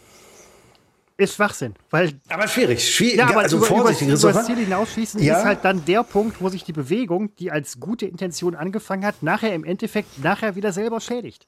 [1.17, 1.75] ist Schwachsinn.
[1.91, 2.87] Weil, aber schwierig.
[2.95, 4.09] schwierig ja, aber also über, vorsichtig.
[4.09, 5.39] Über, das Ziel hinausschießen ja.
[5.39, 9.23] ist halt dann der Punkt, wo sich die Bewegung, die als gute Intention angefangen hat,
[9.23, 11.47] nachher im Endeffekt nachher wieder selber schädigt.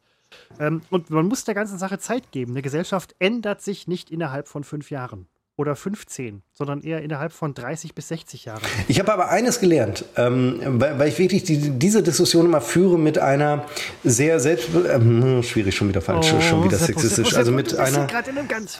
[0.59, 2.53] Ähm, und man muss der ganzen Sache Zeit geben.
[2.53, 5.27] Eine Gesellschaft ändert sich nicht innerhalb von fünf Jahren
[5.59, 8.63] oder 15, sondern eher innerhalb von 30 bis 60 Jahren.
[8.87, 12.97] Ich habe aber eines gelernt, ähm, weil, weil, ich wirklich die, diese Diskussion immer führe
[12.97, 13.67] mit einer
[14.05, 14.69] sehr selbst...
[14.89, 17.35] Ähm, schwierig, schon wieder falsch, oh, schon wieder sexistisch.
[17.35, 18.07] Also mit einer...
[18.47, 18.79] Ganz,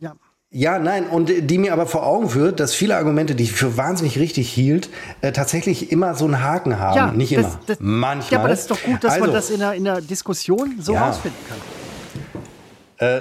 [0.00, 0.16] ja.
[0.56, 3.76] Ja, nein, und die mir aber vor Augen führt, dass viele Argumente, die ich für
[3.76, 4.88] wahnsinnig richtig hielt,
[5.20, 6.96] äh, tatsächlich immer so einen Haken haben.
[6.96, 7.60] Ja, Nicht das, immer.
[7.66, 8.32] Das, Manchmal.
[8.32, 10.76] Ja, aber das ist doch gut, dass also, man das in der, in der Diskussion
[10.80, 11.08] so ja.
[11.08, 13.06] rausfinden kann.
[13.06, 13.20] Äh,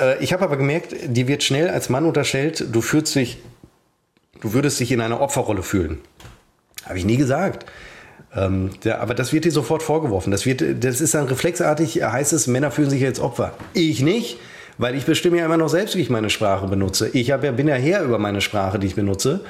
[0.00, 3.38] äh, ich habe aber gemerkt, dir wird schnell als Mann unterstellt, du fühlst dich,
[4.40, 6.00] du würdest dich in einer Opferrolle fühlen.
[6.86, 7.66] Habe ich nie gesagt.
[8.34, 10.32] Ähm, der, aber das wird dir sofort vorgeworfen.
[10.32, 13.52] Das, wird, das ist dann reflexartig, heißt es, Männer fühlen sich jetzt Opfer.
[13.74, 14.38] Ich nicht.
[14.78, 17.08] Weil ich bestimme ja immer noch selbst, wie ich meine Sprache benutze.
[17.12, 19.40] Ich ja, bin ja her über meine Sprache, die ich benutze.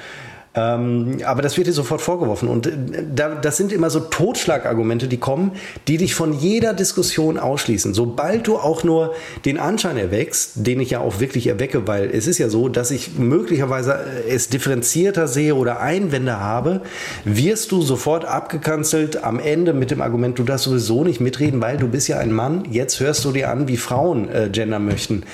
[0.57, 2.49] Ähm, aber das wird dir sofort vorgeworfen.
[2.49, 2.73] Und äh,
[3.13, 5.53] da, das sind immer so Totschlagargumente, die kommen,
[5.89, 7.93] die dich von jeder Diskussion ausschließen.
[7.93, 9.15] Sobald du auch nur
[9.45, 12.93] den Anschein erweckst, den ich ja auch wirklich erwecke, weil es ist ja so, dass
[12.93, 13.95] ich möglicherweise
[14.29, 16.83] äh, es differenzierter sehe oder Einwände habe,
[17.25, 21.79] wirst du sofort abgekanzelt am Ende mit dem Argument, du darfst sowieso nicht mitreden, weil
[21.79, 22.65] du bist ja ein Mann.
[22.71, 25.25] Jetzt hörst du dir an, wie Frauen äh, gendern möchten.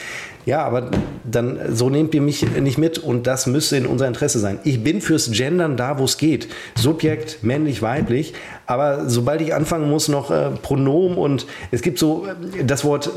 [0.51, 0.91] Ja, aber
[1.23, 4.59] dann so nehmt ihr mich nicht mit und das müsste in unser Interesse sein.
[4.65, 6.49] Ich bin fürs Gendern da, wo es geht.
[6.75, 8.35] Subjekt, männlich, weiblich.
[8.67, 13.13] Aber sobald ich anfangen muss, noch äh, Pronomen und es gibt so äh, das Wort,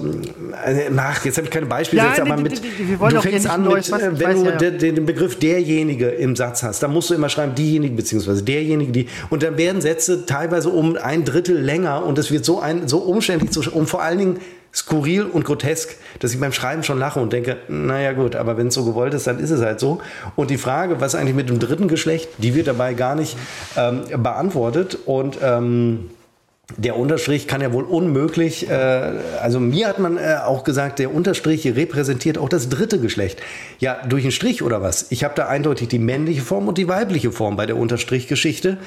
[0.64, 3.90] äh, ach, jetzt habe ich keine Beispiele, ja, jetzt aber mit, du fängst an mit,
[3.90, 4.56] äh, wenn du ja.
[4.56, 8.92] Den, den, Begriff derjenige im Satz hast, dann musst du immer schreiben, diejenige, beziehungsweise derjenige,
[8.92, 12.88] die, und dann werden Sätze teilweise um ein Drittel länger und es wird so ein,
[12.88, 14.40] so umständlich, um vor allen Dingen
[14.74, 18.68] skurril und grotesk, dass ich beim Schreiben schon lache und denke, naja gut, aber wenn
[18.68, 20.02] es so gewollt ist, dann ist es halt so.
[20.36, 23.38] Und die Frage, was eigentlich mit dem dritten Geschlecht, die wird dabei gar nicht
[23.78, 24.98] ähm, beantwortet.
[25.06, 26.10] Und ähm,
[26.78, 31.14] der Unterstrich kann ja wohl unmöglich, äh, also mir hat man äh, auch gesagt, der
[31.14, 33.42] Unterstrich repräsentiert auch das dritte Geschlecht.
[33.80, 35.12] Ja, durch einen Strich oder was?
[35.12, 38.78] Ich habe da eindeutig die männliche Form und die weibliche Form bei der Unterstrichgeschichte.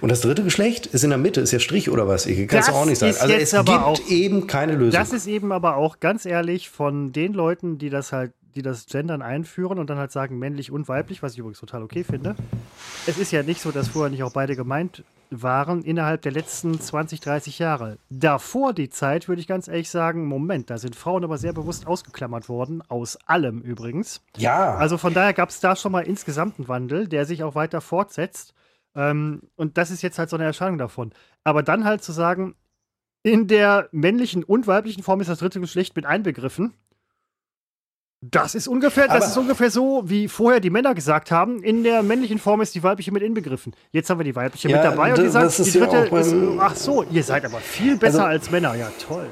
[0.00, 2.26] Und das dritte Geschlecht ist in der Mitte, ist ja Strich oder was?
[2.26, 3.16] Ich kann es auch nicht sagen.
[3.18, 4.92] Also es gibt auch, eben keine Lösung.
[4.92, 8.86] Das ist eben aber auch ganz ehrlich von den Leuten, die das halt die das
[8.86, 12.36] Gendern einführen und dann halt sagen männlich und weiblich, was ich übrigens total okay finde.
[13.06, 16.78] Es ist ja nicht so, dass vorher nicht auch beide gemeint waren innerhalb der letzten
[16.80, 17.98] 20, 30 Jahre.
[18.10, 21.86] Davor die Zeit würde ich ganz ehrlich sagen, Moment, da sind Frauen aber sehr bewusst
[21.86, 24.22] ausgeklammert worden, aus allem übrigens.
[24.36, 24.76] Ja.
[24.76, 27.80] Also von daher gab es da schon mal insgesamt einen Wandel, der sich auch weiter
[27.80, 28.54] fortsetzt.
[28.94, 31.12] Ähm, und das ist jetzt halt so eine Erscheinung davon.
[31.42, 32.54] Aber dann halt zu sagen,
[33.22, 36.74] in der männlichen und weiblichen Form ist das dritte Geschlecht mit einbegriffen.
[38.30, 41.62] Das ist ungefähr, das ist ungefähr so, wie vorher die Männer gesagt haben.
[41.62, 43.74] In der männlichen Form ist die weibliche mit inbegriffen.
[43.92, 46.34] Jetzt haben wir die weibliche ja, mit dabei und die sagt, die dritte ja ist,
[46.58, 48.74] ach so, ihr seid aber viel besser also, als Männer.
[48.76, 49.26] Ja, toll.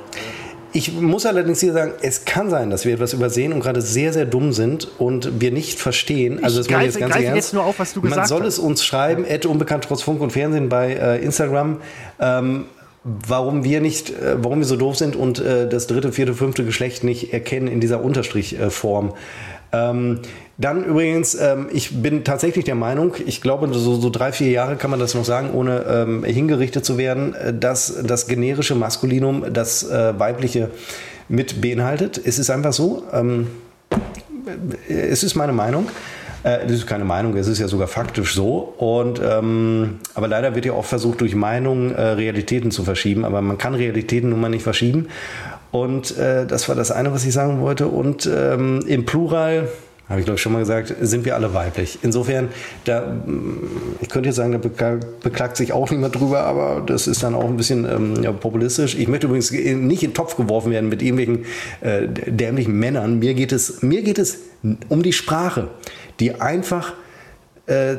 [0.74, 4.12] Ich muss allerdings hier sagen, es kann sein, dass wir etwas übersehen und gerade sehr,
[4.12, 6.43] sehr dumm sind und wir nicht verstehen.
[6.44, 7.35] Also das ich greife, jetzt ganz ernst.
[7.35, 8.55] jetzt nur auf, was du gesagt Man soll hast.
[8.55, 9.48] es uns schreiben, ja.
[9.48, 11.81] unbekannt trotz Funk und Fernsehen bei äh, Instagram.
[12.19, 12.66] Ähm,
[13.04, 16.64] warum wir nicht, äh, warum wir so doof sind und äh, das dritte, vierte, fünfte
[16.64, 19.14] Geschlecht nicht erkennen in dieser Unterstrichform.
[19.72, 20.20] Ähm,
[20.58, 24.76] dann übrigens, ähm, ich bin tatsächlich der Meinung, ich glaube, so, so drei, vier Jahre
[24.76, 29.46] kann man das noch sagen, ohne ähm, hingerichtet zu werden, äh, dass das generische Maskulinum
[29.52, 30.70] das äh, weibliche
[31.28, 32.20] mit beinhaltet.
[32.22, 33.04] Es ist einfach so.
[33.12, 33.48] Ähm,
[34.88, 35.88] es ist meine Meinung.
[36.43, 38.74] Äh, das ist keine Meinung, es ist ja sogar faktisch so.
[38.78, 43.24] Und, ähm, aber leider wird ja auch versucht, durch Meinungen äh, Realitäten zu verschieben.
[43.24, 45.09] Aber man kann Realitäten nun mal nicht verschieben.
[45.70, 47.89] Und äh, das war das eine, was ich sagen wollte.
[47.89, 49.69] Und ähm, im Plural,
[50.09, 52.01] habe ich glaube ich schon mal gesagt, sind wir alle weiblich.
[52.02, 52.48] Insofern,
[52.85, 53.16] da,
[54.02, 57.47] ich könnte jetzt sagen, da beklagt sich auch niemand drüber, aber das ist dann auch
[57.47, 58.94] ein bisschen ähm, ja, populistisch.
[58.97, 61.47] Ich möchte übrigens nicht in den Topf geworfen werden mit irgendwelchen
[61.81, 63.20] äh, dämlichen Männern.
[63.20, 64.40] Mir geht es, mir geht es
[64.90, 65.69] um die Sprache
[66.20, 66.93] die einfach
[67.66, 67.97] äh,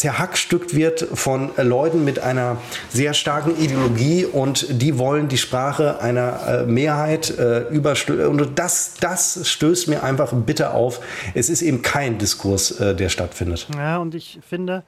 [0.00, 2.56] zerhackstückt wird von Leuten mit einer
[2.88, 8.26] sehr starken Ideologie und die wollen die Sprache einer äh, Mehrheit äh, überstülpen.
[8.26, 11.00] Und das, das stößt mir einfach bitter auf.
[11.34, 13.66] Es ist eben kein Diskurs, äh, der stattfindet.
[13.76, 14.84] Ja, und ich finde,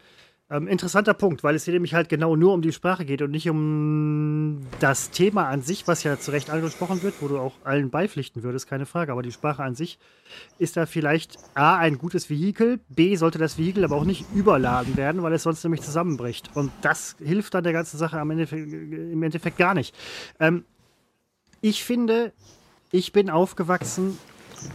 [0.52, 3.30] ähm, interessanter Punkt, weil es hier nämlich halt genau nur um die Sprache geht und
[3.30, 7.54] nicht um das Thema an sich, was ja zu Recht angesprochen wird, wo du auch
[7.64, 9.12] allen beipflichten würdest, keine Frage.
[9.12, 9.98] Aber die Sprache an sich
[10.58, 14.96] ist da vielleicht A, ein gutes Vehikel, B, sollte das Vehikel aber auch nicht überladen
[14.96, 16.50] werden, weil es sonst nämlich zusammenbricht.
[16.54, 19.94] Und das hilft dann der ganzen Sache am Endeffekt, im Endeffekt gar nicht.
[20.38, 20.64] Ähm,
[21.62, 22.32] ich finde,
[22.90, 24.18] ich bin aufgewachsen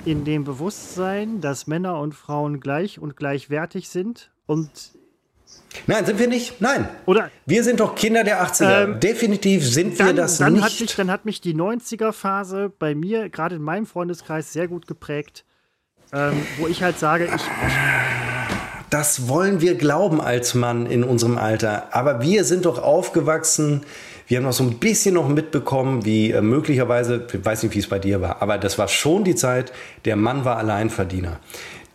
[0.05, 4.96] in dem Bewusstsein, dass Männer und Frauen gleich und gleichwertig sind und
[5.85, 6.59] Nein, sind wir nicht.
[6.59, 6.89] Nein.
[7.05, 8.83] Oder wir sind doch Kinder der 80er.
[8.83, 10.63] Ähm, Definitiv sind dann, wir das dann nicht.
[10.63, 14.87] Hat mich, dann hat mich die 90er-Phase bei mir, gerade in meinem Freundeskreis, sehr gut
[14.87, 15.45] geprägt.
[16.13, 17.41] Ähm, wo ich halt sage, ich,
[18.89, 21.93] Das wollen wir glauben als Mann in unserem Alter.
[21.93, 23.81] Aber wir sind doch aufgewachsen.
[24.27, 27.79] Wir haben noch so ein bisschen noch mitbekommen, wie äh, möglicherweise, ich weiß nicht, wie
[27.79, 29.71] es bei dir war, aber das war schon die Zeit,
[30.03, 31.39] der Mann war Alleinverdiener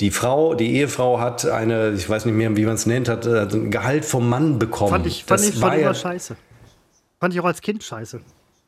[0.03, 3.25] die Frau, die Ehefrau hat eine, ich weiß nicht mehr, wie man es nennt, hat
[3.25, 4.91] äh, ein Gehalt vom Mann bekommen.
[4.91, 6.37] Fand ich, fand das ich, fand ja, scheiße.
[7.21, 8.21] Fand ich auch als Kind scheiße.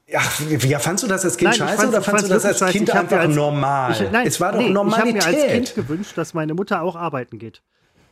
[0.06, 2.88] Ja, ja, fandst du das als Kind nein, scheiße oder fandst du das als Kind
[2.94, 3.90] einfach als, normal?
[3.90, 5.16] Ich, nein, es war doch nee, Normalität.
[5.16, 7.62] Ich habe mir als Kind gewünscht, dass meine Mutter auch arbeiten geht.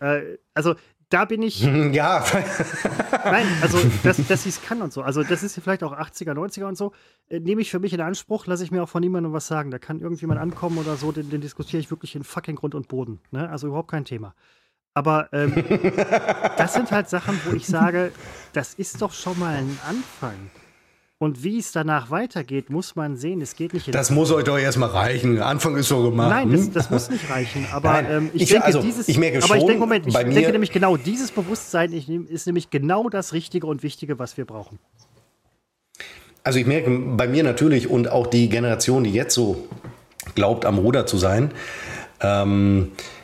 [0.00, 0.74] Äh, also
[1.12, 1.62] da bin ich.
[1.92, 2.24] Ja.
[3.24, 5.02] Nein, also, dass, dass sie es kann und so.
[5.02, 6.92] Also, das ist vielleicht auch 80er, 90er und so.
[7.28, 9.70] Äh, nehme ich für mich in Anspruch, lasse ich mir auch von niemandem was sagen.
[9.70, 12.88] Da kann irgendjemand ankommen oder so, den, den diskutiere ich wirklich in fucking Grund und
[12.88, 13.20] Boden.
[13.30, 13.48] Ne?
[13.50, 14.34] Also, überhaupt kein Thema.
[14.94, 15.52] Aber ähm,
[16.56, 18.12] das sind halt Sachen, wo ich sage,
[18.52, 20.50] das ist doch schon mal ein Anfang.
[21.22, 23.40] Und wie es danach weitergeht, muss man sehen.
[23.42, 23.94] Es geht nicht.
[23.94, 25.40] das muss euch doch erstmal reichen.
[25.40, 26.30] Anfang ist so gemacht.
[26.30, 27.64] Nein, das, das muss nicht reichen.
[27.70, 29.06] Aber ähm, ich, ich, denke, also, dieses.
[29.06, 32.70] Ich merke aber schon, ich denke, Moment, ich denke nämlich genau, dieses Bewusstsein ist nämlich
[32.70, 34.80] genau das Richtige und Wichtige, was wir brauchen.
[36.42, 39.68] Also ich merke bei mir natürlich und auch die Generation, die jetzt so
[40.34, 41.52] glaubt, am Ruder zu sein,
[42.20, 43.21] ähm, äh,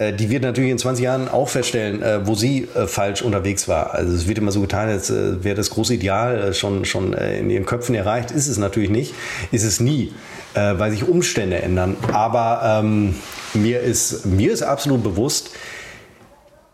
[0.00, 3.94] die wird natürlich in 20 Jahren auch feststellen, äh, wo sie äh, falsch unterwegs war.
[3.94, 7.66] Also es wird immer so getan, als wäre das große Ideal schon, schon in ihren
[7.66, 8.30] Köpfen erreicht.
[8.30, 9.14] Ist es natürlich nicht,
[9.50, 10.12] ist es nie,
[10.54, 11.96] weil sich Umstände ändern.
[12.12, 13.16] Aber ähm,
[13.54, 15.50] mir, ist, mir ist absolut bewusst,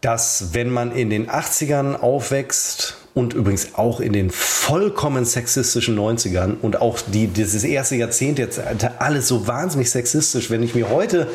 [0.01, 6.57] dass wenn man in den 80ern aufwächst und übrigens auch in den vollkommen sexistischen 90ern
[6.61, 8.61] und auch die, dieses erste Jahrzehnt jetzt
[8.99, 10.51] alles so wahnsinnig sexistisch.
[10.51, 11.29] Wenn ich mir heute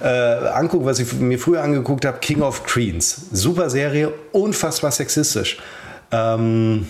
[0.00, 5.58] äh, angucke, was ich mir früher angeguckt habe, King of Queens, super Serie, unfassbar sexistisch.
[6.10, 6.86] Ähm,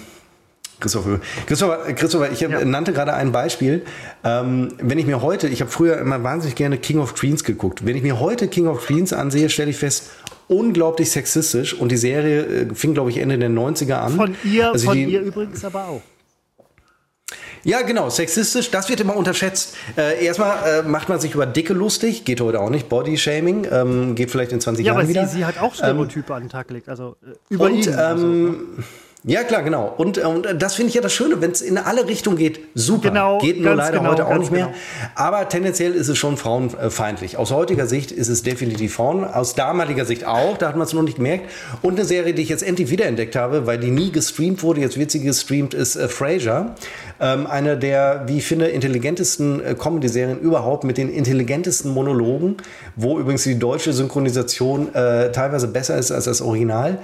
[0.80, 2.64] Christopher, Christopher, Christopher ich ja.
[2.64, 3.82] nannte gerade ein Beispiel.
[4.22, 7.84] Ähm, wenn ich mir heute, ich habe früher immer wahnsinnig gerne King of Queens geguckt.
[7.84, 10.10] Wenn ich mir heute King of Queens ansehe, stelle ich fest,
[10.48, 14.16] unglaublich sexistisch und die Serie äh, fing, glaube ich, Ende der 90er an.
[14.16, 16.02] Von ihr, also von die, ihr übrigens aber auch.
[17.64, 19.76] Ja, genau, sexistisch, das wird immer unterschätzt.
[19.96, 24.14] Äh, erstmal äh, macht man sich über Dicke lustig, geht heute auch nicht, Body-Shaming, ähm,
[24.14, 25.22] geht vielleicht in 20 ja, Jahren wieder.
[25.22, 27.86] Ja, aber sie, hat auch Stereotype ähm, an den Tag gelegt, also äh, über und,
[27.86, 27.94] ihn.
[27.94, 28.84] Also, ähm, also,
[29.28, 29.92] ja, klar, genau.
[29.96, 32.60] Und, äh, und das finde ich ja das Schöne, wenn es in alle Richtungen geht,
[32.74, 33.08] super.
[33.08, 34.66] Genau, geht nur leider genau, heute auch nicht mehr.
[34.66, 34.76] Genau.
[35.14, 37.36] Aber tendenziell ist es schon frauenfeindlich.
[37.36, 40.94] Aus heutiger Sicht ist es definitiv Frauen, aus damaliger Sicht auch, da hat man es
[40.94, 41.50] noch nicht gemerkt.
[41.82, 44.98] Und eine Serie, die ich jetzt endlich wiederentdeckt habe, weil die nie gestreamt wurde, jetzt
[44.98, 46.74] wird sie gestreamt, ist äh, Frasier.
[47.20, 52.56] Ähm, eine der, wie ich finde, intelligentesten äh, Comedy-Serien überhaupt mit den intelligentesten Monologen,
[52.96, 56.98] wo übrigens die deutsche Synchronisation äh, teilweise besser ist als das Original.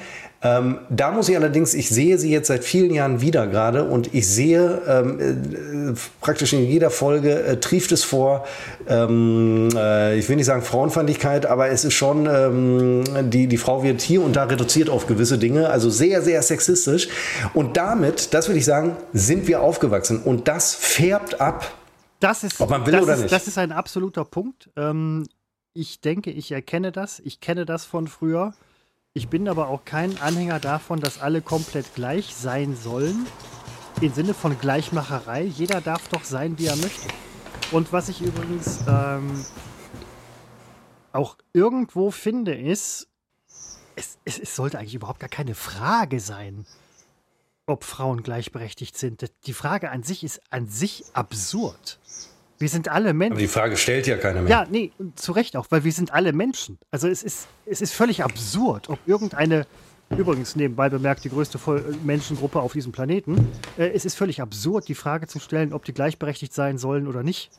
[0.44, 4.12] Ähm, da muss ich allerdings, ich sehe sie jetzt seit vielen Jahren wieder gerade und
[4.12, 8.44] ich sehe ähm, äh, praktisch in jeder Folge äh, trieft es vor,
[8.86, 13.82] ähm, äh, ich will nicht sagen Frauenfeindlichkeit, aber es ist schon, ähm, die, die Frau
[13.82, 17.08] wird hier und da reduziert auf gewisse Dinge, also sehr, sehr sexistisch.
[17.54, 21.72] Und damit, das will ich sagen, sind wir aufgewachsen und das färbt ab.
[22.20, 23.32] Das ist, ob man will oder ist, nicht.
[23.32, 24.68] Das ist ein absoluter Punkt.
[24.76, 25.26] Ähm,
[25.72, 27.18] ich denke, ich erkenne das.
[27.20, 28.52] Ich kenne das von früher.
[29.16, 33.28] Ich bin aber auch kein Anhänger davon, dass alle komplett gleich sein sollen.
[34.00, 35.44] Im Sinne von Gleichmacherei.
[35.44, 37.06] Jeder darf doch sein, wie er möchte.
[37.70, 39.44] Und was ich übrigens ähm,
[41.12, 43.06] auch irgendwo finde, ist,
[43.94, 46.66] es, es, es, sollte eigentlich überhaupt gar keine Frage sein,
[47.66, 49.30] ob Frauen gleichberechtigt sind.
[49.46, 52.00] Die Frage an sich ist an sich absurd.
[52.58, 53.32] Wir sind alle Menschen.
[53.32, 54.50] Aber die Frage stellt ja keiner mehr.
[54.50, 56.78] Ja, nee, zu Recht auch, weil wir sind alle Menschen.
[56.90, 59.66] Also es ist, es ist völlig absurd, ob irgendeine,
[60.10, 61.58] übrigens nebenbei bemerkt, die größte
[62.04, 65.94] Menschengruppe auf diesem Planeten, äh, es ist völlig absurd, die Frage zu stellen, ob die
[65.94, 67.50] gleichberechtigt sein sollen oder nicht.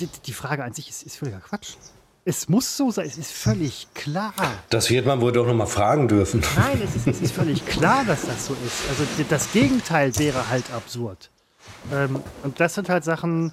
[0.00, 1.74] Die, die Frage an sich ist, ist völliger Quatsch.
[2.24, 4.34] Es muss so sein, es ist völlig klar.
[4.68, 6.42] Das wird man wohl doch noch mal fragen dürfen.
[6.54, 8.88] Nein, es ist, es ist völlig klar, dass das so ist.
[8.90, 11.30] Also das Gegenteil wäre halt absurd.
[11.92, 13.52] Ähm, und das sind halt Sachen,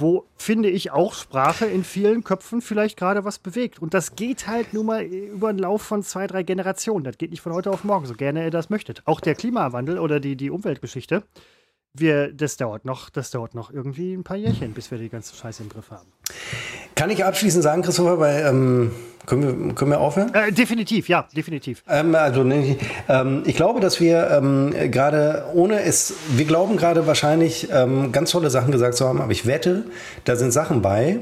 [0.00, 3.80] wo, finde ich, auch Sprache in vielen Köpfen vielleicht gerade was bewegt.
[3.80, 7.04] Und das geht halt nur mal über einen Lauf von zwei, drei Generationen.
[7.04, 9.02] Das geht nicht von heute auf morgen, so gerne ihr das möchtet.
[9.04, 11.24] Auch der Klimawandel oder die, die Umweltgeschichte,
[11.92, 15.34] wir, das, dauert noch, das dauert noch irgendwie ein paar Jährchen, bis wir die ganze
[15.34, 16.12] Scheiße im Griff haben.
[16.94, 18.92] Kann ich abschließend sagen, Christopher, weil ähm,
[19.26, 20.32] können, wir, können wir aufhören?
[20.34, 21.82] Äh, definitiv, ja, definitiv.
[21.88, 27.68] Ähm, also ähm, ich glaube, dass wir ähm, gerade ohne es, wir glauben gerade wahrscheinlich
[27.72, 29.84] ähm, ganz tolle Sachen gesagt zu haben, aber ich wette,
[30.24, 31.20] da sind Sachen bei,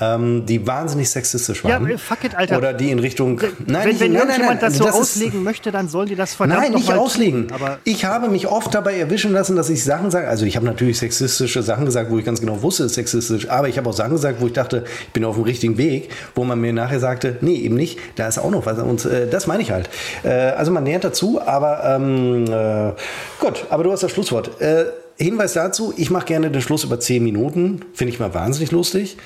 [0.00, 1.88] ähm, die wahnsinnig sexistisch waren.
[1.88, 2.58] Ja, fuck it, Alter.
[2.58, 3.40] Oder die in Richtung.
[3.66, 6.14] Nein, wenn, nicht, wenn nein, nein, nein, das so das auslegen möchte, dann sollen die
[6.14, 7.48] das verdammt Nein, nicht auslegen.
[7.52, 10.28] aber ich habe mich oft dabei erwischen lassen, dass ich Sachen sage.
[10.28, 13.48] Also ich habe natürlich sexistische Sachen gesagt, wo ich ganz genau wusste, es ist sexistisch.
[13.48, 16.10] Aber ich habe auch Sachen gesagt, wo ich dachte, ich bin auf dem richtigen Weg,
[16.34, 17.98] wo man mir nachher sagte, nee, eben nicht.
[18.16, 18.78] Da ist auch noch was.
[18.78, 19.90] Und äh, das meine ich halt.
[20.22, 22.92] Äh, also man nähert dazu, aber ähm, äh,
[23.40, 23.66] gut.
[23.70, 24.60] Aber du hast das Schlusswort.
[24.60, 24.86] Äh,
[25.20, 27.80] Hinweis dazu, ich mache gerne den Schluss über 10 Minuten.
[27.92, 29.16] Finde ich mal wahnsinnig lustig.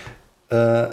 [0.52, 0.90] Äh,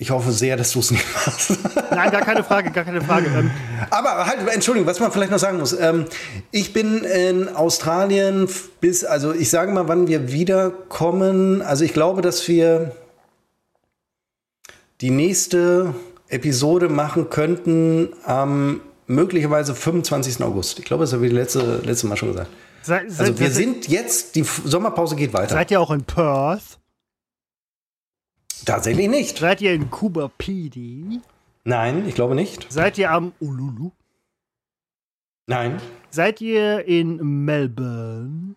[0.00, 1.58] ich hoffe sehr, dass du es nicht machst.
[1.90, 3.26] Nein, gar keine Frage, gar keine Frage.
[3.26, 3.50] Ähm,
[3.90, 5.78] Aber halt, Entschuldigung, was man vielleicht noch sagen muss.
[5.78, 6.06] Ähm,
[6.50, 8.48] ich bin in Australien
[8.80, 11.60] bis, also ich sage mal, wann wir wiederkommen.
[11.60, 12.92] Also ich glaube, dass wir
[15.02, 15.94] die nächste
[16.28, 20.42] Episode machen könnten am möglicherweise 25.
[20.42, 20.78] August.
[20.78, 22.48] Ich glaube, das habe ich letzte, letzte Mal schon gesagt.
[22.82, 25.54] Se, se, also wir sind jetzt, die Sommerpause geht weiter.
[25.54, 26.79] Seid ihr auch in Perth?
[28.64, 29.38] Tatsächlich nicht.
[29.38, 31.20] Seid ihr in Kuba PD?
[31.64, 32.66] Nein, ich glaube nicht.
[32.70, 33.90] Seid ihr am Ululu?
[35.46, 35.80] Nein.
[36.10, 38.54] Seid ihr in Melbourne?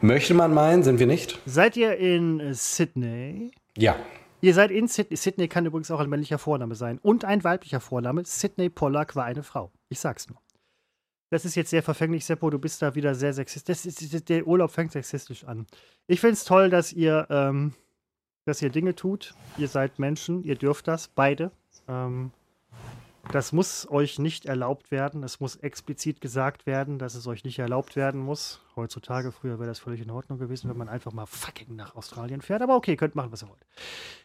[0.00, 1.40] Möchte man meinen, sind wir nicht.
[1.46, 3.52] Seid ihr in Sydney?
[3.76, 3.96] Ja.
[4.40, 5.16] Ihr seid in Sydney.
[5.16, 6.98] Sydney kann übrigens auch ein männlicher Vorname sein.
[6.98, 8.24] Und ein weiblicher Vorname.
[8.24, 9.70] Sydney Pollack war eine Frau.
[9.88, 10.38] Ich sag's nur.
[11.30, 12.50] Das ist jetzt sehr verfänglich, Seppo.
[12.50, 13.82] Du bist da wieder sehr sexistisch.
[13.84, 15.66] Das ist, der Urlaub fängt sexistisch an.
[16.06, 17.72] Ich find's toll, dass ihr, ähm,
[18.44, 19.34] dass ihr Dinge tut.
[19.56, 20.42] Ihr seid Menschen.
[20.44, 21.08] Ihr dürft das.
[21.08, 21.50] Beide.
[21.88, 22.32] Ähm,
[23.30, 25.22] das muss euch nicht erlaubt werden.
[25.22, 28.60] Es muss explizit gesagt werden, dass es euch nicht erlaubt werden muss.
[28.74, 32.42] Heutzutage, früher wäre das völlig in Ordnung gewesen, wenn man einfach mal fucking nach Australien
[32.42, 32.62] fährt.
[32.62, 33.64] Aber okay, könnt machen, was ihr wollt.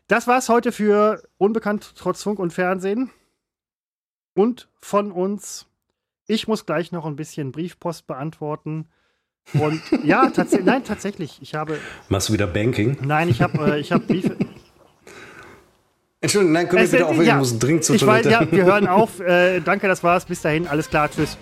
[0.08, 3.12] Das war's heute für Unbekannt trotz Funk und Fernsehen.
[4.34, 5.68] Und von uns.
[6.26, 8.90] Ich muss gleich noch ein bisschen Briefpost beantworten.
[9.54, 11.40] Und ja, tats nein, tatsächlich.
[11.42, 11.78] Ich habe.
[12.10, 12.98] Machst du wieder Banking?
[13.02, 14.36] Nein, ich habe äh, hab Briefe.
[16.20, 17.26] Entschuldigung, nein, können wir bitte aufhören?
[17.26, 18.30] Ja, ich muss dringend zur ich Toilette.
[18.30, 19.20] Weiß, ja, wir hören auf.
[19.20, 20.26] Äh, danke, das war's.
[20.26, 21.38] Bis dahin, alles klar, tschüss.